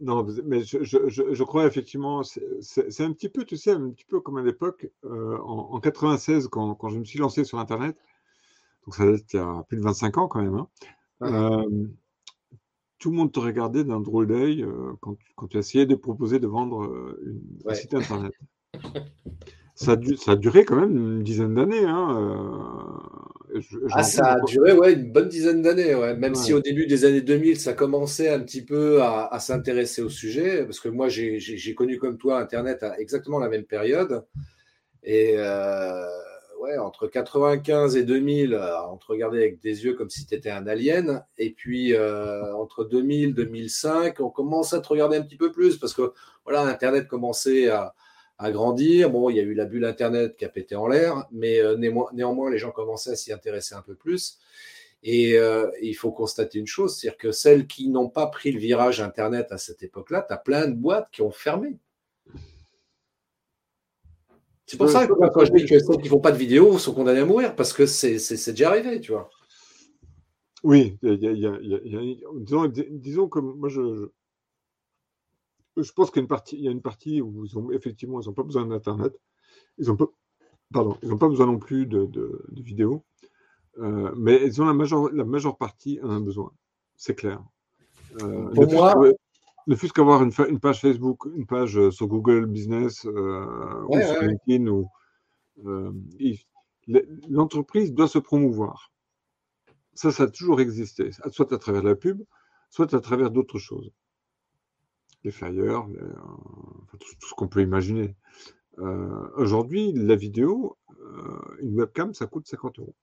non, 0.00 0.26
mais 0.44 0.62
je, 0.62 1.42
crois 1.42 1.66
effectivement, 1.66 2.22
c'est 2.22 3.00
un 3.00 3.12
petit 3.12 3.28
peu, 3.28 3.44
tu 3.44 3.56
sais, 3.56 3.72
un 3.72 3.90
petit 3.90 4.04
peu 4.04 4.20
comme 4.20 4.36
à 4.36 4.42
l'époque, 4.42 4.88
euh, 5.04 5.38
en, 5.38 5.80
96, 5.80 6.48
quand, 6.48 6.88
je 6.88 6.98
me 6.98 7.04
suis 7.04 7.18
lancé 7.18 7.44
sur 7.44 7.58
Internet, 7.58 7.96
donc 8.86 8.94
ça 8.94 9.04
date 9.04 9.32
il 9.32 9.36
y 9.36 9.40
a 9.40 9.64
plus 9.68 9.76
de 9.76 9.82
25 9.82 10.18
ans 10.18 10.28
quand 10.28 10.40
même, 10.40 10.54
hein, 10.54 10.68
euh, 11.22 11.88
tout 12.98 13.10
le 13.10 13.16
monde 13.16 13.32
te 13.32 13.40
regardait 13.40 13.84
d'un 13.84 14.00
drôle 14.00 14.28
d'œil 14.28 14.62
euh, 14.62 14.92
quand, 15.00 15.16
quand, 15.36 15.48
tu 15.48 15.58
essayais 15.58 15.86
de 15.86 15.94
proposer 15.94 16.38
de 16.38 16.46
vendre 16.46 16.84
euh, 16.84 17.20
une, 17.24 17.42
un 17.66 17.74
site 17.74 17.94
internet. 17.94 18.32
ça, 19.78 19.92
a 19.92 20.16
ça, 20.16 20.32
a 20.32 20.36
duré 20.36 20.64
quand 20.64 20.76
même 20.76 20.96
une 20.96 21.22
dizaine 21.22 21.54
d'années. 21.54 21.84
Hein, 21.84 23.00
euh, 23.54 23.60
ah, 23.92 24.02
ça 24.02 24.32
a 24.32 24.40
duré 24.40 24.72
ouais, 24.72 24.92
une 24.92 25.12
bonne 25.12 25.28
dizaine 25.28 25.62
d'années, 25.62 25.94
ouais. 25.94 26.16
même 26.16 26.34
si 26.34 26.52
au 26.52 26.60
début 26.60 26.86
des 26.86 27.04
années 27.04 27.22
2000, 27.22 27.58
ça 27.58 27.72
commençait 27.72 28.28
un 28.28 28.40
petit 28.40 28.64
peu 28.64 29.02
à, 29.02 29.26
à 29.32 29.38
s'intéresser 29.40 30.02
au 30.02 30.08
sujet, 30.08 30.64
parce 30.64 30.80
que 30.80 30.88
moi, 30.88 31.08
j'ai 31.08 31.74
connu 31.74 31.98
comme 31.98 32.18
toi 32.18 32.38
Internet 32.40 32.82
à 32.82 32.98
exactement 32.98 33.38
la 33.38 33.48
même 33.48 33.64
période. 33.64 34.24
Et 35.02 35.36
ouais, 36.58 36.78
entre 36.78 37.06
95 37.06 37.96
et 37.96 38.04
2000, 38.04 38.54
euh, 38.54 38.82
on 38.90 38.96
te 38.96 39.06
regardait 39.06 39.38
avec 39.38 39.60
des 39.60 39.84
yeux 39.84 39.94
comme 39.94 40.10
si 40.10 40.26
tu 40.26 40.34
étais 40.34 40.50
un 40.50 40.66
alien. 40.66 41.24
Et 41.38 41.50
puis, 41.52 41.94
euh, 41.94 42.54
entre 42.56 42.84
2000 42.84 43.34
2005, 43.34 44.20
on 44.20 44.30
commence 44.30 44.72
à 44.72 44.80
te 44.80 44.88
regarder 44.88 45.16
un 45.16 45.22
petit 45.22 45.36
peu 45.36 45.50
plus 45.52 45.78
parce 45.78 45.94
que, 45.94 46.12
voilà, 46.44 46.62
Internet 46.62 47.08
commençait 47.08 47.68
à, 47.68 47.94
grandir. 48.40 49.10
Bon, 49.10 49.30
il 49.30 49.36
y 49.36 49.40
a 49.40 49.42
eu 49.42 49.54
la 49.54 49.64
bulle 49.64 49.84
Internet 49.84 50.36
qui 50.36 50.44
a 50.44 50.48
pété 50.48 50.76
en 50.76 50.86
l'air, 50.86 51.26
mais 51.32 51.60
euh, 51.60 51.76
néanmoins, 51.76 52.50
les 52.50 52.58
gens 52.58 52.70
commençaient 52.70 53.10
à 53.10 53.16
s'y 53.16 53.32
intéresser 53.32 53.74
un 53.74 53.82
peu 53.82 53.94
plus. 53.94 54.38
Et 55.02 55.38
euh, 55.38 55.70
il 55.80 55.94
faut 55.94 56.10
constater 56.10 56.58
une 56.58 56.66
chose, 56.66 56.96
c'est-à-dire 56.96 57.18
que 57.18 57.32
celles 57.32 57.66
qui 57.66 57.88
n'ont 57.88 58.08
pas 58.08 58.26
pris 58.26 58.50
le 58.50 58.58
virage 58.58 59.00
Internet 59.00 59.52
à 59.52 59.58
cette 59.58 59.82
époque-là, 59.82 60.24
tu 60.26 60.34
as 60.34 60.38
plein 60.38 60.66
de 60.66 60.74
boîtes 60.74 61.08
qui 61.12 61.22
ont 61.22 61.30
fermé. 61.30 61.76
C'est 64.66 64.76
pour 64.76 64.90
ça 64.90 65.06
que 65.06 65.12
quand 65.12 65.44
je 65.44 65.52
dis 65.52 65.64
que 65.64 65.78
celles 65.78 65.96
qui 65.96 66.04
ne 66.04 66.08
font 66.08 66.20
pas 66.20 66.32
de 66.32 66.36
vidéos 66.36 66.78
sont 66.78 66.92
condamnées 66.92 67.20
à 67.20 67.24
mourir, 67.24 67.56
parce 67.56 67.72
que 67.72 67.86
c'est 67.86 68.18
déjà 68.50 68.68
arrivé, 68.68 69.00
tu 69.00 69.12
vois. 69.12 69.30
Oui, 70.64 70.98
disons, 73.00 73.28
que 73.28 73.38
moi, 73.38 73.68
je, 73.68 74.10
je, 75.82 75.92
pense 75.92 76.10
qu'il 76.10 76.22
y, 76.60 76.68
a 76.68 76.70
une 76.70 76.82
partie 76.82 77.20
où 77.20 77.44
ils 77.44 77.58
ont, 77.58 77.70
effectivement, 77.70 78.20
ils 78.20 78.26
n'ont 78.26 78.34
pas 78.34 78.42
besoin 78.42 78.66
d'Internet. 78.66 79.14
Ils 79.78 79.88
n'ont 79.88 79.96
pas, 79.96 80.06
pardon, 80.72 80.96
ils 81.02 81.16
pas 81.16 81.28
besoin 81.28 81.46
non 81.46 81.58
plus 81.58 81.86
de, 81.86 82.06
de, 82.06 82.42
vidéos. 82.62 83.04
Euh, 83.78 84.12
mais 84.16 84.44
ils 84.44 84.60
ont 84.60 84.66
la 84.66 84.74
majeure, 84.74 85.12
la 85.12 85.24
majeure 85.24 85.56
partie 85.56 86.00
en 86.02 86.10
a 86.10 86.20
besoin. 86.20 86.52
C'est 86.96 87.14
clair. 87.14 87.42
Euh, 88.22 88.50
Pour 88.54 88.72
moi, 88.72 88.94
ne 89.66 89.74
fût-ce 89.76 89.92
qu'avoir 89.92 90.22
une, 90.22 90.32
une, 90.48 90.58
page 90.58 90.80
Facebook, 90.80 91.26
une 91.26 91.46
page 91.46 91.78
euh, 91.78 91.90
sur 91.90 92.08
Google 92.08 92.46
Business 92.46 93.06
euh, 93.06 93.84
ou 93.88 94.00
sur 94.00 94.22
LinkedIn, 94.22 94.66
ou, 94.66 94.88
l'entreprise 97.28 97.92
doit 97.92 98.08
se 98.08 98.18
promouvoir. 98.18 98.92
Ça, 99.94 100.10
ça 100.10 100.24
a 100.24 100.28
toujours 100.28 100.60
existé, 100.60 101.10
soit 101.30 101.52
à 101.52 101.58
travers 101.58 101.82
la 101.82 101.94
pub, 101.94 102.22
soit 102.70 102.94
à 102.94 103.00
travers 103.00 103.30
d'autres 103.30 103.58
choses. 103.58 103.92
Les 105.24 105.30
flyers, 105.30 105.86
tout, 106.98 107.28
ce 107.28 107.34
qu'on 107.34 107.48
peut 107.48 107.62
imaginer. 107.62 108.14
Aujourd'hui, 109.36 109.92
la 109.92 110.14
vidéo, 110.14 110.78
une 111.60 111.74
webcam, 111.78 112.14
ça 112.14 112.26
coûte 112.26 112.46
50 112.46 112.78
euros. 112.78 112.94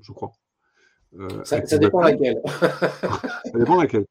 Je 0.00 0.12
crois. 0.12 0.32
Euh, 1.18 1.44
ça, 1.44 1.60
dépend 1.78 2.00
laquelle. 2.00 2.40
ça 2.44 3.58
dépend 3.58 3.80
laquelle. 3.80 4.06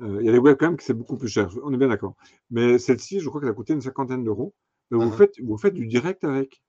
Euh, 0.00 0.18
il 0.20 0.26
y 0.26 0.28
a 0.28 0.32
des 0.32 0.38
webcams 0.38 0.76
qui 0.76 0.84
c'est 0.84 0.94
beaucoup 0.94 1.16
plus 1.16 1.28
cher, 1.28 1.50
on 1.62 1.72
est 1.72 1.76
bien 1.76 1.88
d'accord. 1.88 2.14
Mais 2.50 2.78
celle-ci, 2.78 3.20
je 3.20 3.28
crois 3.28 3.40
qu'elle 3.40 3.50
a 3.50 3.54
coûté 3.54 3.74
une 3.74 3.82
cinquantaine 3.82 4.24
d'euros. 4.24 4.54
vous, 4.90 4.98
uh-huh. 4.98 5.16
faites, 5.16 5.40
vous 5.42 5.58
faites 5.58 5.74
du 5.74 5.86
direct 5.86 6.24
avec. 6.24 6.62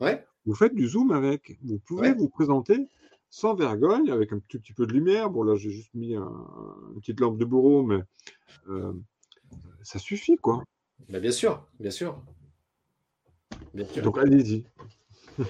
Ouais. 0.00 0.24
Vous 0.46 0.54
faites 0.54 0.74
du 0.74 0.86
zoom 0.86 1.10
avec. 1.10 1.58
Vous 1.62 1.78
pouvez 1.78 2.12
vous 2.12 2.28
présenter 2.28 2.86
sans 3.34 3.56
vergogne, 3.56 4.12
avec 4.12 4.32
un 4.32 4.38
tout 4.48 4.60
petit 4.60 4.72
peu 4.72 4.86
de 4.86 4.92
lumière. 4.92 5.28
Bon, 5.28 5.42
là, 5.42 5.56
j'ai 5.56 5.70
juste 5.70 5.92
mis 5.92 6.14
une 6.14 7.00
petite 7.00 7.18
lampe 7.18 7.36
de 7.36 7.44
bourreau, 7.44 7.82
mais 7.82 7.98
euh, 8.68 8.92
ça 9.82 9.98
suffit, 9.98 10.36
quoi. 10.36 10.62
Bien 11.08 11.32
sûr, 11.32 11.66
bien 11.80 11.90
sûr. 11.90 12.22
Bien 13.74 13.86
sûr. 13.86 14.04
Donc, 14.04 14.18
allez-y. 14.18 14.64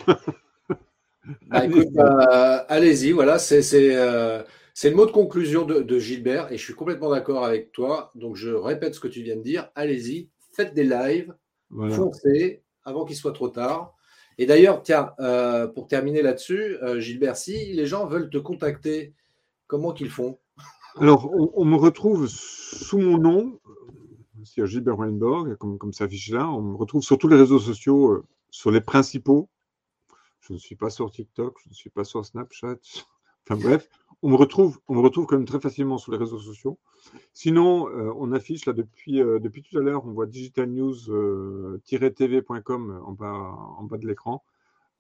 Bah, 1.46 1.62
euh, 1.62 2.58
allez-y, 2.68 3.12
voilà, 3.12 3.36
euh, 3.36 4.42
c'est 4.74 4.90
le 4.90 4.94
mot 4.94 5.06
de 5.06 5.10
conclusion 5.10 5.64
de, 5.64 5.98
Gilbert 5.98 6.52
et 6.52 6.58
je 6.58 6.62
suis 6.62 6.74
complètement 6.74 7.08
d'accord 7.08 7.46
avec 7.46 7.72
toi. 7.72 8.12
Donc 8.14 8.36
je 8.36 8.50
répète 8.50 8.94
ce 8.94 9.00
que 9.00 9.08
tu 9.08 9.22
viens 9.22 9.36
de 9.36 9.40
dire. 9.40 9.70
Allez-y, 9.74 10.28
faites 10.52 10.74
des 10.74 10.84
lives, 10.84 11.34
foncez 11.70 12.62
avant 12.84 13.06
qu'il 13.06 13.16
soit 13.16 13.32
trop 13.32 13.48
tard. 13.48 13.93
Et 14.38 14.46
d'ailleurs, 14.46 14.82
tiens, 14.82 15.12
euh, 15.20 15.66
pour 15.66 15.86
terminer 15.86 16.22
là-dessus, 16.22 16.76
Gilbert, 16.98 17.36
si 17.36 17.72
les 17.72 17.86
gens 17.86 18.06
veulent 18.06 18.30
te 18.30 18.38
contacter, 18.38 19.14
comment 19.66 19.92
qu'ils 19.92 20.10
font? 20.10 20.38
Alors, 20.96 21.30
on, 21.56 21.64
me 21.64 21.76
retrouve 21.76 22.28
sous 22.28 22.98
mon 22.98 23.18
nom, 23.18 23.60
c'est 24.44 24.64
Gilbert 24.66 24.98
Weinberg, 24.98 25.56
comme, 25.56 25.78
comme 25.78 25.92
ça 25.92 26.04
affiche 26.04 26.30
là. 26.30 26.48
On 26.48 26.62
me 26.62 26.76
retrouve 26.76 27.02
sur 27.02 27.18
tous 27.18 27.28
les 27.28 27.36
réseaux 27.36 27.58
sociaux, 27.58 28.24
sur 28.50 28.70
les 28.70 28.80
principaux 28.80 29.48
je 30.46 30.52
ne 30.52 30.58
suis 30.58 30.76
pas 30.76 30.90
sur 30.90 31.10
TikTok, 31.10 31.58
je 31.64 31.70
ne 31.70 31.74
suis 31.74 31.90
pas 31.90 32.04
sur 32.04 32.24
Snapchat. 32.24 32.76
Enfin 33.46 33.60
bref, 33.60 33.90
on 34.24 34.30
me 34.30 34.36
retrouve, 34.36 34.80
on 34.88 35.02
quand 35.02 35.32
même 35.32 35.44
très 35.44 35.60
facilement 35.60 35.98
sur 35.98 36.10
les 36.10 36.16
réseaux 36.16 36.38
sociaux. 36.38 36.78
Sinon, 37.34 37.90
euh, 37.90 38.10
on 38.16 38.32
affiche 38.32 38.64
là 38.64 38.72
depuis, 38.72 39.20
euh, 39.20 39.38
depuis 39.38 39.62
tout 39.62 39.76
à 39.76 39.82
l'heure, 39.82 40.06
on 40.06 40.12
voit 40.12 40.24
digitalnews-tv.com 40.24 42.90
euh, 42.90 43.02
en 43.02 43.12
bas, 43.12 43.54
en 43.76 43.84
bas 43.84 43.98
de 43.98 44.08
l'écran. 44.08 44.42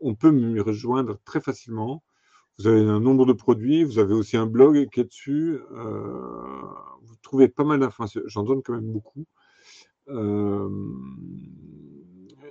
On 0.00 0.14
peut 0.14 0.30
me 0.30 0.60
rejoindre 0.60 1.18
très 1.24 1.40
facilement. 1.40 2.02
Vous 2.58 2.66
avez 2.66 2.82
un 2.82 3.00
nombre 3.00 3.24
de 3.24 3.32
produits, 3.32 3.82
vous 3.82 3.98
avez 3.98 4.12
aussi 4.12 4.36
un 4.36 4.44
blog 4.44 4.90
qui 4.90 5.00
est 5.00 5.04
dessus. 5.04 5.58
vous 5.70 7.16
trouvez 7.22 7.48
pas 7.48 7.64
mal 7.64 7.80
d'informations. 7.80 8.20
J'en 8.26 8.42
donne 8.42 8.62
quand 8.62 8.74
même 8.74 8.92
beaucoup 8.92 9.24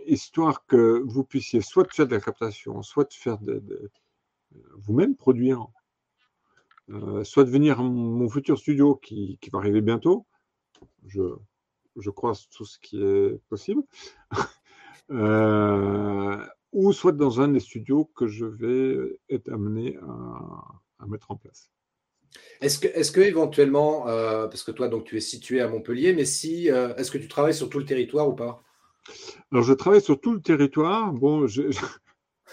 histoire 0.07 0.65
que 0.65 1.03
vous 1.05 1.23
puissiez 1.23 1.61
soit 1.61 1.85
faire 1.93 2.07
de 2.07 2.15
la 2.15 2.19
captation, 2.19 2.81
soit 2.81 3.13
faire 3.13 3.37
de, 3.37 3.61
vous-même 4.75 5.15
produire, 5.15 5.67
euh, 6.89 7.23
soit 7.23 7.43
de 7.43 7.49
venir 7.49 7.79
à 7.79 7.83
mon 7.83 8.29
futur 8.29 8.57
studio 8.57 8.95
qui, 8.95 9.39
va 9.51 9.59
arriver 9.59 9.81
bientôt. 9.81 10.25
Je, 11.07 11.21
je 11.95 12.09
croise 12.09 12.47
tout 12.49 12.65
ce 12.65 12.77
qui 12.79 13.01
est 13.01 13.39
possible. 13.49 13.83
Euh, 15.11 16.37
ou 16.71 16.93
soit 16.93 17.11
dans 17.11 17.41
un 17.41 17.49
des 17.49 17.59
studios 17.59 18.09
que 18.15 18.25
je 18.25 18.45
vais 18.45 19.19
être 19.29 19.51
amené 19.51 19.97
à, 19.97 21.05
mettre 21.07 21.29
en 21.29 21.35
place. 21.35 21.69
Est-ce 22.61 22.79
que, 22.79 22.87
est 22.87 23.13
que 23.13 23.19
éventuellement, 23.19 24.07
euh, 24.07 24.47
parce 24.47 24.63
que 24.63 24.71
toi 24.71 24.87
donc 24.87 25.03
tu 25.03 25.17
es 25.17 25.19
situé 25.19 25.59
à 25.59 25.67
Montpellier, 25.67 26.13
mais 26.13 26.23
si, 26.23 26.69
est-ce 26.69 27.11
que 27.11 27.17
tu 27.17 27.27
travailles 27.27 27.53
sur 27.53 27.69
tout 27.69 27.79
le 27.79 27.85
territoire 27.85 28.29
ou 28.29 28.33
pas? 28.33 28.63
Alors, 29.51 29.65
je 29.65 29.73
travaille 29.73 30.01
sur 30.01 30.19
tout 30.19 30.33
le 30.33 30.41
territoire. 30.41 31.11
Bon, 31.11 31.47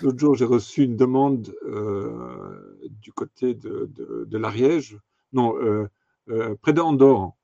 l'autre 0.00 0.18
jour, 0.18 0.34
j'ai 0.34 0.44
reçu 0.44 0.84
une 0.84 0.96
demande 0.96 1.54
euh, 1.64 2.86
du 3.02 3.12
côté 3.12 3.54
de, 3.54 3.90
de, 3.94 4.38
l'Ariège, 4.38 4.98
non, 5.32 5.56
euh, 5.58 5.88
euh, 6.28 6.54
près 6.60 6.72
d'Andorre. 6.72 7.34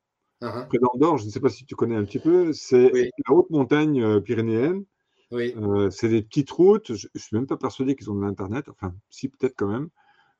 Uh-huh. 0.42 0.66
Près 0.68 0.78
d'Andorre, 0.78 1.18
je 1.18 1.26
ne 1.26 1.30
sais 1.30 1.40
pas 1.40 1.49
si 1.49 1.64
tu 1.64 1.74
connais 1.74 1.97
un 1.97 2.05
petit 2.05 2.18
peu, 2.18 2.53
c'est 2.53 2.90
la 2.92 3.34
haute 3.34 3.51
montagne 3.51 4.20
pyrénéenne. 4.20 4.84
Oui. 5.32 5.55
c'est 5.90 6.09
des 6.09 6.22
petites 6.22 6.51
routes. 6.51 6.94
Je 6.94 7.09
ne 7.12 7.20
suis 7.20 7.36
même 7.36 7.49
pas 7.49 7.57
persuadé 7.57 7.97
qu'ils 7.97 8.11
ont 8.11 8.14
de 8.14 8.22
l'Internet. 8.22 8.68
Enfin, 8.68 8.94
si, 9.11 9.28
peut-être 9.28 9.55
quand 9.57 9.66
même. 9.66 9.88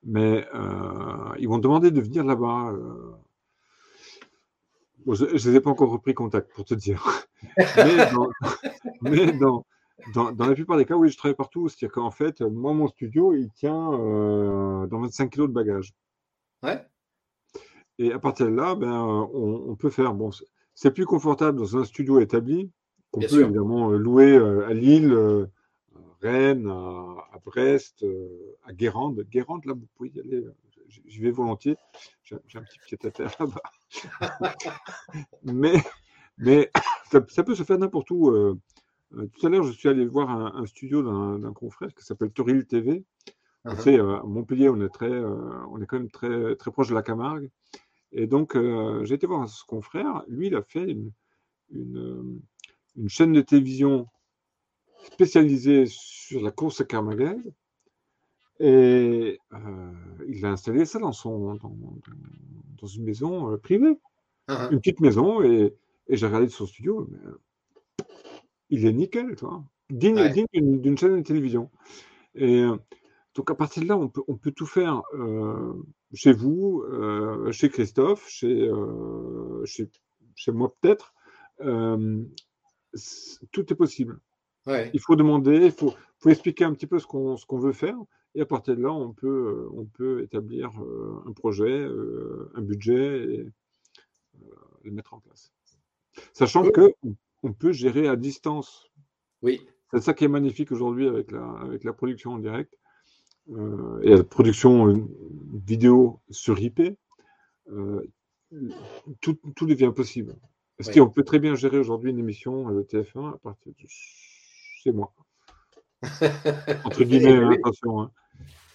Mais 0.05 0.47
ils 1.39 1.49
vont 1.49 1.59
demander 1.59 1.91
de 1.91 2.01
venir 2.01 2.25
là-bas 2.25 2.73
je 5.15 5.25
ne 5.25 5.31
les 5.31 5.57
ai 5.57 5.61
pas 5.61 5.71
encore 5.71 5.91
repris 5.91 6.15
contact 6.15 6.53
pour 6.53 6.65
te 6.65 6.75
dire. 6.75 7.27
mais, 9.03 9.33
dans, 9.33 9.37
dans, 9.39 9.67
la 10.15 10.55
plupart 10.55 10.77
des 10.77 10.85
cas, 10.85 10.97
oui, 10.97 11.09
je 11.09 11.17
travaille 11.17 11.37
partout. 11.37 11.69
C'est-à-dire 11.69 11.95
qu'en 11.95 12.11
fait, 12.11 12.41
moi, 12.43 12.73
mon 12.73 12.89
studio, 12.89 13.35
il 13.35 13.51
tient 13.53 13.93
euh, 13.93 14.87
dans 14.87 15.01
25 15.01 15.31
kg 15.31 15.43
de 15.43 15.47
bagages. 15.47 15.95
Ouais. 16.63 16.85
Et 17.99 18.13
à 18.13 18.19
partir 18.19 18.47
de 18.47 18.53
là, 18.53 18.75
ben, 18.75 19.29
on, 19.33 19.75
peut 19.77 19.91
faire. 19.91 20.15
Bon, 20.15 20.31
c'est 20.75 20.91
plus 20.91 21.07
confortable 21.07 21.59
dans 21.59 21.77
un 21.79 21.85
studio 21.85 22.21
établi 22.21 22.71
qu'on 23.11 23.21
peut 23.21 23.43
évidemment 23.43 23.91
euh, 23.91 23.97
louer 23.97 24.37
euh, 24.37 24.67
à 24.69 24.75
Lille, 24.75 25.17
Rennes, 26.21 26.69
à, 26.69 27.39
Brest, 27.45 28.05
à 28.65 28.73
Guérande. 28.73 29.25
Guérande, 29.31 29.65
là, 29.65 29.73
vous 29.73 29.87
pouvez 29.97 30.11
y 30.11 30.21
aller 30.21 30.45
j'y 30.89 31.21
vais 31.21 31.31
volontiers. 31.31 31.77
J'ai 32.23 32.37
un 32.37 32.63
petit 32.63 32.79
pied 32.87 32.99
à 33.03 33.11
terre 33.11 33.35
là-bas. 33.41 34.53
mais 35.43 35.83
mais 36.39 36.71
ça, 37.11 37.43
peut 37.43 37.55
se 37.55 37.63
faire 37.63 37.79
n'importe 37.79 38.11
où. 38.11 38.59
Euh, 39.15 39.23
euh, 39.23 39.27
tout 39.27 39.47
à 39.47 39.51
l'heure, 39.51 39.65
je 39.65 39.73
suis 39.73 39.89
allé 39.89 40.07
voir 40.07 40.31
un, 40.31 40.67
studio 40.67 41.03
d'un 41.39 41.53
confrère 41.53 41.95
qui 41.95 42.05
s'appelle 42.05 42.31
Toril 42.31 42.67
TV. 42.67 43.05
Uh-huh. 43.65 43.99
Euh, 43.99 44.21
à 44.21 44.23
Montpellier, 44.23 44.69
on 44.69 44.81
est, 44.81 44.89
très, 44.89 45.11
on 45.11 45.81
est 45.81 45.87
quand 45.87 45.99
même 45.99 46.11
très, 46.11 46.57
très 46.57 46.71
proche 46.71 46.89
de 46.89 46.95
la 46.95 47.03
Camargue. 47.03 47.51
Et 48.13 48.27
donc, 48.27 48.57
j'ai 49.05 49.15
été 49.15 49.27
voir 49.27 49.49
ce 49.49 49.65
confrère. 49.65 50.25
Lui, 50.29 50.47
il 50.47 50.55
a 50.55 50.63
fait 50.63 50.85
une, 50.91 51.13
une, 51.71 52.41
une 52.97 53.09
chaîne 53.09 53.33
de 53.33 53.41
télévision 53.41 54.07
spécialisée 55.13 55.85
sur 55.87 56.41
la 56.41 56.51
course 56.51 56.85
camargaise 56.85 57.53
et 58.59 59.39
euh, 59.53 59.93
il 60.29 60.45
a 60.47 60.51
installé 60.51 60.85
ça 60.87 60.99
dans, 60.99 61.13
son, 61.13 61.57
dans, 61.57 62.87
une 62.87 63.05
maison 63.05 63.53
euh, 63.53 63.59
privée, 63.59 63.99
uh-huh. 64.49 64.73
une 64.73 64.79
petite 64.79 65.01
maison, 65.01 65.43
et, 65.43 65.75
et 66.09 66.17
j'ai 66.17 66.27
regardé 66.27 66.49
son 66.49 66.67
studio, 66.67 67.07
mais, 67.11 67.19
euh, 67.27 67.41
il 68.71 68.87
est 68.87 68.93
nickel, 68.93 69.37
toi. 69.37 69.65
digne, 69.91 70.29
digne 70.31 70.81
d'une, 70.81 70.99
chaîne 70.99 71.17
de 71.17 71.23
télévision. 71.23 71.71
Et 72.35 72.65
donc 73.35 73.51
à 73.51 73.55
partir 73.55 73.83
de 73.83 73.89
là, 73.89 73.97
on 73.97 74.09
peut, 74.09 74.23
on 74.29 74.37
peut 74.37 74.53
tout 74.53 74.67
faire 74.67 75.03
chez 76.15 76.33
vous, 76.33 76.85
chez 77.53 77.69
Christophe, 77.71 78.29
chez, 78.29 78.71
chez, 79.65 79.89
chez 80.35 80.53
moi 80.53 80.75
peut-être. 80.81 81.15
tout 83.53 83.73
est 83.73 83.77
possible. 83.77 84.21
Il 84.67 85.01
faut 85.01 85.17
demander, 85.17 85.67
il 85.67 85.73
faut, 85.73 85.95
faut, 86.19 86.31
expliquer 86.31 86.65
un 86.65 86.75
petit 86.75 86.87
peu 86.87 86.99
ce 86.99 87.07
qu'on, 87.07 87.37
ce 87.37 87.47
qu'on 87.47 87.59
veut 87.59 87.73
faire. 87.73 87.97
Et 88.37 88.43
à 88.43 88.47
partir 88.47 88.77
de 88.77 88.83
là, 88.83 88.93
on 88.93 89.13
peut, 89.15 89.27
euh, 89.27 89.71
on 89.73 89.87
peut 89.87 90.23
établir 90.23 90.71
euh, 90.83 91.23
un 91.27 91.33
projet, 91.33 91.71
euh, 91.71 92.53
un 92.55 92.61
budget 92.61 93.25
et 93.25 93.47
le 94.85 94.91
mettre 94.91 95.15
en 95.15 95.21
place. 95.21 95.53
Sachant 96.35 96.69
que 96.69 96.93
on 97.43 97.53
peut 97.53 97.73
gérer 97.73 98.09
à 98.09 98.17
distance. 98.17 98.91
Oui. 99.43 99.61
C'est 99.93 100.01
ça 100.01 100.15
qui 100.15 100.25
est 100.25 100.29
magnifique 100.29 100.73
aujourd'hui 100.73 101.07
avec 101.07 101.31
la, 101.31 101.45
avec 101.61 101.85
la 101.85 101.93
production 101.93 102.33
en 102.33 102.39
direct. 102.39 102.77
euh, 103.51 104.01
et 104.03 104.11
la 104.11 104.25
production 104.25 105.09
vidéo 105.53 106.21
sur 106.31 106.59
IP, 106.59 106.83
tout, 109.21 109.39
tout, 109.55 109.67
devient 109.67 109.93
possible. 109.95 110.37
Est-ce 110.79 110.93
qu'on 110.93 111.09
peut 111.09 111.25
très 111.25 111.39
bien 111.39 111.55
gérer 111.55 111.79
aujourd'hui 111.79 112.11
une 112.11 112.19
émission 112.19 112.71
de 112.71 112.83
TF1 112.83 113.35
à 113.35 113.39
partir 113.39 113.73
de 113.73 113.87
chez 113.87 114.93
moi? 114.93 115.13
Entre 116.85 117.05
guillemets, 117.05 117.37
hein, 117.37 117.51
attention. 117.53 118.03
Hein. 118.03 118.11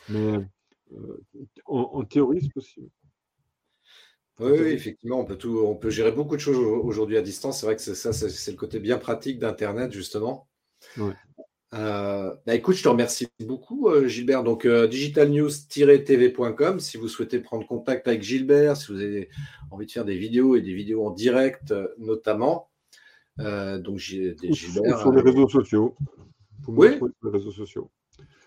Mais 0.10 0.40
en, 1.66 2.04
théorie, 2.04 2.42
c'est 2.42 2.54
possible. 2.54 2.90
Oui, 4.42 4.70
effectivement, 4.70 5.20
on 5.20 5.26
peut, 5.26 5.38
tout, 5.38 5.64
on 5.66 5.76
peut 5.76 5.90
gérer 5.90 6.12
beaucoup 6.12 6.36
de 6.36 6.42
choses 6.42 6.58
aujourd'hui 6.58 7.18
à 7.18 7.22
distance. 7.22 7.60
C'est 7.60 7.66
vrai 7.66 7.76
que 7.76 7.82
c'est 7.82 7.96
ça, 7.96 8.12
c'est 8.14 8.52
le 8.52 8.58
côté 8.58 8.80
bien 8.80 8.98
pratique 8.98 9.40
d'Internet, 9.40 9.92
justement. 9.92 10.48
Euh, 11.74 12.34
bah, 12.46 12.56
écoute, 12.56 12.76
je 12.76 12.84
te 12.84 12.90
remercie 12.90 13.28
beaucoup, 13.40 13.88
euh, 13.88 14.08
Gilbert. 14.08 14.44
Donc, 14.44 14.66
euh, 14.66 14.88
digitalnews-tv.com, 14.88 16.80
si 16.80 16.98
vous 16.98 17.08
souhaitez 17.08 17.40
prendre 17.40 17.66
contact 17.66 18.08
avec 18.08 18.24
Gilbert, 18.24 18.76
si 18.76 18.92
vous 18.92 19.00
avez 19.00 19.30
envie 19.70 19.86
de 19.86 19.92
faire 19.92 20.06
des 20.06 20.18
vidéos 20.18 20.56
et 20.56 20.62
des 20.62 20.74
vidéos 20.74 21.06
en 21.06 21.12
direct, 21.12 21.74
notamment. 21.98 22.70
donc, 23.38 23.98
Gilbert. 23.98 25.00
Sur 25.00 25.12
les 25.12 25.22
réseaux 25.22 25.48
sociaux. 25.48 25.96
oui. 26.68 26.98
Sur 26.98 27.10
les 27.24 27.32
réseaux 27.32 27.52
sociaux. 27.52 27.90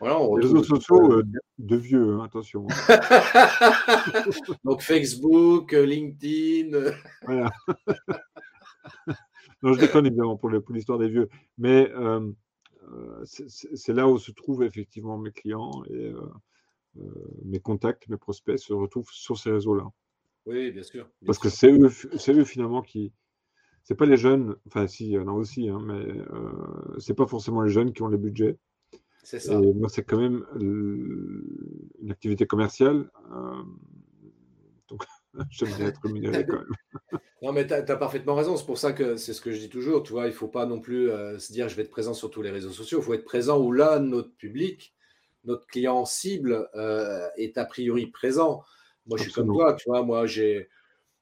Voilà, 0.04 0.20
on 0.20 0.36
les 0.36 0.44
réseaux 0.44 0.62
sociaux 0.62 1.22
de 1.56 1.76
vieux, 1.76 2.12
hein, 2.12 2.24
attention. 2.24 2.66
donc, 4.64 4.82
Facebook, 4.82 5.72
LinkedIn. 5.72 6.92
Voilà. 7.22 7.50
non, 9.62 9.72
je 9.72 9.80
déconne 9.80 10.04
évidemment 10.04 10.36
pour 10.36 10.50
l'histoire 10.50 10.98
des 10.98 11.08
vieux. 11.08 11.30
Mais 11.56 11.90
euh, 11.92 12.20
c'est 13.24 13.94
là 13.94 14.06
où 14.06 14.18
se 14.18 14.30
trouvent 14.30 14.62
effectivement 14.62 15.16
mes 15.16 15.32
clients 15.32 15.82
et 15.88 16.12
euh, 16.12 16.20
euh, 16.98 17.02
mes 17.46 17.60
contacts, 17.60 18.06
mes 18.10 18.18
prospects 18.18 18.58
se 18.58 18.74
retrouvent 18.74 19.10
sur 19.10 19.38
ces 19.38 19.52
réseaux-là. 19.52 19.86
Oui, 20.44 20.70
bien 20.70 20.82
sûr. 20.82 21.08
Parce 21.24 21.38
que 21.38 21.48
c'est 21.48 21.72
eux, 21.72 21.88
eux, 22.28 22.44
finalement 22.44 22.82
qui. 22.82 23.14
C'est 23.84 23.94
pas 23.94 24.04
les 24.04 24.18
jeunes, 24.18 24.54
enfin, 24.66 24.86
si, 24.86 25.06
il 25.06 25.12
y 25.12 25.18
en 25.18 25.28
a 25.28 25.32
aussi, 25.32 25.70
hein, 25.70 25.80
mais 25.82 25.94
euh, 25.94 26.98
c'est 26.98 27.14
pas 27.14 27.26
forcément 27.26 27.62
les 27.62 27.70
jeunes 27.70 27.94
qui 27.94 28.02
ont 28.02 28.08
les 28.08 28.18
budgets. 28.18 28.58
C'est 29.24 29.40
ça. 29.40 29.54
Et 29.54 29.72
moi, 29.72 29.88
c'est 29.88 30.04
quand 30.04 30.18
même 30.18 30.44
une 30.60 32.10
activité 32.10 32.46
commerciale. 32.46 33.10
donc, 34.88 35.02
j'aime 35.50 35.74
bien 35.76 35.86
être 35.86 36.00
rémunéré 36.02 36.46
quand 36.48 36.58
même. 36.58 37.20
Non, 37.42 37.52
mais 37.52 37.66
tu 37.66 37.74
as, 37.74 37.82
parfaitement 37.96 38.34
raison. 38.34 38.56
C'est 38.56 38.64
pour 38.64 38.78
ça 38.78 38.92
que 38.92 39.16
c'est 39.16 39.34
ce 39.34 39.40
que 39.40 39.52
je 39.52 39.58
dis 39.58 39.68
toujours. 39.68 40.02
Tu 40.02 40.12
vois, 40.12 40.24
il 40.24 40.30
ne 40.30 40.34
faut 40.34 40.48
pas 40.48 40.64
non 40.64 40.80
plus 40.80 41.10
euh, 41.10 41.38
se 41.38 41.52
dire 41.52 41.68
je 41.68 41.76
vais 41.76 41.82
être 41.82 41.90
présent 41.90 42.14
sur 42.14 42.30
tous 42.30 42.40
les 42.40 42.50
réseaux 42.50 42.70
sociaux. 42.70 43.00
Il 43.00 43.04
faut 43.04 43.14
être 43.14 43.24
présent 43.24 43.60
où 43.60 43.70
là, 43.70 43.98
notre 43.98 44.34
public, 44.36 44.94
notre 45.44 45.66
client 45.66 46.06
cible 46.06 46.68
euh, 46.74 47.28
est 47.36 47.58
a 47.58 47.66
priori 47.66 48.06
présent. 48.06 48.62
Moi, 49.06 49.18
je 49.18 49.24
suis 49.24 49.32
comme 49.32 49.52
toi. 49.52 49.74
Tu 49.74 49.88
vois, 49.88 50.02
moi, 50.02 50.26
j'ai. 50.26 50.68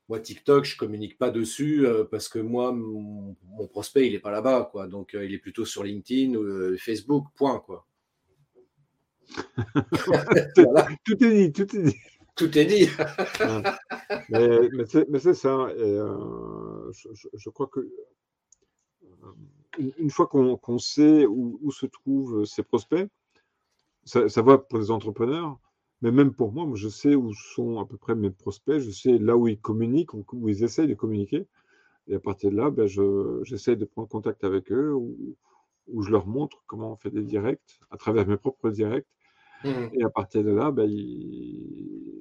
Moi, 0.09 0.20
TikTok, 0.20 0.64
je 0.64 0.76
communique 0.76 1.16
pas 1.16 1.30
dessus 1.30 1.86
euh, 1.86 2.05
parce 2.05 2.28
que 2.28 2.38
moi, 2.38 2.72
mon, 2.72 3.34
prospect, 3.68 4.07
il 4.07 4.12
n'est 4.12 4.20
pas 4.20 4.30
là-bas, 4.30 4.68
quoi. 4.70 4.86
Donc, 4.86 5.14
il 5.14 5.32
est 5.32 5.38
plutôt 5.38 5.64
sur 5.64 5.82
LinkedIn 5.82 6.34
ou 6.34 6.76
Facebook, 6.76 7.28
point, 7.34 7.61
quoi. 7.61 7.86
Tout 11.04 11.24
est 11.24 11.34
dit, 11.34 11.52
tout 11.52 11.76
est 11.76 11.82
dit. 11.82 11.96
Tout 12.34 12.58
est 12.58 12.64
dit. 12.64 12.88
mais, 14.28 15.18
c'est 15.18 15.34
ça. 15.34 15.68
Et, 15.76 15.80
euh, 15.80 16.90
je, 17.34 17.50
crois 17.50 17.66
que 17.66 17.80
euh, 17.80 19.90
une, 19.98 20.10
fois 20.10 20.26
qu'on 20.26 20.78
sait 20.78 21.26
où, 21.26 21.70
se 21.70 21.86
trouvent 21.86 22.44
ces 22.44 22.62
prospects, 22.62 23.08
ça, 24.04 24.42
va 24.42 24.58
pour 24.58 24.78
les 24.78 24.90
entrepreneurs, 24.90 25.58
mais 26.00 26.10
même 26.10 26.32
pour 26.32 26.52
moi, 26.52 26.68
je 26.74 26.88
sais 26.88 27.14
où 27.14 27.32
sont 27.34 27.80
à 27.80 27.86
peu 27.86 27.96
près 27.96 28.14
mes 28.14 28.30
prospects, 28.30 28.80
je 28.80 28.90
sais 28.90 29.18
là 29.18 29.36
où 29.36 29.46
ils 29.46 29.60
communiquent, 29.60 30.14
où 30.14 30.48
ils 30.48 30.64
essayent 30.64 30.88
de 30.88 30.94
communiquer. 30.94 31.46
Et 32.08 32.16
à 32.16 32.20
partir 32.20 32.50
de 32.50 32.56
là, 32.56 32.70
ben, 32.70 32.88
j'essaie 33.44 33.76
de 33.76 33.84
prendre 33.84 34.08
contact 34.08 34.42
avec 34.42 34.72
eux, 34.72 34.92
ou, 34.92 35.36
je 35.89 36.11
leur 36.11 36.26
montre 36.26 36.62
comment 36.66 36.93
on 36.93 36.97
fait 36.97 37.11
des 37.11 37.22
directs 37.22 37.80
à 37.91 37.97
travers 37.97 38.26
mes 38.26 38.37
propres 38.37 38.70
directs 38.70 39.07
Mmh. 39.64 39.91
Et 39.95 40.05
à 40.05 40.11
partir 40.11 40.43
de 40.43 40.51
là, 40.51 40.70
ben, 40.70 40.89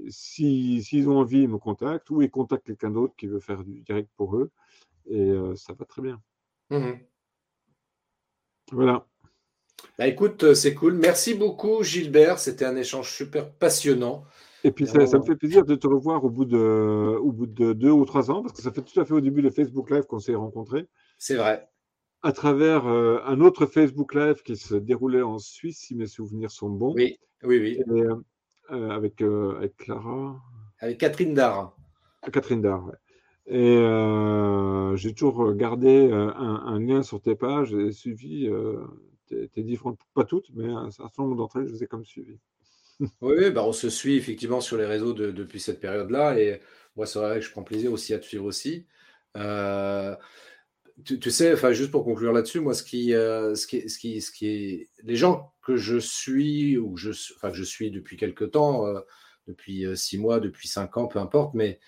s'ils 0.10 1.10
ont 1.10 1.18
envie, 1.18 1.42
ils 1.42 1.50
me 1.50 1.58
contactent 1.58 2.10
ou 2.10 2.22
ils 2.22 2.30
contactent 2.30 2.66
quelqu'un 2.66 2.92
d'autre 2.92 3.16
qui 3.18 3.28
veut 3.28 3.40
faire 3.40 3.64
du 3.64 3.82
direct 3.82 4.10
pour 4.16 4.36
eux. 4.38 4.52
Et 5.08 5.30
euh, 5.30 5.56
ça 5.56 5.74
va 5.74 5.86
très 5.86 6.02
bien. 6.02 6.22
Mmh. 6.70 6.92
Voilà. 8.72 9.08
Bah, 9.98 10.08
écoute, 10.08 10.44
euh, 10.44 10.54
c'est 10.54 10.76
cool. 10.76 10.94
Merci 10.94 11.34
beaucoup, 11.34 11.84
Gilbert. 11.84 12.38
C'était 12.38 12.66
un 12.66 12.76
échange 12.76 13.12
super 13.12 13.52
passionnant. 13.52 14.24
Et 14.64 14.72
puis, 14.72 14.86
ça, 14.86 15.00
me 15.00 15.24
fait 15.24 15.36
plaisir 15.36 15.66
de 15.66 15.74
te 15.74 15.88
revoir 15.88 16.24
au 16.24 16.30
bout 16.30 16.46
de, 16.46 17.18
au 17.20 17.32
bout 17.32 17.48
de 17.48 17.74
deux 17.74 17.90
ou 17.90 18.06
trois 18.06 18.30
ans, 18.30 18.44
parce 18.44 18.54
que 18.54 18.62
ça 18.62 18.72
fait 18.72 18.84
tout 18.84 19.00
à 19.00 19.06
fait 19.06 19.14
au 19.16 19.22
début 19.22 19.42
de 19.42 19.50
Facebook 19.50 19.90
Live 19.90 20.04
qu'on 20.04 20.20
s'est 20.20 20.36
rencontrés. 20.36 20.88
C'est 21.18 21.36
vrai 21.36 21.68
à 22.24 22.32
travers 22.32 22.88
euh, 22.88 23.20
un 23.26 23.42
autre 23.42 23.66
Facebook 23.66 24.14
Live 24.14 24.44
qui 24.44 24.56
se 24.56 24.76
déroulait 24.76 25.22
en 25.22 25.40
Suisse, 25.40 25.80
si 25.80 25.96
mes 25.96 26.08
souvenirs 26.08 26.52
sont 26.52 26.70
bons. 26.70 26.94
Oui, 26.96 27.20
oui, 27.44 27.60
oui. 27.60 27.80
Euh, 27.90 28.16
euh, 28.72 28.90
avec, 28.90 29.22
avec 29.22 29.76
Clara. 29.78 30.40
Avec 30.80 31.00
Catherine 31.00 31.34
Dard. 31.34 31.76
Catherine 32.32 32.62
Dard, 32.62 32.86
ouais. 32.86 32.94
Et 33.48 33.76
j'ai 34.98 35.14
toujours 35.14 35.54
gardé 35.54 36.10
un, 36.12 36.80
lien 36.80 37.04
sur 37.04 37.22
tes 37.22 37.36
pages 37.36 37.74
et 37.74 37.92
suivi 37.92 38.50
tes, 39.28 39.64
différentes, 39.64 40.00
pas 40.14 40.24
toutes, 40.24 40.48
mais 40.54 40.72
un 40.72 40.92
certain 40.92 41.24
nombre 41.24 41.36
d'entre 41.36 41.58
elles, 41.58 41.68
je 41.68 41.74
les 41.74 41.84
ai 41.84 41.88
comme 41.88 42.06
suivies. 42.06 42.40
oui, 43.22 43.50
bah 43.50 43.64
on 43.66 43.74
se 43.74 43.90
suit 43.90 44.16
effectivement 44.16 44.62
sur 44.62 44.78
les 44.78 44.86
réseaux 44.86 45.14
depuis 45.14 45.60
cette 45.60 45.82
période-là. 45.82 46.40
Et 46.40 46.62
moi, 46.96 47.08
c'est 47.08 47.20
vrai 47.20 47.40
que 47.40 47.46
je 47.46 47.52
prends 47.52 47.64
plaisir 47.64 47.92
aussi 47.92 48.14
à 48.14 48.20
te 48.20 48.26
suivre 48.26 48.46
aussi. 48.46 48.86
Euh, 49.38 50.16
tu, 51.04 51.32
sais, 51.32 51.54
enfin, 51.54 51.72
juste 51.72 51.92
pour 51.92 52.04
conclure 52.04 52.34
là-dessus, 52.34 52.60
moi, 52.60 52.74
ce 52.74 52.84
qui, 52.84 53.14
euh, 53.14 53.56
ce, 53.56 53.68
qui, 53.68 53.90
ce, 53.90 54.00
qui, 54.00 54.22
ce 54.22 54.32
qui 54.32 54.48
est. 54.48 54.90
Les 55.04 55.16
gens 55.16 55.54
que 55.62 55.76
je 55.78 55.98
suis, 55.98 56.78
ou 56.78 56.98
je, 56.98 57.12
enfin, 57.36 57.52
que 57.52 57.58
je 57.58 57.64
suis 57.64 57.92
depuis 57.92 58.18
quelque 58.18 58.46
temps, 58.46 58.88
euh, 58.88 59.00
depuis 59.48 59.86
euh, 59.86 59.96
six 59.96 60.18
mois, 60.18 60.40
depuis 60.40 60.68
cinq 60.68 60.98
ans, 60.98 61.08
peu 61.08 61.20
importe, 61.20 61.54
mais 61.54 61.80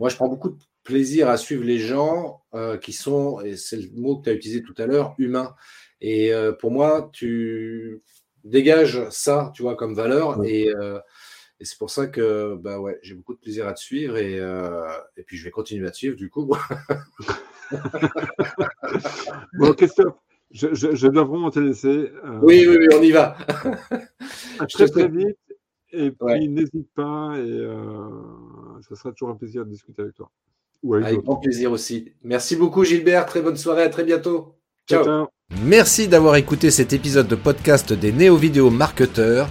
moi, 0.00 0.08
je 0.08 0.16
prends 0.16 0.28
beaucoup 0.28 0.50
de 0.50 0.58
plaisir 0.84 1.28
à 1.28 1.36
suivre 1.36 1.64
les 1.64 1.78
gens 1.78 2.42
qui 2.82 2.92
sont, 2.92 3.40
et 3.40 3.56
c'est 3.56 3.76
le 3.76 3.88
mot 3.94 4.18
que 4.18 4.24
tu 4.24 4.30
as 4.30 4.32
utilisé 4.32 4.62
tout 4.62 4.74
à 4.78 4.86
l'heure, 4.86 5.14
humains. 5.16 5.54
Et 6.00 6.32
pour 6.58 6.72
moi, 6.72 7.08
tu 7.12 8.02
dégages 8.42 9.08
ça, 9.10 9.52
tu 9.54 9.62
vois, 9.62 9.76
comme 9.76 9.94
valeur. 9.94 10.44
Et, 10.44 10.72
et 11.60 11.64
c'est 11.64 11.78
pour 11.78 11.90
ça 11.90 12.08
que 12.08 12.56
bah 12.56 12.80
ouais, 12.80 12.98
j'ai 13.02 13.14
beaucoup 13.14 13.34
de 13.34 13.38
plaisir 13.38 13.68
à 13.68 13.74
te 13.74 13.80
suivre 13.80 14.16
et, 14.16 14.38
et 15.16 15.22
puis 15.22 15.36
je 15.36 15.44
vais 15.44 15.52
continuer 15.52 15.86
à 15.86 15.92
te 15.92 15.98
suivre 15.98 16.16
du 16.16 16.28
coup. 16.28 16.52
bon, 19.58 19.72
Christophe, 19.72 20.14
je, 20.50 20.74
je, 20.74 21.06
dois 21.08 21.24
vraiment 21.24 21.50
te 21.50 21.60
laisser. 21.60 22.10
Euh, 22.24 22.38
oui, 22.42 22.66
oui, 22.68 22.76
oui, 22.78 22.86
on 22.94 23.02
y 23.02 23.10
va. 23.10 23.36
à 24.58 24.66
très, 24.66 24.88
très 24.88 25.08
vite. 25.08 25.36
Et 25.92 26.10
puis, 26.10 26.48
n'hésite 26.48 26.88
pas. 26.94 27.32
Et 27.36 27.40
euh, 27.40 28.08
ça 28.88 28.96
sera 28.96 29.12
toujours 29.12 29.30
un 29.30 29.36
plaisir 29.36 29.64
de 29.64 29.70
discuter 29.70 30.02
avec 30.02 30.14
toi. 30.14 30.30
avec, 30.94 31.20
grand 31.20 31.36
plaisir 31.36 31.72
aussi. 31.72 32.12
Merci 32.22 32.56
beaucoup, 32.56 32.84
Gilbert. 32.84 33.26
Très 33.26 33.42
bonne 33.42 33.56
soirée. 33.56 33.82
À 33.82 33.88
très 33.88 34.04
bientôt. 34.04 34.56
Ciao. 34.88 35.26
Merci 35.64 36.08
d'avoir 36.08 36.36
écouté 36.36 36.70
cet 36.70 36.92
épisode 36.92 37.28
de 37.28 37.36
podcast 37.36 37.92
des 37.92 38.12
néo-vidéo 38.12 38.70
marketeurs. 38.70 39.50